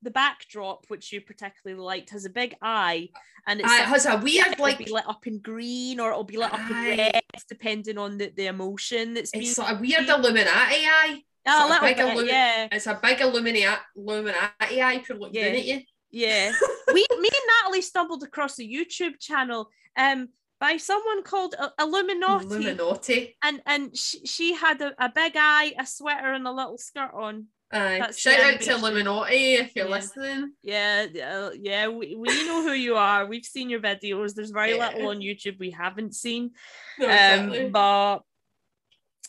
the 0.03 0.11
backdrop 0.11 0.85
which 0.89 1.11
you 1.11 1.19
particularly 1.21 1.81
liked 1.81 2.11
has 2.11 2.25
a 2.25 2.29
big 2.29 2.55
eye 2.61 3.09
and 3.47 3.59
it's 3.59 3.69
Uh, 3.71 3.75
it 3.81 3.85
has 3.85 4.05
a 4.05 4.17
weird 4.17 4.59
like 4.59 4.77
be 4.77 4.91
lit 4.91 5.07
up 5.07 5.25
in 5.25 5.39
green 5.39 5.99
or 5.99 6.11
it'll 6.11 6.23
be 6.23 6.37
lit 6.37 6.53
up 6.53 6.69
in 6.69 6.75
red 6.97 7.21
depending 7.49 7.97
on 7.97 8.17
the, 8.17 8.31
the 8.35 8.45
emotion 8.47 9.13
that's 9.13 9.31
being 9.31 9.43
it's 9.45 9.55
sort 9.55 9.71
of 9.71 9.79
weird 9.79 10.07
Illuminati 10.07 10.75
eye. 10.85 11.21
Ah, 11.47 11.65
a 11.65 11.69
little 11.69 11.87
big 11.87 11.97
bit, 11.97 12.05
illumi- 12.17 12.27
yeah 12.27 12.67
It's 12.71 12.87
a 12.87 12.99
big 13.01 13.21
Illuminati 13.21 13.65
Illuminati 13.95 14.81
eye 14.81 15.01
for 15.05 15.15
looking 15.15 15.35
Yeah. 15.41 15.47
at 15.47 15.65
you. 15.65 15.81
Yeah. 16.11 16.51
we 16.93 17.05
me 17.19 17.29
and 17.29 17.47
Natalie 17.63 17.81
stumbled 17.81 18.23
across 18.23 18.59
a 18.59 18.63
YouTube 18.63 19.19
channel 19.19 19.69
um 19.97 20.29
by 20.59 20.77
someone 20.77 21.21
called 21.23 21.55
Illuminati 21.79 22.45
Illuminati. 22.45 23.35
and 23.43 23.61
and 23.65 23.95
she, 23.95 24.25
she 24.25 24.53
had 24.53 24.81
a, 24.81 24.93
a 25.03 25.09
big 25.09 25.33
eye, 25.35 25.73
a 25.79 25.85
sweater 25.85 26.33
and 26.33 26.47
a 26.47 26.51
little 26.51 26.77
skirt 26.77 27.11
on. 27.13 27.47
That's 27.71 28.17
Shout 28.19 28.39
out 28.39 28.61
to. 28.61 28.71
Illuminati 28.75 29.55
if 29.55 29.75
you're 29.75 29.85
Yeah. 29.87 29.91
listening. 29.91 30.53
Yeah, 30.63 31.05
yeah, 31.13 31.49
yeah, 31.59 31.87
we, 31.89 32.15
we 32.15 32.27
know 32.47 32.63
who 32.63 32.71
you 32.71 32.95
are. 32.95 33.25
We've 33.25 33.43
seen 33.45 33.69
your 33.69 33.81
videos. 33.81 34.33
There's 34.33 34.51
very 34.51 34.75
Yeah. 34.75 34.89
little 34.89 35.09
on 35.09 35.19
YouTube 35.19 35.59
we 35.59 35.71
haven't 35.71 36.15
seen. 36.15 36.51
No, 36.99 37.07
um 37.07 37.13
exactly. 37.49 37.69
but 37.69 38.17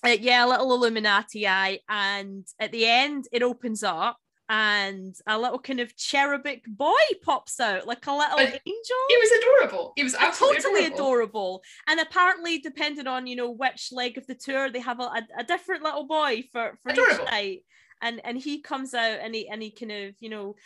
uh, 0.04 0.16
yeah, 0.20 0.44
a 0.44 0.48
little 0.48 0.72
Illuminati 0.72 1.48
eye 1.48 1.80
and 1.88 2.46
at 2.60 2.70
the 2.70 2.86
end 2.86 3.26
it 3.32 3.42
opens 3.42 3.82
up 3.82 4.16
and 4.48 5.14
a 5.26 5.36
little 5.38 5.58
kind 5.58 5.80
of 5.80 5.94
cherubic 5.96 6.64
boy 6.66 6.94
pops 7.22 7.58
out 7.60 7.86
like 7.86 8.06
a 8.06 8.12
little 8.12 8.38
And 8.38 8.48
angel. 8.48 8.96
He 9.08 9.16
was 9.16 9.30
adorable. 9.42 9.92
He 9.96 10.04
was 10.04 10.14
absolutely 10.14 10.62
totally 10.62 10.86
adorable. 10.86 10.94
adorable. 10.96 11.62
And 11.88 12.00
apparently, 12.00 12.58
depending 12.58 13.06
on 13.08 13.26
you 13.26 13.34
know 13.36 13.50
which 13.50 13.88
leg 13.92 14.16
of 14.16 14.26
the 14.28 14.36
tour, 14.36 14.70
they 14.70 14.80
have 14.80 15.00
a, 15.00 15.04
a, 15.04 15.22
a 15.40 15.44
different 15.44 15.82
little 15.82 16.06
boy 16.06 16.44
for 16.52 16.78
for 16.82 16.92
Adorable. 16.92 17.24
each 17.24 17.30
night. 17.30 17.64
And 18.00 18.20
and 18.24 18.38
he 18.38 18.60
comes 18.60 18.94
out 18.94 19.18
and 19.20 19.34
he 19.34 19.48
and 19.48 19.62
he 19.62 19.70
kind 19.70 19.92
of 19.92 20.14
you 20.20 20.30
know, 20.30 20.56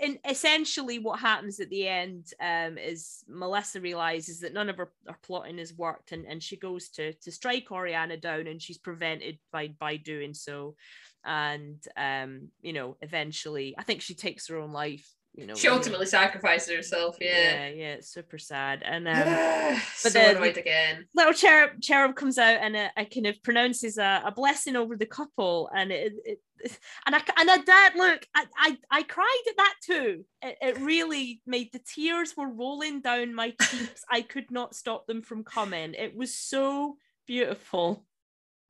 and 0.00 0.18
essentially 0.28 0.98
what 0.98 1.20
happens 1.20 1.60
at 1.60 1.70
the 1.70 1.88
end 1.88 2.32
um 2.40 2.78
is 2.78 3.24
Melissa 3.28 3.80
realizes 3.80 4.40
that 4.40 4.54
none 4.54 4.68
of 4.68 4.76
her, 4.76 4.90
her 5.06 5.16
plotting 5.22 5.58
has 5.58 5.74
worked, 5.74 6.12
and 6.12 6.26
and 6.26 6.42
she 6.42 6.56
goes 6.56 6.88
to 6.90 7.12
to 7.14 7.32
strike 7.32 7.70
Oriana 7.70 8.16
down, 8.16 8.46
and 8.46 8.60
she's 8.60 8.78
prevented 8.78 9.38
by 9.52 9.68
by 9.68 9.96
doing 9.96 10.34
so. 10.34 10.76
And 11.24 11.82
um, 11.96 12.48
you 12.62 12.72
know, 12.72 12.96
eventually, 13.02 13.74
I 13.76 13.82
think 13.82 14.02
she 14.02 14.14
takes 14.14 14.48
her 14.48 14.58
own 14.58 14.72
life. 14.72 15.17
You 15.38 15.46
know, 15.46 15.54
She 15.54 15.68
ultimately 15.68 16.06
sacrifices 16.06 16.74
herself, 16.74 17.16
yeah, 17.20 17.28
yeah. 17.30 17.68
yeah, 17.68 17.92
it's 17.94 18.08
super 18.08 18.38
sad. 18.38 18.82
And 18.84 19.06
um, 19.08 19.80
so 19.94 20.08
but 20.08 20.12
the- 20.12 20.36
annoyed 20.36 20.56
again. 20.56 21.06
little 21.14 21.32
cherub 21.32 21.80
cherub 21.80 22.16
comes 22.16 22.38
out 22.38 22.58
and 22.60 22.74
it, 22.74 22.90
it 22.96 23.14
kind 23.14 23.26
of 23.26 23.40
pronounces 23.44 23.98
a, 23.98 24.22
a 24.26 24.32
blessing 24.32 24.74
over 24.74 24.96
the 24.96 25.06
couple 25.06 25.70
and 25.72 25.92
it, 25.92 26.12
it 26.24 26.40
and 27.06 27.14
I 27.14 27.20
and 27.38 27.48
I 27.48 27.58
dad 27.58 27.92
look 27.94 28.26
I, 28.34 28.46
I 28.58 28.78
I 28.90 29.02
cried 29.04 29.42
at 29.48 29.56
that 29.58 29.74
too 29.80 30.24
it, 30.42 30.58
it 30.60 30.80
really 30.80 31.40
made 31.46 31.72
the 31.72 31.78
tears 31.94 32.36
were 32.36 32.48
rolling 32.52 33.00
down 33.00 33.32
my 33.32 33.50
cheeks 33.50 34.02
I 34.10 34.22
could 34.22 34.50
not 34.50 34.74
stop 34.74 35.06
them 35.06 35.22
from 35.22 35.44
coming 35.44 35.94
it 35.94 36.16
was 36.16 36.34
so 36.34 36.96
beautiful 37.28 38.04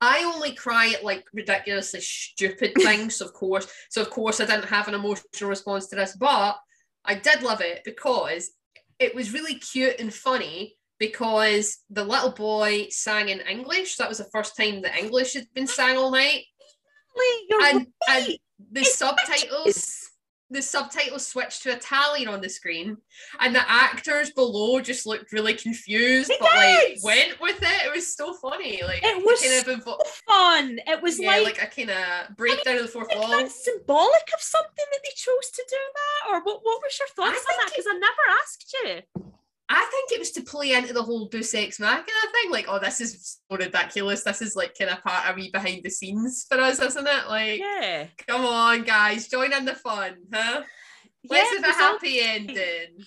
I 0.01 0.23
only 0.23 0.53
cry 0.53 0.93
at 0.95 1.03
like 1.03 1.25
ridiculously 1.33 2.01
stupid 2.01 2.73
things, 2.77 3.21
of 3.21 3.33
course. 3.33 3.67
So 3.89 4.01
of 4.01 4.09
course 4.09 4.39
I 4.39 4.45
didn't 4.45 4.69
have 4.69 4.87
an 4.87 4.93
emotional 4.93 5.49
response 5.49 5.87
to 5.87 5.95
this, 5.95 6.15
but 6.15 6.57
I 7.05 7.15
did 7.15 7.43
love 7.43 7.61
it 7.61 7.81
because 7.85 8.51
it 8.99 9.15
was 9.15 9.33
really 9.33 9.55
cute 9.55 9.99
and 9.99 10.13
funny 10.13 10.75
because 10.99 11.77
the 11.89 12.03
little 12.03 12.31
boy 12.31 12.87
sang 12.89 13.29
in 13.29 13.39
English. 13.41 13.97
That 13.97 14.09
was 14.09 14.17
the 14.17 14.25
first 14.25 14.57
time 14.57 14.81
that 14.81 14.97
English 14.97 15.33
had 15.33 15.47
been 15.53 15.67
sang 15.67 15.97
all 15.97 16.11
night. 16.11 16.43
You're 17.49 17.63
And 17.63 17.87
and 18.09 18.27
the 18.71 18.81
It's 18.81 18.97
subtitles 18.97 20.08
the 20.51 20.61
subtitles 20.61 21.27
switched 21.27 21.63
to 21.63 21.71
Italian 21.71 22.27
on 22.27 22.41
the 22.41 22.49
screen, 22.49 22.97
and 23.39 23.53
the 23.55 23.69
actors 23.69 24.31
below 24.31 24.79
just 24.81 25.05
looked 25.05 25.31
really 25.31 25.53
confused, 25.53 26.29
They 26.29 26.37
but 26.39 26.49
like 26.55 27.03
went 27.03 27.39
with 27.39 27.61
it. 27.61 27.85
It 27.85 27.93
was 27.93 28.15
so 28.15 28.33
funny. 28.33 28.81
Like 28.83 29.01
It 29.03 29.23
was 29.25 29.41
kind 29.41 29.79
of 29.79 29.85
invo- 29.85 30.05
fun 30.27 30.79
it 30.87 31.01
was 31.01 31.19
yeah, 31.19 31.29
like, 31.37 31.43
like, 31.59 31.61
a 31.61 31.67
kind 31.67 31.89
of 31.91 32.35
breakdown 32.37 32.77
of 32.77 32.81
the 32.83 32.87
fourth 32.87 33.07
wall. 33.15 33.29
that's 33.29 33.63
symbolic 33.63 34.29
of 34.33 34.41
something 34.41 34.85
that 34.91 34.99
they 35.03 35.13
chose 35.15 35.49
to 35.53 35.63
do 35.69 35.77
that 35.95 36.33
or 36.33 36.41
what, 36.43 36.59
what 36.63 36.81
was 36.81 36.97
your 36.99 37.07
thoughts 37.09 37.45
on 37.49 37.55
that 37.59 37.69
because 37.69 37.85
I 37.87 37.93
never 37.93 38.39
asked 38.41 38.75
you 38.83 39.23
I 39.71 39.87
think 39.91 40.11
it 40.11 40.19
was 40.19 40.31
to 40.31 40.41
play 40.41 40.73
into 40.73 40.93
the 40.93 41.03
whole 41.03 41.27
Deus 41.27 41.53
Ex 41.53 41.79
Machina 41.79 42.03
thing. 42.33 42.51
Like, 42.51 42.65
oh, 42.67 42.79
this 42.79 42.99
is 43.01 43.37
so 43.49 43.55
ridiculous. 43.57 44.23
This 44.23 44.41
is 44.41 44.55
like 44.55 44.75
kind 44.77 44.89
of 44.91 45.03
part 45.03 45.29
of 45.29 45.35
me 45.35 45.49
behind 45.53 45.83
the 45.83 45.89
scenes 45.91 46.45
for 46.49 46.59
us, 46.59 46.79
isn't 46.79 47.07
it? 47.07 47.27
Like, 47.27 47.59
yeah 47.59 48.07
come 48.27 48.45
on, 48.45 48.83
guys, 48.83 49.27
join 49.27 49.53
in 49.53 49.65
the 49.65 49.75
fun, 49.75 50.15
huh? 50.33 50.63
Let's 51.29 51.51
yeah, 51.53 51.67
have 51.67 51.75
a 51.75 51.79
happy 51.79 52.19
ending. 52.21 53.05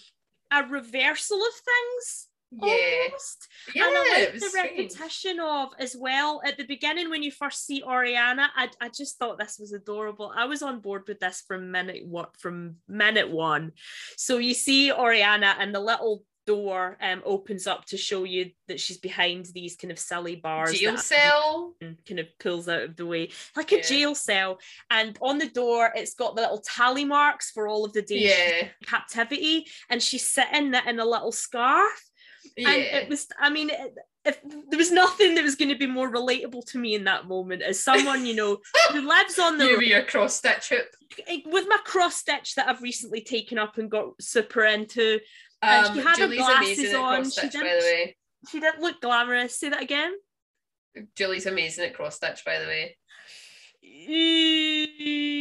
a 0.52 0.62
reversal 0.64 1.38
of 1.38 1.54
things 1.64 2.28
Yeah, 2.52 3.06
almost. 3.08 3.48
yeah, 3.74 3.86
and 3.88 3.96
I 3.96 4.18
like 4.30 4.34
the 4.34 4.40
strange. 4.40 4.92
repetition 4.94 5.40
of 5.40 5.70
as 5.78 5.96
well 5.98 6.42
at 6.44 6.58
the 6.58 6.64
beginning 6.64 7.08
when 7.10 7.22
you 7.22 7.30
first 7.32 7.66
see 7.66 7.82
Oriana. 7.82 8.50
I, 8.54 8.68
I 8.80 8.88
just 8.90 9.18
thought 9.18 9.38
this 9.38 9.58
was 9.58 9.72
adorable. 9.72 10.32
I 10.36 10.44
was 10.44 10.62
on 10.62 10.80
board 10.80 11.04
with 11.08 11.18
this 11.20 11.42
from 11.48 11.70
minute 11.70 12.06
what 12.06 12.36
from 12.38 12.76
minute 12.86 13.30
one. 13.30 13.72
So 14.16 14.38
you 14.38 14.52
see 14.54 14.92
Oriana 14.92 15.56
and 15.58 15.74
the 15.74 15.80
little 15.80 16.22
door 16.46 16.96
um 17.00 17.22
opens 17.24 17.66
up 17.66 17.84
to 17.84 17.96
show 17.96 18.24
you 18.24 18.50
that 18.68 18.80
she's 18.80 18.98
behind 18.98 19.46
these 19.54 19.76
kind 19.76 19.90
of 19.92 19.98
silly 19.98 20.36
bars 20.36 20.78
Jail 20.78 20.96
cell. 20.96 21.74
kind 21.80 22.18
of 22.20 22.26
pulls 22.40 22.68
out 22.68 22.82
of 22.82 22.96
the 22.96 23.06
way 23.06 23.30
like 23.56 23.72
a 23.72 23.76
Yeah. 23.76 23.82
jail 23.82 24.14
cell 24.14 24.58
and 24.90 25.16
on 25.20 25.38
the 25.38 25.48
door 25.48 25.90
it's 25.94 26.14
got 26.14 26.34
the 26.34 26.42
little 26.42 26.58
tally 26.60 27.04
marks 27.04 27.50
for 27.50 27.68
all 27.68 27.84
of 27.84 27.92
the 27.92 28.02
days 28.02 28.22
Yeah, 28.30 28.56
in 28.62 28.68
captivity 28.86 29.66
and 29.88 30.02
she's 30.02 30.26
sitting 30.26 30.70
there 30.72 30.88
in 30.88 30.98
a 30.98 31.04
little 31.04 31.32
scarf 31.32 32.02
yeah. 32.56 32.70
and 32.70 32.82
it 32.82 33.08
was 33.08 33.26
i 33.38 33.48
mean 33.48 33.70
it, 33.70 33.94
if 34.24 34.40
there 34.70 34.78
was 34.78 34.92
nothing 34.92 35.34
that 35.34 35.42
was 35.42 35.56
going 35.56 35.68
to 35.70 35.78
be 35.78 35.86
more 35.86 36.10
relatable 36.10 36.64
to 36.66 36.78
me 36.78 36.94
in 36.94 37.04
that 37.04 37.26
moment 37.26 37.60
as 37.62 37.82
someone 37.82 38.24
you 38.26 38.34
know 38.34 38.58
who 38.92 39.00
lives 39.08 39.38
on 39.38 39.58
the 39.58 39.66
You 39.66 39.78
with 39.78 39.86
your 39.88 40.02
cross 40.02 40.36
stitch 40.36 40.72
with 41.46 41.66
my 41.68 41.78
cross 41.84 42.16
stitch 42.16 42.54
that 42.54 42.68
I've 42.68 42.80
recently 42.82 43.20
taken 43.20 43.58
up 43.58 43.76
and 43.78 43.90
got 43.90 44.20
super 44.20 44.64
into. 44.64 45.20
And 45.62 45.86
Um, 45.86 45.94
she 45.94 46.00
had 46.00 46.08
her 46.18 46.24
Julie's 46.26 46.38
glasses 46.38 46.58
amazing 46.78 46.86
at 46.94 47.00
on, 47.00 47.14
cross 47.22 47.34
she 47.34 47.40
stitch, 47.40 47.52
by 47.52 47.60
didn't- 47.60 47.78
the 47.80 47.84
way. 47.86 48.16
She 48.50 48.60
didn't 48.60 48.80
look 48.82 49.00
glamorous. 49.00 49.56
Say 49.58 49.68
that 49.68 49.80
again. 49.82 50.14
Julie's 51.16 51.46
amazing 51.46 51.84
at 51.86 51.94
cross 51.94 52.16
stitch, 52.16 52.44
by 52.44 52.58
the 52.58 52.66
way. 52.66 52.96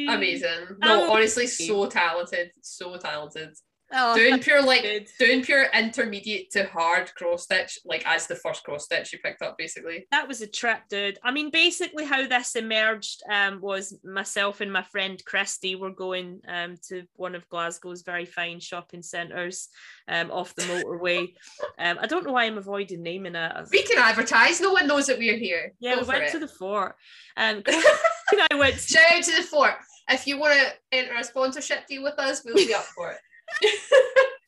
Amazing. 0.08 0.78
No, 0.80 1.06
Oh. 1.08 1.14
honestly, 1.14 1.48
so 1.48 1.88
talented. 1.88 2.52
So 2.62 2.96
talented. 2.98 3.56
Oh, 3.94 4.16
doing 4.16 4.40
pure 4.40 4.62
like 4.62 4.84
good. 4.84 5.08
doing 5.20 5.44
pure 5.44 5.68
intermediate 5.74 6.52
to 6.52 6.66
hard 6.66 7.14
cross 7.16 7.44
stitch, 7.44 7.80
like 7.86 8.06
as 8.06 8.28
the 8.28 8.36
first 8.36 8.64
cross 8.64 8.86
stitch 8.86 9.12
you 9.12 9.20
picked 9.20 9.42
up, 9.42 9.58
basically. 9.58 10.08
that 10.12 10.28
was 10.28 10.42
a 10.42 10.48
trip, 10.48 10.80
dude. 10.90 11.20
I 11.24 11.32
mean, 11.32 11.50
basically, 11.50 12.06
how 12.06 12.28
this 12.28 12.56
emerged 12.56 13.24
um, 13.30 13.60
was 13.62 13.98
myself 14.04 14.62
and 14.62 14.72
my 14.72 14.84
friend 14.84 15.22
Christy 15.26 15.76
were 15.76 15.92
going 15.92 16.42
um, 16.48 16.78
to 16.88 17.04
one 17.16 17.36
of 17.36 17.48
Glasgow's 17.50 18.04
very 18.04 18.26
fine 18.26 18.60
shopping 18.60 19.02
centres 19.02 19.70
um, 20.08 20.32
off 20.32 20.56
the 20.56 20.64
motorway. 20.64 21.34
um, 21.80 21.98
I 22.00 22.08
don't 22.08 22.26
know 22.26 22.34
why 22.34 22.46
I'm 22.46 22.58
avoiding 22.58 23.04
naming 23.04 23.36
it. 23.36 23.52
We 23.72 23.84
can 23.84 23.98
advertise. 23.98 24.62
No 24.62 24.72
one 24.72 24.88
knows 24.88 25.08
that 25.08 25.18
we're 25.18 25.38
here. 25.38 25.74
Yeah, 25.80 25.96
Go 25.96 26.02
we 26.02 26.08
went 26.08 26.24
it. 26.24 26.32
to 26.32 26.40
the 26.40 26.48
fort. 26.48 26.96
Um, 27.38 27.64
and 27.68 28.42
I 28.52 28.56
went. 28.56 28.76
Shout 28.80 29.12
out 29.14 29.24
to 29.24 29.36
the 29.36 29.44
fort. 29.44 29.74
If 30.10 30.28
you 30.28 30.38
want 30.38 30.60
to 30.60 30.98
enter 30.98 31.16
a 31.16 31.24
sponsorship 31.24 31.88
deal 31.88 32.04
with 32.04 32.20
us, 32.20 32.42
we'll 32.44 32.56
be 32.56 32.74
up 32.74 32.84
for 32.84 33.12
it. 33.12 33.18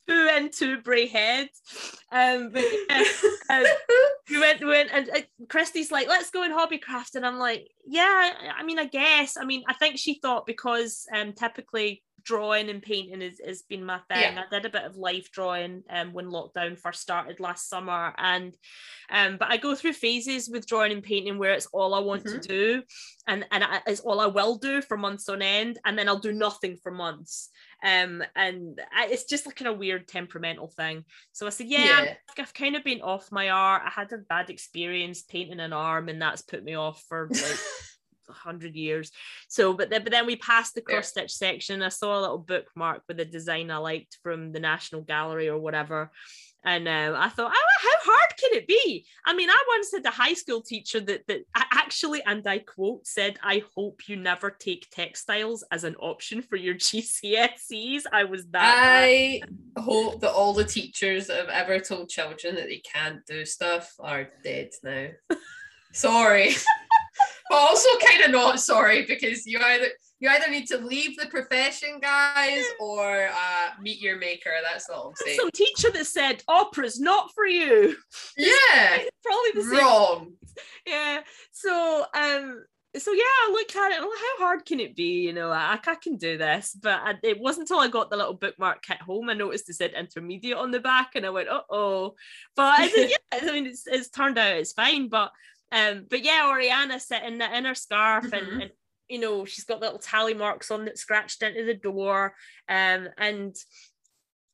Two 0.08 0.30
into 0.38 0.82
Bray 0.82 1.08
Head. 1.08 1.50
Um, 2.12 2.52
but 2.52 2.64
yeah, 2.90 3.04
um, 3.50 3.64
we 4.30 4.40
went, 4.40 4.60
we 4.62 4.68
went, 4.68 4.90
and 4.94 5.10
uh, 5.10 5.22
Christy's 5.50 5.92
like, 5.92 6.08
"Let's 6.08 6.30
go 6.30 6.44
and 6.44 6.54
hobbycraft," 6.54 7.16
and 7.16 7.26
I'm 7.26 7.40
like, 7.40 7.68
"Yeah, 7.86 8.04
I- 8.04 8.52
I 8.60 8.64
mean, 8.64 8.80
I 8.80 8.86
guess. 8.86 9.38
I 9.38 9.46
mean, 9.46 9.64
I 9.68 9.74
think 9.74 9.98
she 9.98 10.16
thought 10.16 10.46
because 10.46 11.06
um, 11.14 11.34
typically 11.34 12.04
drawing 12.26 12.70
and 12.70 12.82
painting 12.82 13.22
has, 13.22 13.40
has 13.46 13.62
been 13.64 13.86
my 13.86 13.98
thing. 14.10 14.36
Yeah. 14.36 14.44
I 14.50 14.56
did 14.56 14.66
a 14.66 14.70
bit 14.70 14.84
of 14.84 14.96
life 14.96 15.30
drawing 15.32 15.84
um, 15.90 16.14
when 16.14 16.28
lockdown 16.28 16.78
first 16.78 17.02
started 17.02 17.40
last 17.40 17.70
summer, 17.70 18.14
and 18.18 18.56
um, 19.10 19.38
but 19.38 19.50
I 19.52 19.58
go 19.58 19.76
through 19.76 19.94
phases 19.94 20.50
with 20.50 20.68
drawing 20.68 20.92
and 20.92 21.04
painting 21.04 21.38
where 21.38 21.54
it's 21.54 21.68
all 21.68 21.94
I 21.94 22.00
want 22.00 22.24
to 22.26 22.40
Mhm. 22.40 22.48
do, 22.48 22.84
and 23.28 23.46
and 23.52 23.64
I, 23.64 23.82
it's 23.88 24.02
all 24.02 24.20
I 24.20 24.28
will 24.28 24.58
do 24.58 24.82
for 24.82 24.98
months 24.98 25.30
on 25.30 25.42
end, 25.42 25.80
and 25.86 25.98
then 25.98 26.08
I'll 26.08 26.20
do 26.20 26.34
nothing 26.34 26.78
for 26.82 26.92
months. 26.92 27.50
Um, 27.84 28.24
and 28.36 28.80
I, 28.96 29.08
it's 29.08 29.26
just 29.26 29.46
like 29.46 29.58
kind 29.58 29.68
of 29.70 29.78
weird 29.78 30.08
temperamental 30.08 30.70
thing. 30.70 31.04
So 31.34 31.46
I 31.46 31.50
said, 31.50 31.68
yeah, 31.68 31.84
Yeah. 32.04 32.14
I've, 32.30 32.40
I've 32.40 32.54
kind 32.54 32.78
of 32.78 32.84
been 32.86 33.02
off 33.02 33.30
my 33.30 33.50
art. 33.50 33.82
I 33.86 33.90
had 33.90 34.14
a 34.14 34.20
bad 34.20 34.50
experience 34.50 35.22
painting 35.24 35.60
an 35.60 35.74
arm, 35.74 36.08
and 36.08 36.22
that's 36.22 36.42
put 36.44 36.64
me 36.64 36.76
off 36.76 37.04
for 37.10 37.28
like 37.30 37.60
a 38.30 38.34
hundred 38.34 38.76
years. 38.76 39.12
So, 39.48 39.74
but 39.74 39.90
then, 39.90 40.04
but 40.04 40.12
then 40.12 40.26
we 40.26 40.36
passed 40.36 40.76
the 40.76 40.82
cross 40.82 41.10
stitch 41.10 41.32
section. 41.32 41.82
I 41.82 41.90
saw 41.90 42.20
a 42.20 42.22
little 42.22 42.38
bookmark 42.38 43.04
with 43.08 43.20
a 43.20 43.26
design 43.26 43.72
I 43.72 43.78
liked 43.78 44.18
from 44.24 44.52
the 44.52 44.60
National 44.60 45.02
Gallery 45.02 45.50
or 45.50 45.60
whatever. 45.60 46.12
And 46.66 46.88
uh, 46.88 47.14
I 47.18 47.28
thought, 47.28 47.52
oh, 47.54 47.68
how 47.82 48.12
hard 48.14 48.30
can 48.40 48.54
it 48.54 48.68
be? 48.68 49.06
I 49.26 49.36
mean, 49.36 49.50
I 49.50 49.64
once 49.68 49.92
had 49.92 50.06
a 50.06 50.12
high 50.12 50.34
school 50.34 50.62
teacher 50.62 51.02
that 51.02 51.28
that 51.28 51.42
actually, 51.54 52.24
and 52.26 52.46
I 52.48 52.60
quote, 52.60 53.06
said, 53.06 53.38
"I 53.44 53.64
hope 53.76 54.08
you 54.08 54.16
never 54.16 54.50
take 54.50 54.90
textiles 54.90 55.64
as 55.72 55.84
an 55.84 55.96
option 55.98 56.42
for 56.42 56.56
your 56.56 56.76
GCSEs." 56.76 58.04
I 58.12 58.24
was 58.24 58.46
that. 58.48 58.62
bad. 58.62 59.04
I 59.76 59.82
hope 59.82 60.22
that 60.22 60.32
all 60.32 60.54
the 60.54 60.64
teachers 60.64 61.28
that 61.28 61.38
have 61.38 61.50
ever 61.50 61.80
told 61.80 62.10
children 62.10 62.56
that 62.56 62.68
they 62.68 62.82
can't 62.94 63.26
do 63.26 63.44
stuff 63.46 63.94
are 64.00 64.30
dead 64.44 64.70
now. 64.84 65.08
sorry. 65.92 66.56
But 67.54 67.62
also 67.62 67.90
kind 68.06 68.24
of 68.24 68.32
not 68.32 68.60
sorry 68.60 69.06
because 69.06 69.46
you 69.46 69.60
either 69.60 69.88
you 70.20 70.30
either 70.30 70.50
need 70.50 70.68
to 70.68 70.78
leave 70.78 71.18
the 71.18 71.28
profession, 71.28 72.00
guys, 72.02 72.64
or 72.80 73.28
uh, 73.28 73.70
meet 73.82 74.00
your 74.00 74.18
maker. 74.18 74.52
That's 74.64 74.90
all 74.90 75.10
I'm 75.10 75.16
saying. 75.16 75.38
Some 75.38 75.52
teacher 75.52 75.92
that 75.92 76.06
said 76.06 76.44
opera's 76.48 77.00
not 77.00 77.32
for 77.34 77.46
you. 77.46 77.96
Yeah, 78.38 79.04
Probably 79.24 79.52
the 79.54 79.64
same 79.64 79.80
wrong. 79.80 80.34
yeah 80.88 81.22
so 81.52 82.06
um 82.14 82.64
so 82.96 83.12
yeah 83.12 83.24
i 83.24 83.50
looked 83.52 83.76
at 83.76 83.92
it 83.92 84.00
how 84.00 84.46
hard 84.46 84.66
can 84.66 84.80
it 84.80 84.96
be 84.96 85.22
you 85.22 85.34
know 85.34 85.52
i, 85.52 85.80
I 85.86 85.96
can 85.96 86.18
do 86.18 86.38
this 86.38 86.78
but 86.80 87.00
I, 87.04 87.16
it 87.24 87.40
wasn't 87.40 87.70
until 87.70 87.80
i 87.80 87.88
got 87.88 88.10
the 88.10 88.18
little 88.18 88.34
bookmark 88.34 88.84
kit 88.84 89.02
home 89.02 89.30
i 89.30 89.34
noticed 89.34 89.70
it 89.70 89.76
said 89.76 89.94
intermediate 89.94 90.58
on 90.58 90.72
the 90.72 90.80
back 90.80 91.12
and 91.16 91.26
i 91.26 91.30
went 91.30 91.50
uh-oh 91.50 92.16
but 92.56 92.80
I 92.80 92.90
said, 92.90 93.10
yeah 93.34 93.40
i 93.42 93.52
mean 93.52 93.66
it's, 93.66 93.88
it's 93.88 94.10
turned 94.10 94.38
out 94.38 94.58
it's 94.58 94.74
fine 94.74 95.10
but 95.10 95.32
um 95.74 96.06
but 96.10 96.24
yeah 96.24 96.48
oriana 96.50 97.00
sitting 97.00 97.42
in 97.42 97.66
her 97.66 97.76
scarf 97.76 98.26
Mhm. 98.26 98.38
and, 98.38 98.62
and 98.64 98.72
you 99.10 99.20
know 99.20 99.44
she's 99.44 99.66
got 99.66 99.82
little 99.82 100.00
tally 100.00 100.34
marks 100.34 100.72
on 100.72 100.86
that 100.86 100.98
scratched 100.98 101.42
into 101.44 101.66
the 101.66 101.74
door 101.74 102.36
um 102.70 103.10
and 103.18 103.56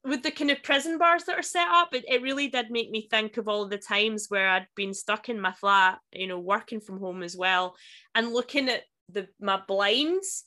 with 0.05 0.23
the 0.23 0.31
kind 0.31 0.49
of 0.49 0.63
prison 0.63 0.97
bars 0.97 1.25
that 1.25 1.37
are 1.37 1.41
set 1.43 1.67
up, 1.67 1.93
it, 1.93 2.05
it 2.07 2.21
really 2.21 2.47
did 2.47 2.71
make 2.71 2.89
me 2.89 3.07
think 3.11 3.35
of 3.35 3.49
all 3.49 3.67
the 3.67 3.77
times 3.77 4.27
where 4.29 4.47
I'd 4.47 4.67
been 4.73 4.93
stuck 4.93 5.27
in 5.27 5.41
my 5.41 5.51
flat, 5.51 5.99
you 6.13 6.25
know, 6.25 6.39
working 6.39 6.79
from 6.79 6.99
home 7.01 7.21
as 7.21 7.35
well, 7.35 7.75
and 8.15 8.31
looking 8.31 8.69
at 8.69 8.83
the 9.09 9.27
my 9.41 9.59
blinds 9.67 10.45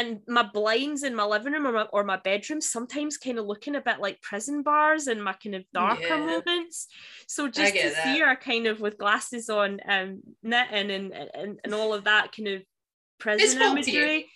and 0.00 0.20
my 0.26 0.42
blinds 0.42 1.02
in 1.02 1.14
my 1.14 1.24
living 1.24 1.52
room 1.52 1.66
or 1.66 1.72
my, 1.72 1.82
or 1.92 2.04
my 2.04 2.16
bedroom 2.16 2.60
sometimes 2.60 3.16
kind 3.16 3.38
of 3.38 3.46
looking 3.46 3.76
a 3.76 3.80
bit 3.80 4.00
like 4.00 4.20
prison 4.22 4.62
bars 4.62 5.06
and 5.06 5.22
my 5.22 5.34
kind 5.34 5.54
of 5.54 5.64
darker 5.72 6.18
Yeah. 6.18 6.18
moments. 6.18 6.88
So 7.28 7.48
just 7.48 7.72
to 7.72 7.78
get 7.78 7.92
see 8.02 8.20
her 8.20 8.36
kind 8.36 8.66
of 8.66 8.80
with 8.80 8.98
glasses 8.98 9.48
on, 9.48 9.80
um, 9.86 10.20
knitting 10.42 10.90
and 10.90 11.12
and, 11.12 11.60
and 11.64 11.74
all 11.74 11.92
of 11.94 12.04
that 12.04 12.32
kind 12.34 12.48
of 12.48 12.62
prison 13.18 13.60
imagery 13.60 14.26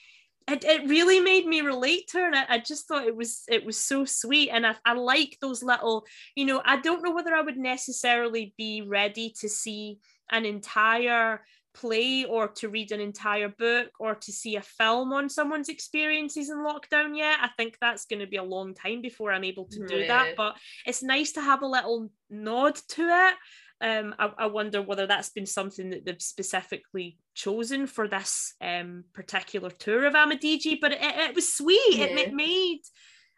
it, 0.46 0.62
it 0.64 0.88
really 0.88 1.20
made 1.20 1.46
me 1.46 1.62
relate 1.62 2.06
to 2.08 2.18
her 2.18 2.26
and 2.26 2.36
I, 2.36 2.44
I 2.48 2.58
just 2.58 2.86
thought 2.86 3.06
it 3.06 3.16
was 3.16 3.44
it 3.48 3.64
was 3.64 3.78
so 3.78 4.04
sweet 4.04 4.50
and 4.50 4.66
I, 4.66 4.74
I 4.84 4.92
like 4.92 5.38
those 5.40 5.62
little 5.62 6.04
you 6.34 6.44
know 6.44 6.60
i 6.64 6.76
don't 6.80 7.02
know 7.02 7.12
whether 7.12 7.34
i 7.34 7.40
would 7.40 7.56
necessarily 7.56 8.54
be 8.58 8.82
ready 8.82 9.32
to 9.40 9.48
see 9.48 9.98
an 10.30 10.44
entire 10.44 11.40
play 11.74 12.24
or 12.24 12.48
to 12.48 12.68
read 12.68 12.92
an 12.92 13.00
entire 13.00 13.48
book 13.48 13.88
or 13.98 14.14
to 14.14 14.32
see 14.32 14.56
a 14.56 14.62
film 14.62 15.12
on 15.12 15.28
someone's 15.28 15.68
experiences 15.68 16.48
in 16.48 16.58
lockdown 16.58 17.16
yet 17.16 17.38
i 17.40 17.48
think 17.56 17.76
that's 17.80 18.06
going 18.06 18.20
to 18.20 18.26
be 18.26 18.36
a 18.36 18.42
long 18.42 18.74
time 18.74 19.02
before 19.02 19.32
i'm 19.32 19.44
able 19.44 19.66
to 19.66 19.84
do 19.86 20.06
that 20.06 20.34
but 20.36 20.56
it's 20.86 21.02
nice 21.02 21.32
to 21.32 21.40
have 21.40 21.62
a 21.62 21.66
little 21.66 22.10
nod 22.30 22.76
to 22.88 23.02
it 23.02 23.34
um, 23.80 24.14
I, 24.18 24.30
I 24.38 24.46
wonder 24.46 24.80
whether 24.80 25.06
that's 25.06 25.30
been 25.30 25.46
something 25.46 25.90
that 25.90 26.06
they've 26.06 26.22
specifically 26.22 27.18
chosen 27.34 27.86
for 27.86 28.08
this 28.08 28.54
um, 28.60 29.04
particular 29.12 29.68
tour 29.68 30.06
of 30.06 30.14
Amadigi, 30.14 30.80
but 30.80 30.92
it, 30.92 31.00
it 31.02 31.34
was 31.34 31.52
sweet. 31.52 31.80
It, 31.90 32.12
Yeah. 32.12 32.18
it 32.20 32.32
made 32.32 32.80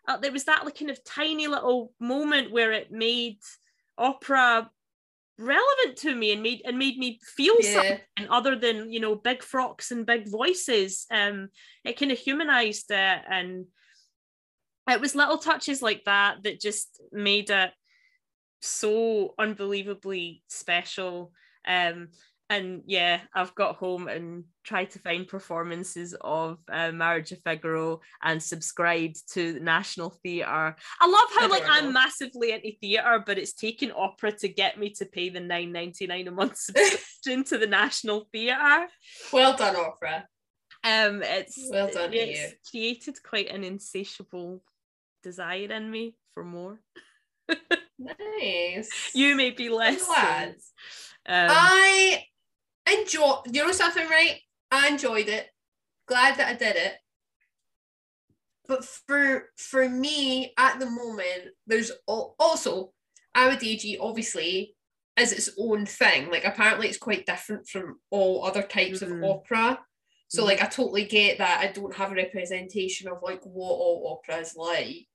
uh, 0.07 0.19
there 0.19 0.33
was 0.33 0.45
that 0.45 0.65
like 0.65 0.79
kind 0.79 0.91
of 0.91 1.03
tiny 1.05 1.49
little 1.49 1.93
moment 1.99 2.53
where 2.53 2.73
it 2.73 2.93
made 2.93 3.39
opera 3.99 4.71
relevant 5.39 5.97
to 5.99 6.15
me 6.15 6.33
and 6.33 6.43
made 6.43 6.63
and 6.65 6.79
made 6.79 6.97
me 6.99 7.21
feel 7.37 7.57
something 7.63 8.01
other 8.31 8.57
than 8.57 8.93
you 8.93 9.01
know 9.01 9.15
big 9.15 9.43
frocks 9.43 9.91
and 9.91 10.07
big 10.07 10.31
voices. 10.31 11.07
Um, 11.11 11.49
it 11.85 11.99
kind 11.99 12.13
of 12.13 12.19
humanized 12.19 12.91
it, 12.91 13.21
and 13.31 13.67
it 14.89 15.01
was 15.01 15.15
little 15.15 15.39
touches 15.39 15.83
like 15.83 16.05
that 16.05 16.43
that 16.45 16.61
just 16.61 17.01
made 17.13 17.51
it 17.51 17.71
so 18.63 19.35
unbelievably 19.39 20.43
special. 20.49 21.33
Um, 21.67 22.09
and 22.49 22.83
yeah, 22.87 23.21
I've 23.35 23.55
got 23.55 23.77
home 23.77 24.07
and 24.09 24.45
tried 24.65 24.91
to 24.91 24.99
find 24.99 25.27
performances 25.27 26.15
of 26.21 26.59
uh, 26.71 26.93
Marriage 26.93 27.33
of 27.33 27.41
Figaro 27.43 28.01
and 28.23 28.43
subscribed 28.43 29.33
to 29.33 29.55
the 29.55 29.61
National 29.61 30.11
Theatre. 30.23 30.77
I 31.01 31.07
love 31.07 31.29
how 31.37 31.49
like 31.51 31.65
I'm 31.69 31.93
massively 31.93 32.53
into 32.53 32.73
theatre, 32.81 33.23
but 33.25 33.39
it's 33.39 33.53
taken 33.53 33.93
opera 33.97 34.33
to 34.33 34.49
get 34.49 34.79
me 34.79 34.91
to 34.91 35.07
pay 35.07 35.29
the 35.29 35.41
nine 35.41 35.73
ninety 35.73 36.07
nine 36.07 36.29
a 36.29 36.31
month 36.31 36.57
subscription 36.59 37.45
to 37.45 37.59
the 37.59 37.67
National 37.67 38.29
Theatre. 38.33 38.87
well 39.33 39.57
done, 39.57 39.77
opera. 39.77 40.27
Um, 40.85 41.23
it's 41.23 41.69
Well 41.71 41.91
done 41.91 42.11
it's 42.13 42.71
created 42.71 43.17
quite 43.25 43.49
an 43.49 43.65
insatiable 43.65 44.63
desire 45.23 45.73
in 45.73 45.91
me 45.91 46.15
for 46.35 46.45
more. 46.45 46.81
Nice. 47.99 49.15
You 49.15 49.37
may 49.37 49.51
be 49.51 49.69
less. 49.71 50.07
Um, 51.29 51.49
I 51.51 52.25
enjoy. 52.87 53.37
You 53.53 53.67
know 53.67 53.73
something, 53.73 54.09
right? 54.09 54.41
I 54.71 54.89
enjoyed 54.89 55.29
it. 55.29 55.49
Glad 56.07 56.37
that 56.39 56.49
I 56.49 56.55
did 56.55 56.77
it. 56.77 56.95
But 58.69 58.85
for 58.85 59.51
for 59.57 59.89
me 59.89 60.53
at 60.59 60.81
the 60.81 60.91
moment, 60.91 61.55
there's 61.67 61.93
al- 62.09 62.35
also 62.39 62.93
Amadigi 63.37 63.97
obviously 64.01 64.75
is 65.17 65.33
its 65.33 65.51
own 65.59 65.87
thing. 65.87 66.31
Like 66.31 66.45
apparently 66.45 66.89
it's 66.89 66.99
quite 66.99 67.27
different 67.27 67.69
from 67.69 68.01
all 68.11 68.45
other 68.45 68.63
types 68.63 69.01
Mhm. 69.01 69.19
of 69.19 69.25
opera. 69.31 69.85
So 70.29 70.43
Mhm. 70.43 70.47
like 70.47 70.63
I 70.63 70.67
totally 70.67 71.05
get 71.05 71.39
that 71.39 71.61
I 71.61 71.69
don't 71.73 71.95
have 71.95 72.11
a 72.13 72.17
representation 72.17 73.09
of 73.09 73.23
like 73.23 73.43
what 73.45 73.71
all 73.71 74.19
opera 74.19 74.41
is 74.41 74.57
like 74.57 75.09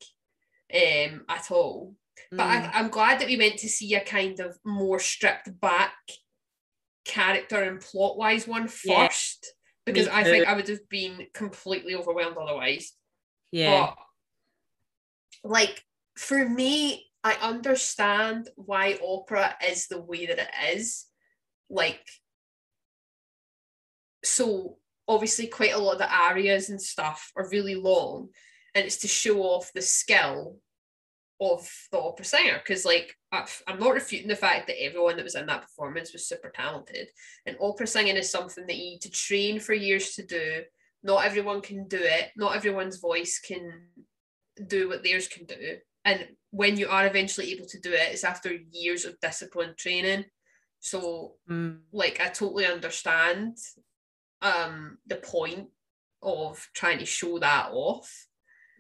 um 0.74 1.26
at 1.28 1.52
all. 1.52 1.96
But 2.32 2.40
Mm. 2.40 2.70
I, 2.70 2.72
I'm 2.80 2.90
glad 2.90 3.20
that 3.20 3.28
we 3.28 3.38
went 3.38 3.60
to 3.60 3.68
see 3.70 3.94
a 3.96 4.04
kind 4.06 4.40
of 4.40 4.58
more 4.64 5.00
stripped 5.00 5.60
back 5.60 5.98
character 7.06 7.62
and 7.62 7.80
plot 7.80 8.18
wise 8.18 8.48
one 8.48 8.70
Yeah. 8.84 9.10
Because 9.86 10.08
I 10.08 10.24
think. 10.24 10.48
I 10.48 10.54
would 10.54 10.68
have 10.68 10.88
been 10.90 11.28
completely 11.34 11.96
overwhelmed 11.96 12.38
otherwise. 12.38 12.94
yeah. 13.52 13.94
But 13.94 13.98
like 15.44 15.84
for 16.18 16.48
me, 16.48 17.08
I 17.24 17.34
understand 17.42 18.50
why 18.56 19.00
opera 19.04 19.56
is 19.68 19.88
the 19.88 20.02
way 20.02 20.28
that 20.28 20.40
it 20.40 20.78
is. 20.78 21.06
Like, 21.70 22.06
so 24.24 24.78
obviously, 25.08 25.48
quite 25.48 25.74
a 25.74 25.78
lot 25.78 25.94
of 25.94 26.00
the 26.00 26.14
arias 26.14 26.70
and 26.70 26.82
stuff 26.82 27.32
are 27.36 27.50
really 27.50 27.76
long, 27.76 28.30
and 28.76 28.86
it's 28.86 28.98
to 28.98 29.08
show 29.08 29.42
off 29.42 29.72
the 29.74 29.82
skill 29.82 30.58
of 31.42 31.70
the 31.92 32.00
opera 32.00 32.24
singer. 32.24 32.60
Because, 32.60 32.86
like, 32.86 33.16
I'm 33.32 33.80
not 33.80 33.94
refuting 33.94 34.30
the 34.30 34.36
fact 34.36 34.68
that 34.68 34.82
everyone 34.82 35.18
that 35.18 35.24
was 35.24 35.36
in 35.36 35.48
that 35.48 35.64
performance 35.64 36.14
was 36.14 36.28
super 36.28 36.52
talented, 36.56 37.10
and 37.46 37.58
opera 37.60 37.88
singing 37.88 38.16
is 38.16 38.30
something 38.30 38.66
that 38.68 38.78
you 38.78 38.92
need 38.92 39.02
to 39.02 39.10
train 39.10 39.60
for 39.60 39.74
years 39.74 40.14
to 40.14 40.26
do. 40.26 40.64
Not 41.04 41.26
everyone 41.26 41.62
can 41.62 41.88
do 41.88 42.00
it. 42.00 42.30
Not 42.38 42.56
everyone's 42.56 42.98
voice 42.98 43.40
can 43.40 43.88
do 44.68 44.88
what 44.88 45.04
theirs 45.04 45.28
can 45.28 45.46
do. 45.46 45.78
And 46.06 46.28
when 46.52 46.78
you 46.78 46.88
are 46.88 47.08
eventually 47.08 47.52
able 47.52 47.66
to 47.66 47.80
do 47.80 47.92
it, 47.92 48.12
it's 48.12 48.24
after 48.24 48.56
years 48.72 49.06
of 49.06 49.20
disciplined 49.20 49.78
training. 49.78 50.26
So, 50.80 51.38
Mm. 51.50 51.82
like, 51.92 52.20
I 52.20 52.30
totally 52.30 52.66
understand 52.68 53.58
um 54.44 54.98
the 55.06 55.18
point 55.18 55.70
of 56.22 56.70
trying 56.74 57.00
to 57.00 57.06
show 57.06 57.40
that 57.40 57.70
off. 57.72 58.28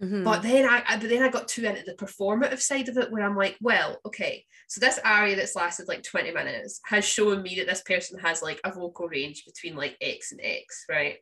Mhm. 0.02 0.24
But 0.24 0.42
then 0.42 0.68
I, 0.68 0.84
I 0.88 0.98
but 0.98 1.10
then 1.10 1.22
I 1.22 1.30
got 1.30 1.48
too 1.48 1.64
into 1.64 1.84
the 1.84 1.94
performative 1.94 2.60
side 2.60 2.90
of 2.90 2.98
it 2.98 3.12
where 3.12 3.24
I'm 3.24 3.36
like, 3.36 3.58
well, 3.62 4.00
okay, 4.06 4.46
so 4.68 4.80
this 4.80 5.00
aria 5.06 5.36
that's 5.36 5.56
lasted 5.56 5.88
like 5.88 6.02
20 6.04 6.32
minutes 6.32 6.82
has 6.86 7.06
shown 7.06 7.44
me 7.44 7.56
that 7.58 7.68
this 7.68 7.82
person 7.82 8.18
has 8.20 8.42
like 8.42 8.60
a 8.64 8.72
vocal 8.72 9.08
range 9.08 9.46
between 9.46 9.76
like 9.76 9.98
X 10.02 10.32
and 10.32 10.42
X, 10.44 10.86
right? 10.90 11.18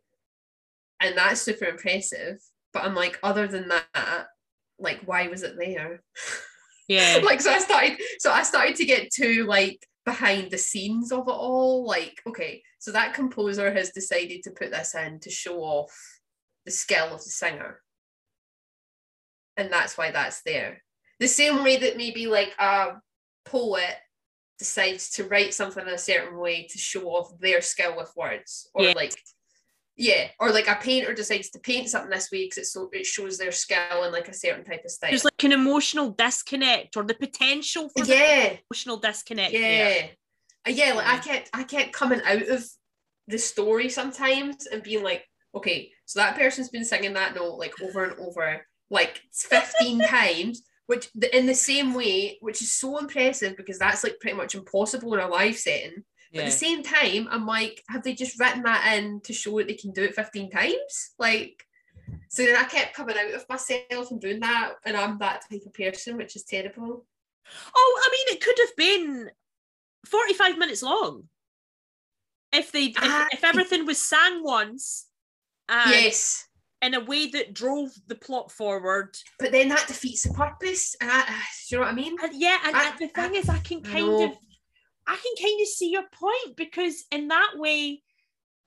And 1.01 1.17
that's 1.17 1.41
super 1.41 1.65
impressive. 1.65 2.39
But 2.71 2.85
I'm 2.85 2.95
like, 2.95 3.19
other 3.21 3.47
than 3.47 3.67
that, 3.67 4.27
like 4.79 5.01
why 5.03 5.27
was 5.27 5.43
it 5.43 5.57
there? 5.57 6.01
yeah. 6.87 7.19
like 7.23 7.41
so 7.41 7.51
I 7.51 7.59
started 7.59 7.99
so 8.19 8.31
I 8.31 8.43
started 8.43 8.77
to 8.77 8.85
get 8.85 9.11
too 9.11 9.45
like 9.45 9.85
behind 10.05 10.51
the 10.51 10.57
scenes 10.57 11.11
of 11.11 11.27
it 11.27 11.31
all. 11.31 11.85
Like, 11.85 12.21
okay, 12.25 12.63
so 12.79 12.91
that 12.93 13.13
composer 13.13 13.73
has 13.73 13.89
decided 13.91 14.43
to 14.43 14.51
put 14.51 14.71
this 14.71 14.95
in 14.95 15.19
to 15.19 15.29
show 15.29 15.59
off 15.59 15.91
the 16.65 16.71
skill 16.71 17.07
of 17.07 17.23
the 17.23 17.29
singer. 17.29 17.81
And 19.59 19.71
that's 19.71 19.97
why 19.97 20.11
that's 20.11 20.41
there. 20.43 20.81
The 21.19 21.27
same 21.27 21.63
way 21.63 21.77
that 21.77 21.97
maybe 21.97 22.27
like 22.27 22.55
a 22.59 22.93
poet 23.45 23.95
decides 24.57 25.11
to 25.11 25.25
write 25.25 25.53
something 25.53 25.85
in 25.85 25.93
a 25.93 25.97
certain 25.97 26.37
way 26.37 26.67
to 26.67 26.77
show 26.77 27.07
off 27.09 27.37
their 27.39 27.61
skill 27.61 27.95
with 27.97 28.11
words. 28.15 28.69
Or 28.73 28.85
Yeah. 28.85 28.93
like 28.95 29.13
yeah, 29.97 30.29
or 30.39 30.51
like 30.53 30.69
a 30.69 30.75
painter 30.75 31.13
decides 31.13 31.49
to 31.49 31.59
paint 31.59 31.89
something 31.89 32.09
this 32.09 32.31
way 32.31 32.45
because 32.45 32.59
it 32.59 32.65
so 32.67 32.89
it 32.93 33.05
shows 33.05 33.37
their 33.37 33.51
skill 33.51 34.05
in 34.05 34.13
like 34.13 34.29
a 34.29 34.33
certain 34.33 34.63
type 34.63 34.85
of 34.85 34.91
style. 34.91 35.09
There's 35.11 35.25
like 35.25 35.43
an 35.43 35.51
emotional 35.51 36.11
disconnect 36.11 36.95
or 36.95 37.03
the 37.03 37.15
potential 37.15 37.89
for 37.89 38.05
yeah, 38.05 38.55
emotional 38.71 38.95
disconnect. 38.95 39.51
yeah, 39.51 40.07
Uh, 40.65 40.71
yeah. 40.71 40.93
Like 40.93 41.07
I 41.07 41.17
kept, 41.17 41.49
I 41.53 41.63
kept 41.65 41.91
coming 41.91 42.21
out 42.25 42.43
of 42.47 42.65
the 43.27 43.37
story 43.37 43.89
sometimes 43.89 44.67
and 44.67 44.81
being 44.81 45.03
like, 45.03 45.25
okay, 45.53 45.91
so 46.05 46.19
that 46.19 46.37
person's 46.37 46.69
been 46.69 46.85
singing 46.85 47.13
that 47.15 47.35
note 47.35 47.55
like 47.57 47.81
over 47.81 48.05
and 48.05 48.17
over, 48.19 48.65
like 48.89 49.21
fifteen 49.31 49.99
times, 49.99 50.63
which 50.87 51.09
in 51.33 51.45
the 51.45 51.53
same 51.53 51.93
way, 51.93 52.37
which 52.41 52.61
is 52.61 52.71
so 52.71 52.97
impressive 52.97 53.55
because 53.57 53.79
that's 53.79 54.03
like 54.03 54.19
pretty 54.19 54.37
much 54.37 54.55
impossible 54.55 55.13
in 55.13 55.19
a 55.19 55.27
live 55.27 55.57
setting. 55.57 56.03
But 56.31 56.41
at 56.41 56.45
the 56.45 56.51
same 56.51 56.83
time, 56.83 57.27
I'm 57.31 57.47
like, 57.47 57.83
have 57.89 58.03
they 58.03 58.13
just 58.13 58.39
written 58.39 58.61
that 58.63 58.97
in 58.97 59.19
to 59.21 59.33
show 59.33 59.57
that 59.57 59.67
they 59.67 59.73
can 59.73 59.91
do 59.91 60.03
it 60.03 60.13
15 60.13 60.51
times? 60.51 61.11
Like, 61.17 61.65
so 62.27 62.45
then 62.45 62.55
I 62.55 62.65
kept 62.65 62.95
coming 62.95 63.17
out 63.17 63.33
of 63.33 63.49
myself 63.49 64.11
and 64.11 64.21
doing 64.21 64.39
that, 64.41 64.73
and 64.85 64.95
I'm 64.95 65.17
that 65.19 65.41
type 65.49 65.61
of 65.65 65.73
person, 65.73 66.17
which 66.17 66.35
is 66.35 66.43
terrible. 66.43 67.05
Oh, 67.75 68.01
I 68.05 68.09
mean, 68.11 68.35
it 68.35 68.43
could 68.43 68.57
have 68.59 68.75
been 68.75 69.31
45 70.05 70.57
minutes 70.59 70.83
long. 70.83 71.23
If 72.51 72.71
they 72.71 72.85
if, 72.85 72.97
Ah, 72.99 73.27
if 73.31 73.43
everything 73.43 73.85
was 73.85 74.01
sang 74.01 74.43
once 74.43 75.07
and 75.67 75.91
yes, 75.91 76.47
in 76.81 76.93
a 76.93 76.99
way 77.03 77.27
that 77.27 77.53
drove 77.53 77.89
the 78.07 78.15
plot 78.15 78.51
forward. 78.51 79.17
but 79.37 79.51
then 79.51 79.67
that 79.69 79.87
defeats 79.87 80.23
the 80.23 80.33
purpose. 80.33 80.95
And 81.01 81.09
I, 81.11 81.23
do 81.25 81.75
you 81.75 81.77
know 81.77 81.83
what 81.85 81.91
I 81.91 81.95
mean? 81.95 82.15
And 82.23 82.39
yeah, 82.39 82.57
and, 82.65 82.75
I- 82.75 82.95
the 82.97 83.07
thing 83.07 83.35
is 83.35 83.49
I 83.49 83.59
can 83.59 83.81
kind 83.81 84.21
of 84.21 84.31
I 85.07 85.15
can 85.15 85.33
kind 85.43 85.61
of 85.61 85.67
see 85.67 85.89
your 85.91 86.05
point 86.13 86.55
because 86.55 87.05
in 87.11 87.29
that 87.29 87.53
way 87.55 88.03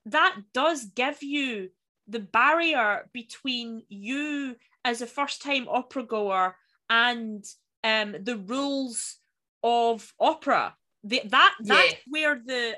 that 0.06 0.36
does 0.52 0.84
give 0.86 1.22
you 1.22 1.70
the 2.08 2.18
barrier 2.18 3.08
between 3.12 3.84
you 3.88 4.56
as 4.84 5.00
a 5.02 5.06
first 5.06 5.40
time 5.42 5.68
opera 5.68 6.02
goer 6.02 6.56
and 6.90 7.44
um 7.84 8.16
the 8.24 8.36
rules 8.36 9.18
of 9.62 10.12
opera 10.18 10.74
the, 11.04 11.22
that 11.26 11.54
that's 11.60 11.92
Yeah. 11.92 11.98
where 12.08 12.42
the 12.44 12.76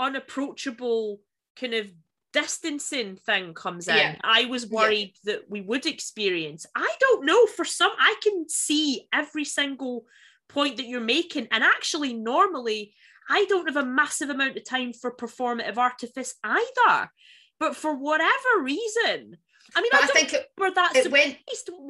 unapproachable 0.00 1.20
kind 1.56 1.74
of 1.74 1.86
distancing 2.34 3.16
thing 3.16 3.54
comes 3.54 3.88
in 3.88 3.96
Yeah. 3.96 4.16
i 4.24 4.44
was 4.46 4.64
Yeah. 4.64 4.76
worried 4.78 5.14
that 5.24 5.48
we 5.48 5.60
would 5.68 5.86
experience 5.86 6.66
i 6.74 6.90
don't 7.00 7.24
know 7.24 7.46
for 7.46 7.64
some 7.64 7.92
i 7.98 8.14
can 8.22 8.48
see 8.48 9.08
every 9.12 9.44
single 9.44 10.04
point 10.48 10.76
that 10.76 10.86
you're 10.90 11.00
making 11.18 11.46
and 11.52 11.62
actually 11.64 12.12
normally 12.12 12.92
i 13.30 13.44
don't 13.50 13.66
have 13.70 13.82
a 13.82 13.86
massive 14.00 14.30
amount 14.30 14.56
of 14.58 14.64
time 14.64 14.92
for 14.92 15.10
performative 15.24 15.78
artifice 15.78 16.34
either 16.44 17.10
but 17.58 17.76
for 17.76 17.94
whatever 18.08 18.52
reason 18.74 19.36
i 19.76 19.80
mean 19.80 19.90
But 19.92 20.02
i 20.02 20.04
I 20.04 20.08
think 20.16 20.32
it, 20.34 20.50
remember 20.58 20.74
that 20.80 20.96
it 20.96 21.10
went. 21.10 21.38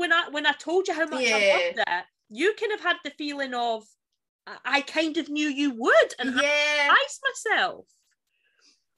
when 0.00 0.12
I 0.12 0.28
when 0.34 0.46
I 0.46 0.52
told 0.52 0.82
you 0.88 0.94
how 0.94 1.06
much 1.06 1.30
I 1.32 1.38
Yeah. 1.38 1.52
loved 1.54 1.78
it. 1.78 2.04
You 2.30 2.54
kind 2.60 2.72
of 2.72 2.80
had 2.88 2.96
the 3.04 3.10
feeling 3.22 3.54
of 3.54 3.78
I- 4.46 4.58
I 4.76 4.80
kind 4.82 5.16
of 5.16 5.26
knew 5.30 5.48
you 5.62 5.70
would, 5.84 6.10
and 6.18 6.28
I 6.38 6.42
Yeah, 6.42 6.86
surprised 6.88 7.20
myself. 7.28 7.86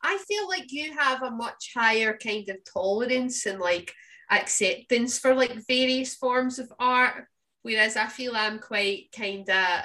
I 0.07 0.19
feel 0.29 0.49
like 0.49 0.71
you 0.71 0.97
have 0.97 1.23
a 1.23 1.31
much 1.33 1.73
higher 1.77 2.17
kind 2.17 2.49
of 2.49 2.59
tolerance 2.73 3.45
and 3.45 3.59
like 3.59 3.93
acceptance 4.31 5.19
for 5.19 5.35
like 5.35 5.67
various 5.67 6.15
forms 6.15 6.61
of 6.61 6.73
art, 6.79 7.25
whereas 7.63 7.97
I 7.97 8.07
feel 8.07 8.37
I'm 8.37 8.61
quite 8.61 9.11
kind 9.17 9.49
of 9.51 9.85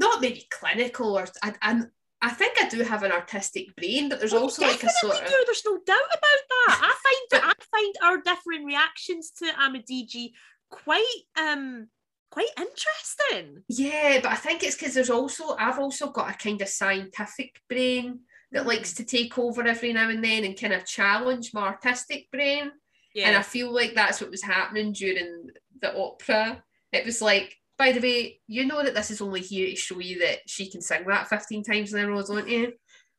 not 0.00 0.20
maybe 0.20 0.48
clinical 0.50 1.16
or 1.16 1.26
I, 1.42 1.54
I'm. 1.62 1.90
I 2.22 2.30
think 2.30 2.54
I 2.58 2.68
do 2.68 2.82
have 2.82 3.02
an 3.02 3.12
artistic 3.12 3.76
brain, 3.76 4.08
but 4.08 4.18
there's 4.18 4.32
Well, 4.32 4.44
also 4.44 4.62
like 4.62 4.82
a 4.82 4.88
sort 4.88 5.20
of 5.20 5.28
do. 5.28 5.42
There's 5.44 5.62
no 5.66 5.78
doubt 5.86 6.10
about 6.18 6.42
that. 6.50 6.80
I 6.82 6.94
find 7.06 7.44
I 7.44 7.54
find 7.76 7.94
our 8.02 8.16
different 8.16 8.64
reactions 8.64 9.30
to 9.38 9.44
Amadigi 9.44 10.32
quite 10.70 11.22
um 11.38 11.88
quite 12.30 12.48
interesting. 12.58 13.62
Yeah, 13.68 14.20
but 14.22 14.32
I 14.32 14.36
think 14.36 14.64
it's 14.64 14.76
because 14.76 14.94
there's 14.94 15.10
also 15.10 15.56
I've 15.58 15.78
also 15.78 16.10
got 16.10 16.30
a 16.30 16.38
kind 16.38 16.60
of 16.62 16.68
scientific 16.68 17.60
brain 17.68 18.20
that 18.52 18.66
likes 18.66 18.94
to 18.94 19.04
take 19.04 19.38
over 19.38 19.62
every 19.66 19.92
now 19.92 20.08
and 20.08 20.22
then 20.22 20.44
and 20.44 20.58
kind 20.58 20.72
of 20.72 20.84
challenge 20.86 21.52
my 21.52 21.62
artistic 21.62 22.30
brain. 22.30 22.70
Yeah. 23.14 23.28
And 23.28 23.36
I 23.36 23.42
feel 23.42 23.72
like 23.72 23.94
that's 23.94 24.20
what 24.20 24.30
was 24.30 24.42
happening 24.42 24.92
during 24.92 25.48
the 25.80 25.96
opera. 25.98 26.62
It 26.92 27.04
was 27.04 27.20
like, 27.22 27.56
by 27.78 27.92
the 27.92 28.00
way, 28.00 28.40
you 28.46 28.64
know 28.66 28.82
that 28.82 28.94
this 28.94 29.10
is 29.10 29.20
only 29.20 29.40
here 29.40 29.68
to 29.68 29.76
show 29.76 29.98
you 29.98 30.20
that 30.20 30.38
she 30.46 30.70
can 30.70 30.80
sing 30.80 31.04
that 31.06 31.28
15 31.28 31.62
times 31.62 31.92
in 31.92 32.04
a 32.04 32.08
row, 32.08 32.22
don't 32.22 32.48
you? 32.48 32.72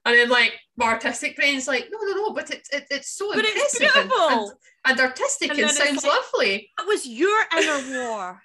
And 0.05 0.15
then 0.15 0.29
like 0.29 0.53
my 0.77 0.85
artistic 0.85 1.35
brain's 1.35 1.67
like, 1.67 1.87
no, 1.91 1.99
no, 2.01 2.13
no, 2.15 2.33
but 2.33 2.49
it, 2.49 2.65
it, 2.71 2.85
it's 2.89 3.09
so 3.11 3.33
But 3.33 3.43
it's 3.45 3.75
impressive 3.79 4.01
and- 4.01 4.09
beautiful. 4.09 4.49
and, 4.85 4.99
and 4.99 4.99
artistic 5.01 5.49
And 5.51 5.59
and, 5.59 5.69
it's 5.69 5.77
sounds 5.77 6.03
like- 6.03 6.13
lovely. 6.33 6.71
that 6.77 6.87
was 6.87 7.05
your 7.05 7.39
inner 7.57 7.99
war. 8.07 8.41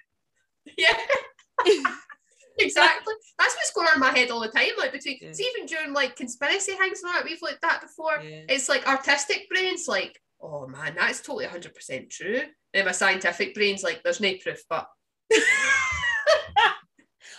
Yeah. 0.77 0.97
exactly. 2.59 3.13
That's 3.39 3.55
what's 3.55 3.71
going 3.73 3.87
on 3.87 3.95
in 3.95 3.99
my 3.99 4.11
head 4.17 4.31
all 4.31 4.39
the 4.39 4.47
time. 4.49 4.69
Like 4.77 4.91
between 4.91 5.17
Yeah. 5.21 5.31
see 5.31 5.49
even 5.55 5.65
during 5.65 5.93
like 5.93 6.15
conspiracy 6.15 6.73
hangs 6.73 7.01
and 7.03 7.13
that 7.13 7.23
we've 7.25 7.41
looked 7.41 7.63
at 7.63 7.81
before. 7.81 8.19
It's 8.21 8.69
like 8.69 8.87
artistic 8.87 9.47
brains 9.49 9.87
like, 9.87 10.19
oh 10.41 10.67
man, 10.67 10.95
that's 10.97 11.21
totally 11.21 11.45
hundred 11.45 11.73
percent 11.75 12.09
true. 12.09 12.41
And 12.73 12.85
my 12.85 12.91
scientific 12.91 13.53
brain's 13.53 13.83
like, 13.83 14.01
there's 14.03 14.19
no 14.19 14.33
proof, 14.41 14.61
but 14.69 14.87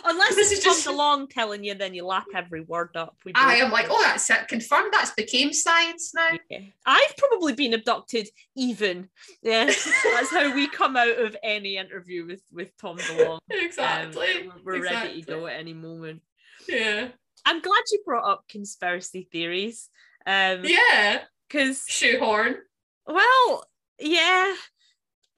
Unless 0.04 0.34
This 0.36 0.50
it 0.52 0.58
is 0.58 0.64
comes 0.64 0.76
just- 0.78 0.86
along 0.86 1.28
telling 1.28 1.62
you, 1.64 1.74
then 1.74 1.94
you 1.94 2.04
lap 2.04 2.26
every 2.34 2.62
word 2.62 2.90
up. 2.96 3.16
We 3.24 3.32
I 3.34 3.56
am 3.56 3.70
like, 3.70 3.86
oh, 3.90 4.02
that's 4.02 4.28
it. 4.30 4.48
Confirmed. 4.48 4.92
That's 4.92 5.12
became 5.12 5.52
science 5.52 6.12
now. 6.14 6.30
Yeah. 6.50 6.60
I've 6.86 7.16
probably 7.16 7.52
been 7.54 7.74
abducted, 7.74 8.28
even. 8.56 9.08
Yeah, 9.42 9.64
that's 10.14 10.30
how 10.30 10.54
we 10.54 10.68
come 10.68 10.96
out 10.96 11.18
of 11.18 11.36
any 11.42 11.76
interview 11.76 12.26
with 12.26 12.42
with 12.52 12.76
Tom 12.78 12.98
DeLonge. 12.98 13.38
Um, 13.50 13.58
exactly. 13.60 14.50
we're 14.64 14.78
we're 14.80 14.82
ready 14.82 15.20
to 15.22 15.26
go 15.26 15.46
at 15.46 15.58
any 15.58 15.74
moment. 15.74 16.22
Yeah. 16.68 17.08
I'm 17.46 17.60
glad 17.60 17.82
you 17.92 18.00
brought 18.06 18.30
up 18.30 18.44
conspiracy 18.48 19.28
theories. 19.30 19.88
Um, 20.26 20.64
Yeah. 20.64 21.22
because 21.48 21.84
Shoehorn. 21.88 22.56
well, 23.06 23.64
yeah, 23.98 24.54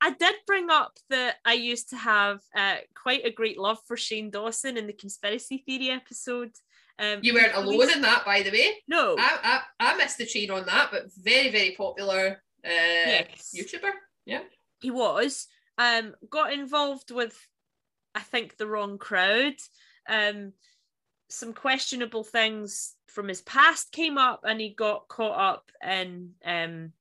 I 0.00 0.10
did 0.10 0.34
bring 0.46 0.70
up 0.70 0.92
that 1.10 1.36
I 1.44 1.54
used 1.54 1.90
to 1.90 1.96
have 1.96 2.40
uh, 2.54 2.76
quite 3.00 3.24
a 3.24 3.30
great 3.30 3.58
love 3.58 3.78
for 3.86 3.96
Shane 3.96 4.30
Dawson 4.30 4.76
in 4.76 4.86
the 4.86 4.92
conspiracy 4.92 5.62
theory 5.66 5.90
episode. 5.90 6.52
Um, 6.98 7.20
You 7.22 7.34
weren't 7.34 7.54
alone 7.54 7.90
in 7.90 8.02
that, 8.02 8.24
by 8.24 8.42
the 8.42 8.50
way. 8.50 8.74
No. 8.88 9.16
I, 9.18 9.60
I, 9.80 9.92
I 9.92 9.96
missed 9.96 10.18
the 10.18 10.26
train 10.26 10.50
on 10.50 10.66
that, 10.66 10.88
but 10.90 11.12
very, 11.14 11.50
very 11.50 11.74
popular 11.76 12.42
uh, 12.64 12.68
yes. 12.68 13.54
YouTuber. 13.56 13.90
Yeah, 14.24 14.42
he 14.80 14.90
was 14.90 15.46
um 15.78 16.14
got 16.30 16.52
involved 16.52 17.10
with 17.10 17.36
i 18.14 18.20
think 18.20 18.56
the 18.56 18.66
wrong 18.66 18.98
crowd 18.98 19.54
um 20.08 20.52
some 21.28 21.52
questionable 21.52 22.22
things 22.22 22.94
from 23.08 23.28
his 23.28 23.42
past 23.42 23.90
came 23.90 24.16
up 24.16 24.40
and 24.44 24.60
he 24.60 24.70
got 24.70 25.08
caught 25.08 25.38
up 25.38 25.70
in 25.82 26.30
um 26.44 26.92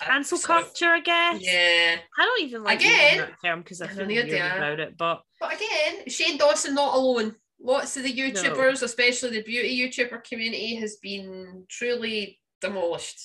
cancel 0.00 0.38
culture 0.38 0.88
i 0.90 1.00
guess 1.00 1.38
Yeah. 1.40 1.96
i 2.18 2.24
don't 2.24 2.42
even 2.42 2.62
like 2.64 2.80
Again, 2.80 3.18
that 3.18 3.32
term 3.44 3.60
because 3.60 3.80
i 3.82 3.86
feel 3.86 4.06
weird 4.06 4.28
either. 4.28 4.56
about 4.56 4.80
it 4.80 4.96
but 4.96 5.22
But 5.40 5.54
again, 5.54 6.08
Shane 6.08 6.36
Dawson 6.38 6.74
not 6.74 6.94
alone. 6.94 7.36
Lots 7.62 7.96
of 7.98 8.02
the 8.04 8.12
YouTubers, 8.12 8.82
especially 8.82 9.30
the 9.30 9.42
beauty 9.42 9.78
YouTuber 9.78 10.24
community, 10.24 10.76
has 10.76 10.96
been 10.96 11.64
truly 11.68 12.38
demolished. 12.60 13.20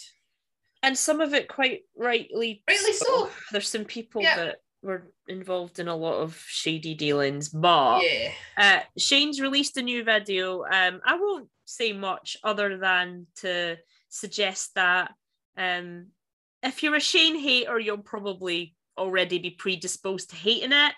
and 0.84 0.98
some 0.98 1.20
of 1.22 1.34
it 1.34 1.48
quite 1.48 1.82
rightly 1.98 2.62
Rightly 2.68 2.94
so. 2.94 3.30
there's 3.52 3.68
some 3.70 3.86
people 3.86 4.22
Yeah. 4.22 4.36
that 4.38 4.56
were 4.82 5.12
involved 5.28 5.80
in 5.80 5.88
a 5.88 5.96
lot 5.96 6.18
of 6.22 6.42
shady 6.48 6.94
dealings 6.94 7.50
but 7.50 8.02
Yeah. 8.04 8.32
Uh, 8.58 8.80
Shane's 8.98 9.42
released 9.42 9.78
a 9.78 9.82
new 9.82 10.04
video. 10.04 10.64
Um, 10.64 11.02
I 11.06 11.16
won't 11.18 11.50
say 11.66 11.92
much 11.94 12.38
other 12.44 12.78
than 12.78 13.28
to 13.38 13.78
suggest 14.10 14.76
that 14.76 15.14
um, 15.58 16.08
if 16.66 16.82
you're 16.82 16.96
a 16.96 17.00
Shane 17.00 17.40
hater, 17.40 17.80
you'll 17.80 18.00
probably 18.00 18.76
already 18.98 19.38
be 19.38 19.52
predisposed 19.52 20.32
to 20.32 20.36
hating 20.36 20.72
it. 20.72 20.94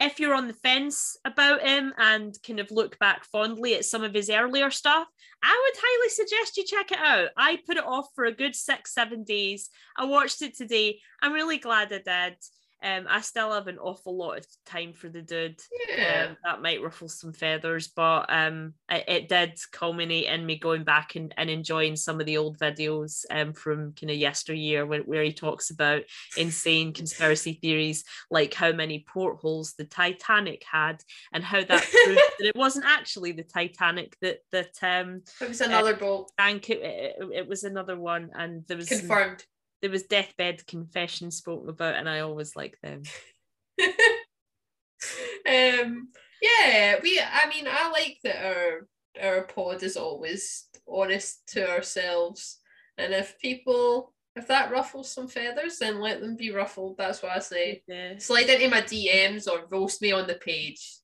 If 0.00 0.18
you're 0.18 0.34
on 0.34 0.48
the 0.48 0.54
fence 0.54 1.18
about 1.26 1.60
him 1.60 1.92
and 1.98 2.34
kind 2.46 2.58
of 2.58 2.70
look 2.70 2.98
back 2.98 3.24
fondly 3.24 3.74
at 3.74 3.84
some 3.84 4.02
of 4.02 4.14
his 4.14 4.30
earlier 4.30 4.70
stuff, 4.70 5.06
I 5.42 5.62
would 5.62 5.80
highly 5.82 6.08
suggest 6.08 6.56
you 6.56 6.64
check 6.64 6.90
it 6.90 6.98
out. 6.98 7.28
I 7.36 7.58
put 7.66 7.76
it 7.76 7.84
off 7.84 8.06
for 8.14 8.24
a 8.24 8.32
good 8.32 8.56
six, 8.56 8.94
seven 8.94 9.24
days. 9.24 9.68
I 9.98 10.06
watched 10.06 10.40
it 10.40 10.56
today. 10.56 11.00
I'm 11.20 11.34
really 11.34 11.58
glad 11.58 11.92
I 11.92 11.98
did. 12.28 12.36
Um, 12.82 13.06
I 13.08 13.20
still 13.20 13.52
have 13.52 13.66
an 13.66 13.78
awful 13.78 14.16
lot 14.16 14.38
of 14.38 14.46
time 14.64 14.92
for 14.92 15.08
the 15.08 15.22
dude. 15.22 15.60
Yeah. 15.88 16.28
Um, 16.30 16.36
that 16.44 16.62
might 16.62 16.82
ruffle 16.82 17.08
some 17.08 17.32
feathers, 17.32 17.88
but 17.88 18.26
um, 18.28 18.74
it, 18.90 19.04
it 19.06 19.28
did 19.28 19.58
culminate 19.72 20.24
in 20.26 20.46
me 20.46 20.58
going 20.58 20.84
back 20.84 21.14
and, 21.16 21.34
and 21.36 21.50
enjoying 21.50 21.96
some 21.96 22.20
of 22.20 22.26
the 22.26 22.38
old 22.38 22.58
videos 22.58 23.24
um, 23.30 23.52
from 23.52 23.92
kind 23.92 24.10
of 24.10 24.16
yesteryear 24.16 24.86
where, 24.86 25.00
where 25.02 25.22
he 25.22 25.32
talks 25.32 25.70
about 25.70 26.02
insane 26.36 26.92
conspiracy 26.92 27.58
theories 27.60 28.04
like 28.30 28.54
how 28.54 28.72
many 28.72 29.04
portholes 29.06 29.74
the 29.74 29.84
Titanic 29.84 30.64
had 30.70 31.02
and 31.32 31.44
how 31.44 31.62
that 31.62 31.82
proved 31.90 32.20
that 32.38 32.46
it 32.48 32.56
wasn't 32.56 32.84
actually 32.86 33.32
the 33.32 33.42
Titanic 33.42 34.16
that 34.22 34.38
that 34.52 34.72
um 34.82 35.22
It 35.40 35.48
was 35.48 35.60
another 35.60 35.94
boat. 35.94 36.30
sank. 36.38 36.70
It, 36.70 36.80
it, 36.82 37.16
it 37.34 37.48
was 37.48 37.64
another 37.64 37.98
one, 37.98 38.30
and 38.34 38.64
there 38.66 38.76
was 38.76 38.88
some- 38.88 39.00
Confirmed. 39.00 39.44
There 39.82 39.90
was 39.90 40.04
deathbed 40.04 40.66
confessions 40.66 41.36
spoken 41.36 41.68
about, 41.68 41.96
and 41.96 42.08
I 42.08 42.20
always 42.20 42.56
like 42.56 42.78
them. 42.82 43.02
um 45.48 46.08
yeah, 46.42 46.96
we 47.02 47.20
I 47.20 47.48
mean 47.48 47.66
I 47.68 47.90
like 47.90 48.18
that 48.24 48.44
our 48.44 48.86
our 49.20 49.42
pod 49.42 49.82
is 49.82 49.96
always 49.96 50.68
honest 50.88 51.42
to 51.48 51.68
ourselves. 51.70 52.58
And 52.98 53.12
if 53.14 53.38
people 53.38 54.12
if 54.36 54.46
that 54.46 54.70
ruffles 54.70 55.10
some 55.10 55.28
feathers, 55.28 55.78
then 55.78 56.00
let 56.00 56.20
them 56.20 56.36
be 56.36 56.50
ruffled. 56.50 56.96
That's 56.96 57.22
what 57.22 57.32
I 57.32 57.40
say. 57.40 57.82
Yeah. 57.86 58.18
Slide 58.18 58.48
into 58.48 58.68
my 58.68 58.82
DMs 58.82 59.48
or 59.48 59.66
roast 59.70 60.00
me 60.00 60.12
on 60.12 60.26
the 60.26 60.34
page. 60.34 60.98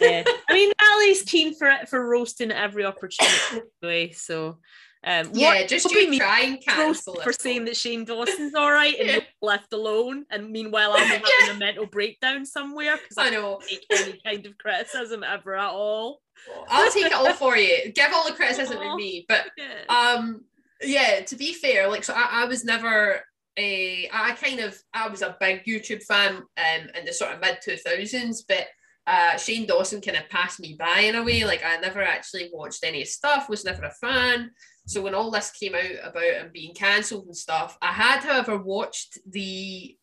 yeah. 0.00 0.22
I 0.48 0.54
mean, 0.54 0.72
Ali's 0.92 1.22
keen 1.22 1.54
for 1.54 1.68
it 1.68 1.88
for 1.88 2.08
roasting 2.08 2.50
at 2.52 2.62
every 2.62 2.84
opportunity 2.84 3.62
anyway. 3.82 4.12
So, 4.12 4.58
um, 5.04 5.30
Yeah, 5.34 5.66
just 5.66 5.90
you 5.90 6.18
try 6.18 6.40
and 6.40 6.60
cancel 6.60 7.20
for 7.20 7.30
it. 7.30 7.40
saying 7.40 7.64
that 7.66 7.76
Shane 7.76 8.04
Dawson's 8.04 8.54
all 8.54 8.70
right 8.72 8.94
and 8.98 9.08
Yeah. 9.08 9.20
left 9.42 9.72
alone, 9.72 10.24
and 10.30 10.50
meanwhile 10.50 10.92
I'm 10.92 11.06
having 11.08 11.22
Yeah. 11.46 11.52
a 11.52 11.54
mental 11.54 11.86
breakdown 11.86 12.44
somewhere 12.44 12.96
because 12.96 13.18
I 13.18 13.26
I 13.28 13.30
know. 13.30 13.42
don't 13.42 13.62
take 13.68 13.86
any 13.90 14.20
kind 14.24 14.46
of 14.46 14.58
criticism 14.58 15.22
ever 15.22 15.54
at 15.56 15.70
all. 15.70 16.20
I'll 16.68 16.90
take 16.90 17.06
it 17.06 17.12
all 17.12 17.32
for 17.34 17.56
you. 17.56 17.92
Give 17.92 18.10
all 18.12 18.26
the 18.28 18.34
criticism 18.34 18.78
to 18.78 18.96
me. 18.96 19.24
But 19.28 19.50
Yeah. 19.56 19.84
um 19.88 20.44
yeah 20.80 21.20
to 21.22 21.34
be 21.34 21.52
fair 21.52 21.88
like 21.88 22.04
so 22.04 22.14
i, 22.14 22.42
I 22.42 22.44
was 22.44 22.64
never 22.64 23.20
a 23.56 24.08
i 24.12 24.30
kind 24.34 24.60
of 24.60 24.80
i 24.94 25.08
was 25.08 25.22
a 25.22 25.36
big 25.40 25.64
youtube 25.64 26.04
fan 26.04 26.36
um 26.36 26.88
in 26.96 27.04
the 27.04 27.12
sort 27.12 27.32
of 27.32 27.40
mid 27.40 27.58
2000s 27.66 28.44
but 28.46 28.68
uh 29.08 29.36
shane 29.36 29.66
dawson 29.66 30.00
kind 30.00 30.16
of 30.16 30.28
passed 30.28 30.60
me 30.60 30.76
by 30.78 31.00
in 31.00 31.16
a 31.16 31.24
way 31.24 31.42
like 31.44 31.64
i 31.64 31.76
never 31.78 32.00
actually 32.00 32.48
watched 32.52 32.84
any 32.84 32.98
of 32.98 33.08
his 33.08 33.14
stuff 33.14 33.48
was 33.48 33.64
never 33.64 33.82
a 33.86 33.90
fan 33.90 34.52
so 34.88 35.02
when 35.02 35.14
all 35.14 35.30
this 35.30 35.50
came 35.50 35.74
out 35.74 35.92
about 36.10 36.22
him 36.22 36.50
being 36.52 36.74
cancelled 36.74 37.26
and 37.26 37.36
stuff 37.36 37.76
i 37.82 37.92
had 37.92 38.20
however 38.24 38.56
watched 38.58 39.18
the 39.30 39.96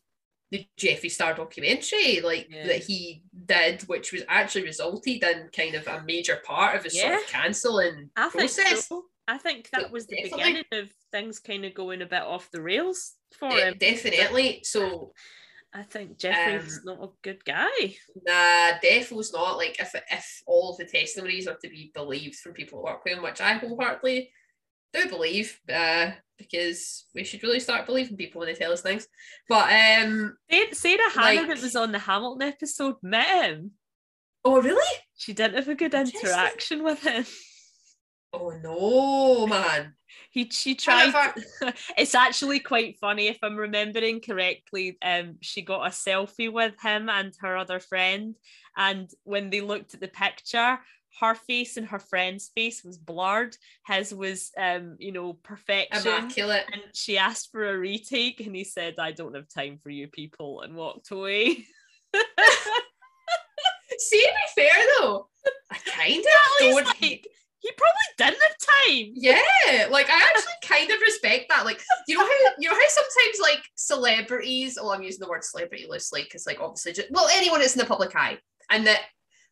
the 0.52 0.64
Jeffree 0.78 1.10
Star 1.10 1.34
documentary, 1.34 2.20
like 2.20 2.46
Yeah. 2.48 2.68
that 2.68 2.84
he 2.84 3.24
did, 3.46 3.82
which 3.88 4.12
was 4.12 4.22
actually 4.28 4.62
resulted 4.62 5.20
in 5.24 5.48
kind 5.54 5.74
of 5.74 5.84
a 5.88 6.04
major 6.04 6.40
part 6.46 6.76
of 6.76 6.84
his 6.84 7.00
sort 7.00 7.14
of 7.14 7.26
cancelling 7.26 8.10
I 8.16 8.28
think 8.28 8.54
process. 8.54 8.86
so. 8.86 9.06
I 9.26 9.38
think 9.38 9.68
that 9.70 9.90
was 9.90 10.06
the 10.06 10.14
definitely. 10.14 10.38
beginning 10.44 10.64
of 10.84 10.90
things 11.10 11.40
kind 11.40 11.64
of 11.64 11.74
going 11.74 12.00
a 12.00 12.06
bit 12.06 12.22
off 12.22 12.48
the 12.52 12.62
rails 12.62 13.14
for 13.36 13.48
De- 13.50 13.56
him. 13.56 13.74
definitely. 13.80 14.60
So 14.62 15.12
I 15.74 15.82
think 15.82 16.16
Jeffree's 16.16 16.78
Um, 16.78 16.82
not 16.84 17.02
a 17.08 17.12
good 17.22 17.44
guy. 17.44 17.96
nah, 18.24 18.78
Defo's 18.80 19.32
not 19.32 19.56
like 19.56 19.80
if 19.80 19.96
if 20.12 20.42
all 20.46 20.70
of 20.70 20.76
the 20.78 20.84
testimonies 20.84 21.48
are 21.48 21.56
to 21.60 21.68
be 21.68 21.90
believed 21.92 22.36
from 22.36 22.52
people 22.52 22.78
who 22.78 22.84
work 22.84 23.04
with 23.04 23.14
him, 23.14 23.24
which 23.24 23.40
I 23.40 23.54
wholeheartedly 23.54 24.30
do 25.02 25.08
believe, 25.08 25.60
uh, 25.72 26.10
because 26.38 27.06
we 27.14 27.24
should 27.24 27.42
really 27.42 27.60
start 27.60 27.86
believing 27.86 28.16
people 28.16 28.40
when 28.40 28.48
they 28.48 28.54
tell 28.54 28.72
us 28.72 28.82
things. 28.82 29.06
But 29.48 29.72
um, 29.72 30.36
Sa- 30.50 30.58
Sarah 30.72 31.10
Hannah 31.14 31.40
like- 31.40 31.48
that 31.48 31.62
was 31.62 31.76
on 31.76 31.92
the 31.92 31.98
Hamilton 31.98 32.48
episode 32.48 32.96
met 33.02 33.44
him. 33.44 33.72
oh 34.44 34.60
really? 34.60 34.98
She 35.16 35.32
didn't 35.32 35.56
have 35.56 35.68
a 35.68 35.74
good 35.74 35.94
interaction 35.94 36.82
with 36.84 37.02
him. 37.02 37.24
Oh 38.32 38.50
no, 38.62 39.46
man. 39.46 39.94
He 40.30 40.48
she 40.50 40.74
tried. 40.74 41.10
However- 41.10 41.42
it's 41.96 42.14
actually 42.14 42.60
quite 42.60 42.98
funny 42.98 43.28
if 43.28 43.38
I'm 43.42 43.56
remembering 43.56 44.20
correctly. 44.20 44.98
Um, 45.00 45.36
she 45.40 45.62
got 45.62 45.86
a 45.86 45.90
selfie 45.90 46.52
with 46.52 46.74
him 46.82 47.08
and 47.08 47.32
her 47.40 47.56
other 47.56 47.80
friend, 47.80 48.34
and 48.76 49.08
when 49.24 49.48
they 49.50 49.62
looked 49.62 49.94
at 49.94 50.00
the 50.00 50.08
picture, 50.08 50.78
her 51.20 51.34
face 51.34 51.76
and 51.76 51.86
her 51.88 51.98
friend's 51.98 52.48
face 52.54 52.84
was 52.84 52.98
blurred. 52.98 53.56
His 53.86 54.14
was, 54.14 54.52
um, 54.58 54.96
you 54.98 55.12
know, 55.12 55.32
perfection. 55.32 56.06
Immaculate. 56.06 56.64
And 56.72 56.82
she 56.92 57.16
asked 57.18 57.50
for 57.52 57.68
a 57.68 57.78
retake, 57.78 58.40
and 58.40 58.54
he 58.54 58.64
said, 58.64 58.98
"I 58.98 59.12
don't 59.12 59.34
have 59.34 59.48
time 59.48 59.78
for 59.82 59.90
you 59.90 60.08
people," 60.08 60.60
and 60.60 60.74
walked 60.74 61.10
away. 61.10 61.66
See, 63.98 64.20
to 64.20 64.28
be 64.28 64.62
fair 64.62 64.74
though, 64.98 65.28
I 65.70 65.78
kind 65.78 66.18
of 66.18 66.24
don't. 66.60 66.84
like, 66.84 67.26
he 67.66 67.72
probably 67.72 68.08
didn't 68.18 68.42
have 68.42 68.58
time. 68.60 69.12
Yeah, 69.14 69.88
like 69.90 70.10
I 70.10 70.20
actually 70.20 70.52
kind 70.62 70.90
of 70.90 71.00
respect 71.00 71.46
that. 71.48 71.64
Like, 71.64 71.82
you 72.06 72.18
know 72.18 72.24
how 72.24 72.30
you 72.58 72.68
know 72.68 72.74
how 72.74 72.88
sometimes 72.88 73.40
like 73.40 73.62
celebrities, 73.74 74.78
oh, 74.80 74.92
I'm 74.92 75.02
using 75.02 75.20
the 75.20 75.28
word 75.28 75.44
celebrity 75.44 75.86
loosely 75.88 76.24
because 76.24 76.46
like 76.46 76.60
obviously, 76.60 76.92
just, 76.92 77.10
well, 77.10 77.28
anyone 77.32 77.60
that's 77.60 77.74
in 77.74 77.80
the 77.80 77.86
public 77.86 78.14
eye 78.14 78.38
and 78.70 78.86
that 78.86 79.00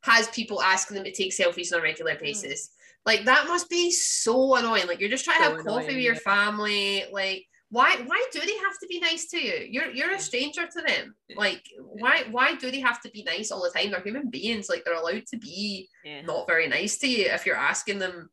has 0.04 0.28
people 0.28 0.62
asking 0.62 0.96
them 0.96 1.04
to 1.04 1.12
take 1.12 1.32
selfies 1.32 1.72
on 1.72 1.80
a 1.80 1.82
regular 1.82 2.14
mm. 2.14 2.20
basis, 2.20 2.70
like 3.06 3.24
that 3.24 3.46
must 3.48 3.68
be 3.68 3.90
so 3.90 4.56
annoying. 4.56 4.86
Like 4.86 5.00
you're 5.00 5.10
just 5.10 5.24
trying 5.24 5.38
to 5.40 5.44
So 5.44 5.56
have 5.56 5.66
coffee 5.66 5.94
with 5.94 6.04
your 6.04 6.14
family, 6.16 7.04
like. 7.12 7.44
Why, 7.70 7.96
why 8.06 8.24
do 8.30 8.38
they 8.38 8.56
have 8.58 8.78
to 8.82 8.86
be 8.88 9.00
nice 9.00 9.26
to 9.30 9.40
you? 9.40 9.66
You're 9.68 9.90
you're 9.90 10.12
a 10.12 10.20
stranger 10.20 10.64
to 10.64 10.82
them. 10.82 11.16
Like 11.34 11.64
why 11.80 12.22
why 12.30 12.54
do 12.54 12.70
they 12.70 12.78
have 12.78 13.00
to 13.00 13.10
be 13.10 13.24
nice 13.24 13.50
all 13.50 13.64
the 13.64 13.70
time? 13.76 13.90
They're 13.90 14.00
human 14.00 14.30
beings. 14.30 14.68
Like 14.68 14.84
they're 14.84 14.94
allowed 14.94 15.26
to 15.32 15.38
be 15.38 15.88
Yeah. 16.04 16.20
not 16.22 16.46
very 16.46 16.68
nice 16.68 16.98
to 16.98 17.08
you 17.08 17.24
if 17.24 17.46
you're 17.46 17.56
asking 17.56 17.98
them 17.98 18.30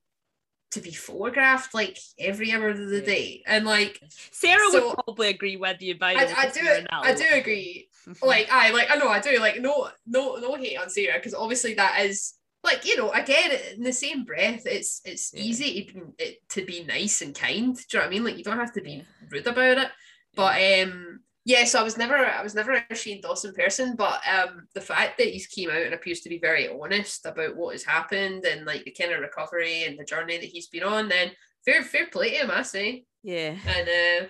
to 0.72 0.80
be 0.80 0.92
photographed 0.92 1.74
like 1.74 1.98
every 2.20 2.52
hour 2.52 2.70
of 2.70 2.78
the 2.78 3.00
Yeah. 3.00 3.06
day. 3.06 3.44
And 3.48 3.66
like 3.66 4.00
Sarah 4.32 4.70
So- 4.70 4.90
would 4.90 4.94
probably 5.06 5.30
agree 5.30 5.58
with 5.58 5.82
you 5.82 5.96
by 5.96 6.14
the 6.14 6.20
I, 6.20 6.46
way, 6.46 6.52
do 6.54 6.86
I 6.92 7.14
do 7.16 7.26
agree. 7.32 7.90
Like 8.24 8.48
I 8.52 8.72
like 8.72 8.90
I 8.92 8.96
know 8.96 9.08
I 9.10 9.20
do 9.20 9.38
like 9.40 9.60
no 9.62 9.90
no 10.06 10.36
no 10.38 10.56
hate 10.56 10.78
on 10.78 10.90
Sarah 10.90 11.18
because 11.18 11.34
obviously 11.34 11.74
that 11.76 12.02
is 12.06 12.34
like 12.64 12.86
you 12.86 12.96
know 12.98 13.12
again 13.12 13.52
in 13.76 13.84
the 13.84 13.94
same 13.94 14.24
breath 14.24 14.64
it's 14.66 15.02
it's 15.06 15.32
Yeah. 15.34 15.42
easy 15.44 15.86
to 15.86 15.94
be, 15.94 16.02
it, 16.20 16.38
to 16.50 16.66
be 16.66 16.84
nice 16.84 17.22
and 17.22 17.34
kind. 17.36 17.76
Do 17.76 17.82
you 17.92 18.00
know 18.00 18.06
what 18.06 18.08
I 18.08 18.10
mean? 18.10 18.24
Like 18.24 18.38
you 18.38 18.44
don't 18.44 18.60
have 18.60 18.74
to 18.74 18.82
be 18.82 19.04
rude 19.30 19.48
about 19.48 19.78
it. 19.78 19.90
But 20.36 20.62
um 20.84 21.22
yeah, 21.44 21.64
so 21.66 21.80
I 21.80 21.84
was 21.84 21.98
never 21.98 22.16
I 22.16 22.44
was 22.44 22.54
never 22.54 22.84
a 22.90 22.96
Shane 22.96 23.22
Dawson 23.22 23.54
person, 23.54 23.96
but 23.96 24.22
um 24.32 24.68
the 24.76 24.82
fact 24.82 25.18
that 25.18 25.28
he's 25.28 25.48
came 25.48 25.70
out 25.72 25.82
and 25.82 25.94
appears 25.94 26.22
to 26.22 26.30
be 26.30 26.38
very 26.40 26.68
honest 26.70 27.26
about 27.26 27.56
what 27.56 27.74
has 27.74 27.84
happened 27.84 28.46
and 28.46 28.66
like 28.66 28.84
the 28.86 28.92
kind 28.92 29.12
of 29.12 29.22
recovery 29.22 29.84
and 29.86 29.98
the 30.00 30.04
journey 30.06 30.38
that 30.38 30.46
he's 30.46 30.68
been 30.68 30.84
on, 30.84 31.10
then 31.10 31.32
fair 31.66 31.82
fair 31.84 32.08
play 32.08 32.32
to 32.32 32.36
him, 32.46 32.52
I 32.52 32.62
say. 32.62 33.06
yeah. 33.24 33.56
And 33.66 33.90
uh 33.90 34.28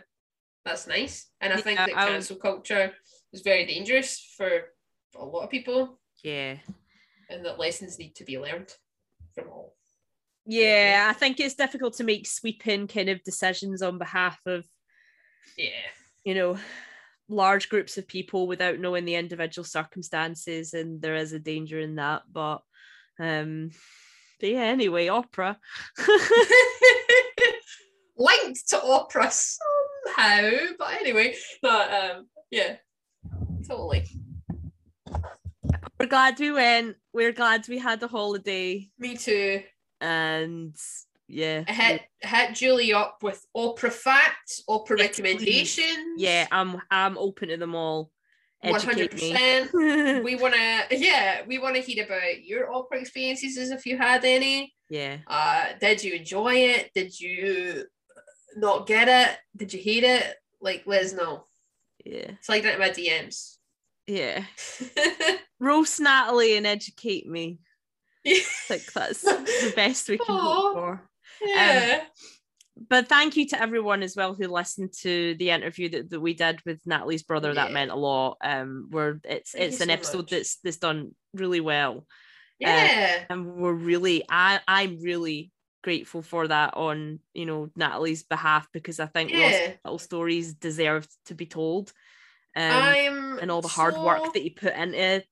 that's 0.63 0.87
nice. 0.87 1.27
And 1.41 1.51
I 1.53 1.57
think 1.57 1.79
Yeah, 1.79 1.87
that 1.87 1.97
I 1.97 2.07
cancel 2.09 2.37
culture 2.37 2.93
is 3.33 3.41
very 3.41 3.65
dangerous 3.65 4.33
for 4.37 4.49
a 5.15 5.25
lot 5.25 5.43
of 5.43 5.49
people, 5.49 5.99
Yeah. 6.23 6.57
and 7.29 7.45
that 7.45 7.59
lessons 7.59 7.97
need 7.99 8.15
to 8.15 8.23
be 8.25 8.37
learned 8.39 8.73
from 9.33 9.49
all. 9.49 9.75
Yeah, 10.45 11.07
I 11.09 11.13
think 11.13 11.39
it's 11.39 11.55
difficult 11.55 11.95
to 11.95 12.03
make 12.03 12.27
sweeping 12.27 12.87
kind 12.87 13.09
of 13.09 13.23
decisions 13.23 13.81
on 13.81 13.97
behalf 13.97 14.39
of, 14.45 14.65
Yeah. 15.57 15.69
you 16.23 16.33
know, 16.35 16.57
large 17.29 17.69
groups 17.69 17.97
of 17.97 18.07
people 18.07 18.47
without 18.47 18.79
knowing 18.79 19.05
the 19.05 19.15
individual 19.15 19.63
circumstances, 19.63 20.73
and 20.73 21.01
there 21.01 21.15
is 21.15 21.31
a 21.31 21.39
danger 21.39 21.79
in 21.79 21.95
that. 21.95 22.23
But, 22.31 22.61
um, 23.19 23.71
but 24.39 24.49
yeah. 24.49 24.63
Anyway, 24.63 25.07
opera. 25.07 25.57
Linked 28.17 28.67
to 28.69 28.81
opera 28.83 29.31
somehow, 29.31 30.51
but 30.77 30.93
anyway, 30.99 31.35
but 31.61 31.93
um, 31.93 32.27
yeah, 32.51 32.75
totally. 33.71 34.05
We're 35.99 36.07
glad 36.07 36.39
we 36.39 36.51
went. 36.51 36.95
We're 37.13 37.31
glad 37.31 37.67
we 37.67 37.77
had 37.77 38.01
a 38.03 38.07
holiday, 38.07 38.89
Me 38.97 39.15
too. 39.15 39.61
and 39.99 40.75
yeah, 41.27 41.63
I 41.67 41.71
hit 41.71 42.01
hit 42.21 42.55
Julie 42.55 42.93
up 42.93 43.17
with 43.21 43.45
opera 43.55 43.91
facts, 43.91 44.63
opera 44.67 44.97
Yes, 44.97 45.19
recommendations. 45.19 46.15
yeah. 46.17 46.47
I'm 46.51 46.81
I'm 46.89 47.17
open 47.17 47.49
to 47.49 47.57
them 47.57 47.75
all. 47.75 48.11
one 48.61 48.81
hundred 48.81 49.11
percent. 49.11 49.71
We 50.23 50.35
wanna, 50.35 50.83
yeah, 50.91 51.41
we 51.47 51.57
wanna 51.59 51.79
hear 51.79 52.05
about 52.05 52.43
your 52.43 52.73
opera 52.73 52.99
experiences 52.99 53.71
if 53.71 53.85
you 53.85 53.97
had 53.97 54.25
any. 54.25 54.73
yeah. 54.89 55.17
Uh, 55.27 55.67
did 55.79 56.03
you 56.03 56.13
enjoy 56.15 56.55
it? 56.55 56.91
Did 56.95 57.17
you 57.19 57.85
not 58.57 58.87
get 58.87 59.07
it? 59.07 59.37
Did 59.55 59.73
you 59.73 59.79
hate 59.81 60.03
it? 60.03 60.35
Like, 60.59 60.83
let 60.85 61.05
us 61.05 61.13
know. 61.13 61.45
Yeah. 62.05 62.31
Slide 62.41 62.65
into 62.65 62.77
my 62.79 62.89
DMs. 62.89 63.50
Yeah. 64.11 64.43
Roast 65.59 65.99
Natalie 65.99 66.57
and 66.57 66.67
educate 66.67 67.27
me. 67.27 67.59
Like 68.69 68.85
that's 68.93 69.21
the 69.23 69.73
best 69.75 70.07
we 70.07 70.17
can 70.17 70.35
Aw. 70.35 70.39
hope 70.39 70.73
for. 70.75 71.01
yeah. 71.45 72.03
But 72.89 73.07
thank 73.09 73.35
you 73.35 73.47
to 73.49 73.61
everyone 73.61 74.01
as 74.03 74.15
well 74.15 74.33
who 74.33 74.47
listened 74.47 74.93
to 75.01 75.35
the 75.35 75.49
interview 75.49 75.89
that, 75.89 76.09
that 76.09 76.19
we 76.19 76.33
did 76.33 76.61
with 76.65 76.79
Natalie's 76.85 77.23
brother. 77.23 77.53
That 77.53 77.71
meant 77.71 77.91
a 77.91 77.95
lot. 77.95 78.37
Um, 78.43 78.87
where 78.91 79.19
it's 79.23 79.51
Thank 79.51 79.65
it's 79.65 79.81
an 79.81 79.87
so 79.87 79.93
episode 79.93 80.17
much. 80.19 80.29
that's 80.29 80.57
that's 80.63 80.77
done 80.77 81.15
really 81.33 81.59
well. 81.61 82.05
yeah. 82.59 83.23
and 83.29 83.55
we're 83.55 83.73
really 83.73 84.23
I 84.29 84.59
I'm 84.67 85.01
really 85.01 85.51
grateful 85.83 86.21
for 86.21 86.47
that 86.47 86.75
on 86.77 87.19
you 87.33 87.45
know 87.47 87.69
Natalie's 87.75 88.21
behalf 88.23 88.67
because 88.71 88.99
I 88.99 89.07
think 89.07 89.31
Yeah. 89.31 89.73
little 89.83 89.97
stories 89.99 90.53
deserve 90.53 91.07
to 91.25 91.33
be 91.33 91.45
told. 91.47 91.91
Um, 92.55 92.71
I'm 92.71 93.39
and 93.39 93.51
all 93.51 93.61
the 93.61 93.67
hard 93.67 93.93
so- 93.93 94.05
work 94.05 94.33
that 94.33 94.43
he 94.43 94.49
put 94.49 94.73
into 94.75 95.23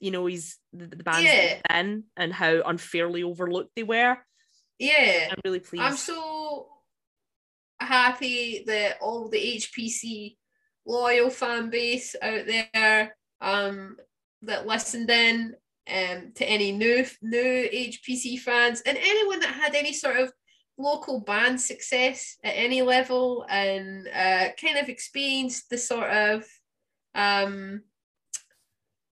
you 0.00 0.10
know 0.10 0.26
he's 0.26 0.58
the, 0.72 0.86
the 0.86 1.02
bands 1.02 1.30
he's 1.30 1.60
in 1.70 2.04
and 2.16 2.32
how 2.32 2.62
unfairly 2.66 3.22
overlooked 3.22 3.70
they 3.76 3.82
were. 3.82 4.18
Yeah. 4.78 5.28
I'm 5.30 5.38
really 5.44 5.60
pleased. 5.60 5.84
I'm 5.84 5.96
so 5.96 6.68
happy 7.80 8.64
that 8.66 8.98
all 9.00 9.28
the 9.28 9.58
HPC 9.58 10.36
loyal 10.86 11.30
fan 11.30 11.70
base 11.70 12.14
out 12.20 12.46
there 12.46 13.16
um 13.40 13.96
that 14.42 14.66
listened 14.66 15.08
in 15.10 15.54
um 15.90 16.32
to 16.34 16.44
any 16.44 16.72
new 16.72 17.04
new 17.22 17.68
HPC 17.72 18.38
fans 18.38 18.82
and 18.82 18.98
anyone 18.98 19.40
that 19.40 19.54
had 19.54 19.74
any 19.74 19.92
sort 19.92 20.16
of 20.16 20.32
local 20.76 21.20
band 21.20 21.60
success 21.60 22.36
at 22.42 22.54
any 22.56 22.82
level 22.82 23.46
and 23.48 24.08
uh 24.08 24.48
kind 24.60 24.76
of 24.76 24.88
experienced 24.88 25.70
the 25.70 25.78
sort 25.78 26.10
of 26.10 26.44
um 27.14 27.80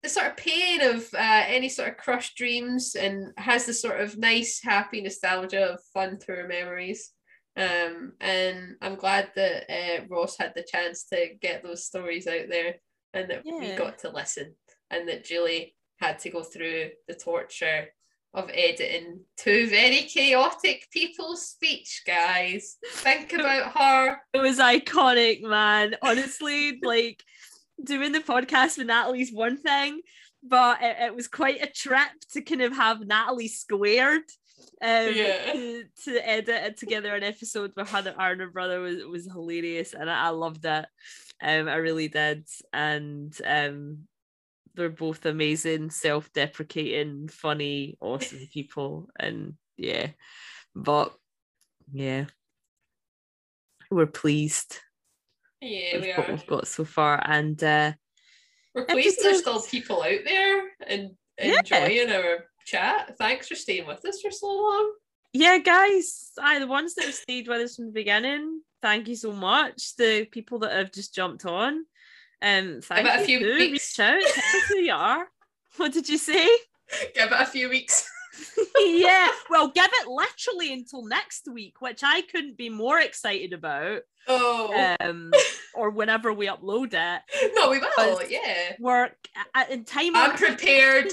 the 0.05 0.11
sort 0.11 0.27
of 0.27 0.37
pain 0.37 0.83
of 0.83 1.09
uh, 1.15 1.45
any 1.47 1.71
sort 1.71 1.89
of 1.89 1.97
crushed 1.97 2.37
dreams 2.37 2.95
and 2.95 3.33
has 3.39 3.65
the 3.65 3.73
sort 3.73 4.03
of 4.03 4.19
nice, 4.19 4.61
happy 4.63 5.01
nostalgia 5.01 5.73
of 5.73 5.81
fun 5.95 6.19
tour 6.19 6.47
memories. 6.47 7.11
Um, 7.57 8.13
and 8.21 8.77
I'm 8.83 8.97
glad 8.97 9.31
that 9.35 9.65
uh, 9.73 10.05
Ross 10.11 10.37
had 10.37 10.53
the 10.55 10.67
chance 10.71 11.05
to 11.05 11.31
get 11.41 11.63
those 11.63 11.87
stories 11.87 12.27
out 12.27 12.49
there 12.51 12.75
and 13.15 13.31
that 13.31 13.45
we 13.47 13.75
got 13.77 13.99
to 14.01 14.11
listen 14.11 14.55
and 14.91 15.09
that 15.09 15.25
Julie 15.25 15.75
had 16.01 16.19
to 16.19 16.31
go 16.31 16.43
through 16.43 16.91
the 17.09 17.15
torture 17.15 17.87
of 18.35 18.51
editing 18.53 19.21
two 19.37 19.69
very 19.69 20.03
chaotic 20.03 20.89
people's 20.93 21.47
speech, 21.49 22.03
guys. 22.07 22.77
Think 22.95 23.33
about 23.35 23.77
her. 23.79 24.19
it 24.33 24.39
was 24.39 24.59
iconic, 24.59 25.43
man. 25.43 25.95
Honestly, 26.03 26.79
like 26.83 27.23
doing 27.83 28.13
the 28.13 28.21
podcast 28.21 28.77
with 28.77 28.89
Natalie's 28.89 29.33
one 29.33 29.57
thing, 29.57 30.01
but 30.43 30.83
it, 30.83 30.97
it 31.01 31.15
was 31.15 31.29
quite 31.29 31.63
a 31.63 31.71
trip 31.71 32.09
to 32.33 32.43
kind 32.43 32.63
of 32.63 32.75
have 32.75 33.01
Natalie 33.07 33.49
squared. 33.49 34.23
Um, 34.83 35.13
Yeah. 35.15 35.53
to, 35.53 35.85
to 36.05 36.29
edit 36.29 36.49
it 36.49 36.77
together 36.79 37.15
an 37.15 37.23
episode 37.23 37.73
with 37.77 37.89
her 37.91 37.99
and 37.99 38.15
Arnold 38.19 38.53
brother 38.53 38.81
was, 38.81 39.05
was 39.05 39.27
hilarious 39.27 39.95
and 39.95 40.11
I, 40.11 40.27
I 40.27 40.29
loved 40.31 40.65
it. 40.65 40.87
Um, 41.43 41.69
I 41.69 41.77
really 41.77 42.09
did. 42.09 42.47
And 42.73 43.37
um, 43.45 44.09
they're 44.75 44.91
both 44.91 45.25
amazing, 45.27 45.91
self-deprecating, 45.91 47.29
funny, 47.29 47.97
awesome 48.01 48.47
people. 48.53 49.09
And 49.19 49.55
yeah, 49.77 50.09
but 50.75 51.15
yeah, 51.93 52.27
we're 53.91 54.07
pleased 54.07 54.79
Yeah, 55.61 56.01
we 56.01 56.13
what 56.13 56.29
are. 56.29 56.33
we've 56.33 56.47
got 56.47 56.67
so 56.67 56.85
far. 56.85 57.23
And 57.25 57.63
uh, 57.63 57.93
We're 58.75 58.87
pleased 58.87 59.19
there's 59.23 59.41
still 59.41 59.63
people 59.63 60.03
out 60.03 60.21
there 60.25 60.71
and 60.87 61.11
Yeah. 61.41 61.59
enjoying 61.61 62.11
our 62.11 62.47
chat. 62.67 63.17
Thanks 63.19 63.49
for 63.49 63.55
staying 63.55 63.87
with 63.87 64.05
us 64.05 64.21
for 64.21 64.31
so 64.31 64.47
long. 64.49 64.95
yeah, 65.33 65.59
guys, 65.59 66.31
I 66.41 66.59
the 66.59 66.67
ones 66.67 66.95
that 66.95 67.05
have 67.07 67.15
stayed 67.15 67.49
with 67.49 67.61
us 67.61 67.77
from 67.77 67.87
the 67.87 67.93
beginning, 67.93 68.63
thank 68.83 69.09
you 69.09 69.17
so 69.17 69.33
much. 69.33 69.97
The 69.97 70.27
people 70.31 70.59
that 70.61 70.73
have 70.73 70.93
just 70.93 71.15
jumped 71.15 71.45
on, 71.45 71.85
um, 72.45 72.81
thank 72.83 73.09
it 73.09 73.21
a 73.21 73.25
few 73.25 73.39
too. 73.39 73.55
weeks. 73.55 73.99
Reach 73.99 74.07
out, 74.07 74.21
tell 74.21 74.61
us 74.61 74.69
who 74.69 74.77
you 74.77 74.93
are. 74.93 75.27
What 75.77 75.93
did 75.93 76.09
you 76.09 76.19
say? 76.19 76.49
Give 77.17 77.33
it 77.33 77.33
a 77.33 77.47
few 77.47 77.69
weeks. 77.69 78.09
yeah, 78.79 79.29
well, 79.51 79.69
give 79.69 79.91
it 79.93 80.07
literally 80.07 80.73
until 80.73 81.05
next 81.05 81.49
week, 81.53 81.81
which 81.81 82.03
I 82.05 82.23
couldn't 82.23 82.57
be 82.57 82.69
more 82.69 83.01
excited 83.01 83.53
about. 83.53 84.03
Oh 84.29 84.97
Um, 85.01 85.33
or 85.75 85.91
whenever 85.91 86.33
we 86.33 86.47
upload 86.47 86.95
it, 86.95 87.53
no, 87.57 87.71
we 87.71 87.81
will. 87.81 88.21
Yeah, 88.29 88.77
work 88.79 89.17
at, 89.55 89.71
in 89.71 89.85
time. 89.85 90.15
I'm 90.15 90.37
prepared 90.37 91.09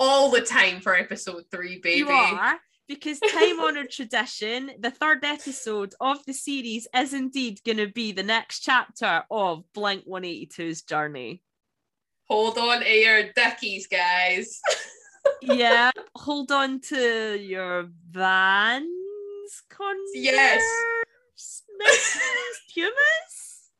all 0.00 0.30
the 0.30 0.40
time 0.40 0.80
for 0.80 0.94
episode 0.94 1.44
three, 1.50 1.78
baby. 1.78 1.98
You 1.98 2.08
are 2.08 2.58
because 2.88 3.18
time 3.20 3.60
honored 3.60 3.90
tradition, 3.90 4.70
the 4.78 4.90
third 4.90 5.24
episode 5.24 5.94
of 6.00 6.24
the 6.26 6.32
series 6.32 6.86
is 6.94 7.12
indeed 7.12 7.60
going 7.64 7.78
to 7.78 7.88
be 7.88 8.12
the 8.12 8.22
next 8.22 8.60
chapter 8.60 9.24
of 9.30 9.64
Blink 9.72 10.06
182's 10.06 10.82
journey. 10.82 11.42
Hold 12.28 12.58
on 12.58 12.80
to 12.80 12.88
your 12.88 13.32
dickies, 13.34 13.86
guys. 13.86 14.60
Yeah, 15.42 15.90
hold 16.14 16.52
on 16.52 16.80
to 16.82 17.36
your 17.36 17.88
Vans 18.12 18.86
Converse 19.68 19.98
Yes. 20.14 20.62
Pumas. 22.72 23.70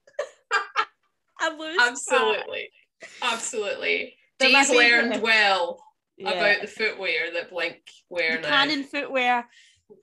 I 1.38 1.56
lose 1.56 1.76
track. 1.76 1.88
Absolutely, 1.88 2.70
absolutely. 3.22 4.16
Dee's 4.40 4.70
learned 4.70 5.22
well 5.22 5.85
Yeah. 6.18 6.30
about 6.30 6.60
the 6.62 6.66
footwear 6.68 7.32
that 7.34 7.50
Blink 7.50 7.82
wear 8.08 8.36
the 8.36 8.42
now. 8.42 8.48
canon 8.48 8.84
footwear. 8.84 9.46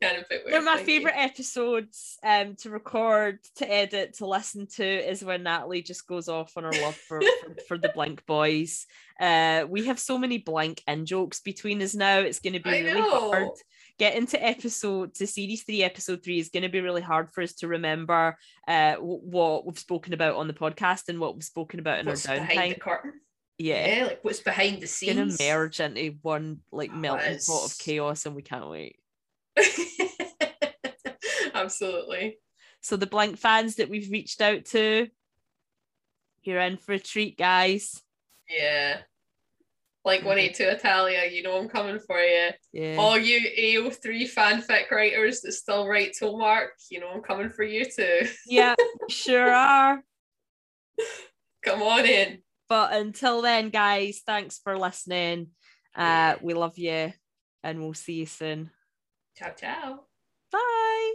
Canon 0.02 0.24
footwear. 0.30 0.52
They're 0.52 0.62
my 0.62 0.82
favorite 0.82 1.16
episodes 1.18 2.18
um 2.24 2.56
to 2.58 2.70
record, 2.70 3.40
to 3.58 3.70
edit, 3.70 4.14
to 4.20 4.26
listen 4.28 4.68
to 4.76 4.86
is 4.86 5.26
when 5.26 5.44
Natalie 5.44 5.82
just 5.82 6.08
goes 6.08 6.30
off 6.30 6.54
on 6.56 6.64
her 6.64 6.72
love 6.72 6.96
for, 6.96 7.20
for, 7.22 7.56
for 7.68 7.78
the 7.78 7.90
Blink 7.90 8.26
boys. 8.26 8.86
Uh 9.20 9.66
we 9.68 9.86
have 9.88 10.00
so 10.00 10.18
many 10.18 10.38
Blink 10.38 10.82
in 10.88 11.06
jokes 11.06 11.42
between 11.42 11.82
us 11.82 11.96
now. 11.96 12.20
It's 12.20 12.40
gonna 12.40 12.60
be 12.62 12.70
I 12.70 12.80
really 12.80 13.02
know. 13.02 13.32
hard. 13.32 13.50
Getting 14.00 14.26
to 14.28 14.44
episode 14.44 15.14
to 15.16 15.28
series 15.28 15.64
three, 15.64 15.84
episode 15.84 16.24
three 16.24 16.40
is 16.40 16.50
going 16.50 16.64
to 16.64 16.70
be 16.70 16.82
really 16.82 17.02
hard 17.02 17.30
for 17.30 17.44
us 17.44 17.54
to 17.56 17.68
remember 17.68 18.38
uh 18.68 18.96
what 18.96 19.66
we've 19.66 19.78
spoken 19.78 20.14
about 20.14 20.36
on 20.36 20.48
the 20.48 20.54
podcast 20.54 21.10
and 21.10 21.20
what 21.20 21.36
we've 21.36 21.44
spoken 21.44 21.80
about 21.80 22.00
in 22.00 22.06
What's 22.08 22.28
our 22.28 22.38
downtime. 22.38 22.80
Yeah. 23.58 23.96
Yeah, 23.98 24.06
like 24.06 24.20
what's 24.24 24.40
behind 24.40 24.78
the 24.78 24.84
It's 24.84 25.04
gonna 25.04 25.28
merge 25.40 25.80
into 25.80 26.18
one 26.22 26.60
like 26.72 26.92
Oh, 26.94 26.98
melting 26.98 27.40
pot 27.46 27.66
of 27.66 27.78
chaos 27.78 28.26
and 28.26 28.36
we 28.36 28.42
can't 28.42 28.70
wait. 28.70 28.98
Absolutely. 31.54 32.38
So 32.82 32.98
the 32.98 33.08
Blink 33.08 33.38
fans 33.38 33.76
that 33.76 33.90
we've 33.90 34.12
reached 34.12 34.42
out 34.42 34.66
to, 34.66 35.08
you're 36.44 36.60
in 36.60 36.78
for 36.78 36.94
a 36.94 37.00
treat, 37.00 37.38
guys. 37.38 38.02
Yeah. 38.50 38.98
like 40.04 40.26
182 40.26 40.64
Italia, 40.64 41.30
you 41.32 41.44
know 41.44 41.58
I'm 41.58 41.70
coming 41.70 42.00
for 42.00 42.20
you. 42.20 42.50
Yeah. 42.74 42.98
All 42.98 43.18
you 43.18 43.40
AO3 43.40 44.34
fanfic 44.34 44.92
writers 44.92 45.40
that 45.42 45.54
still 45.54 45.88
write 45.88 46.12
till 46.18 46.38
Mark, 46.38 46.72
you 46.90 47.00
know 47.00 47.08
I'm 47.08 47.22
coming 47.22 47.50
for 47.50 47.64
you 47.64 47.86
too. 47.86 48.28
Yeah, 48.46 48.76
sure 49.10 49.50
are. 49.50 50.04
Come 51.64 51.82
on 51.82 52.06
in. 52.06 52.43
But 52.74 52.94
until 52.94 53.44
then, 53.44 53.70
guys, 53.70 54.24
thanks 54.26 54.58
for 54.58 54.80
listening. 54.80 55.50
Uh, 55.96 56.38
we 56.42 56.56
love 56.56 56.76
you 56.80 57.14
and 57.64 57.80
we'll 57.80 57.94
see 57.94 58.14
you 58.14 58.26
soon. 58.26 58.72
Ciao, 59.38 59.52
ciao. 59.52 60.00
Bye. 60.52 61.14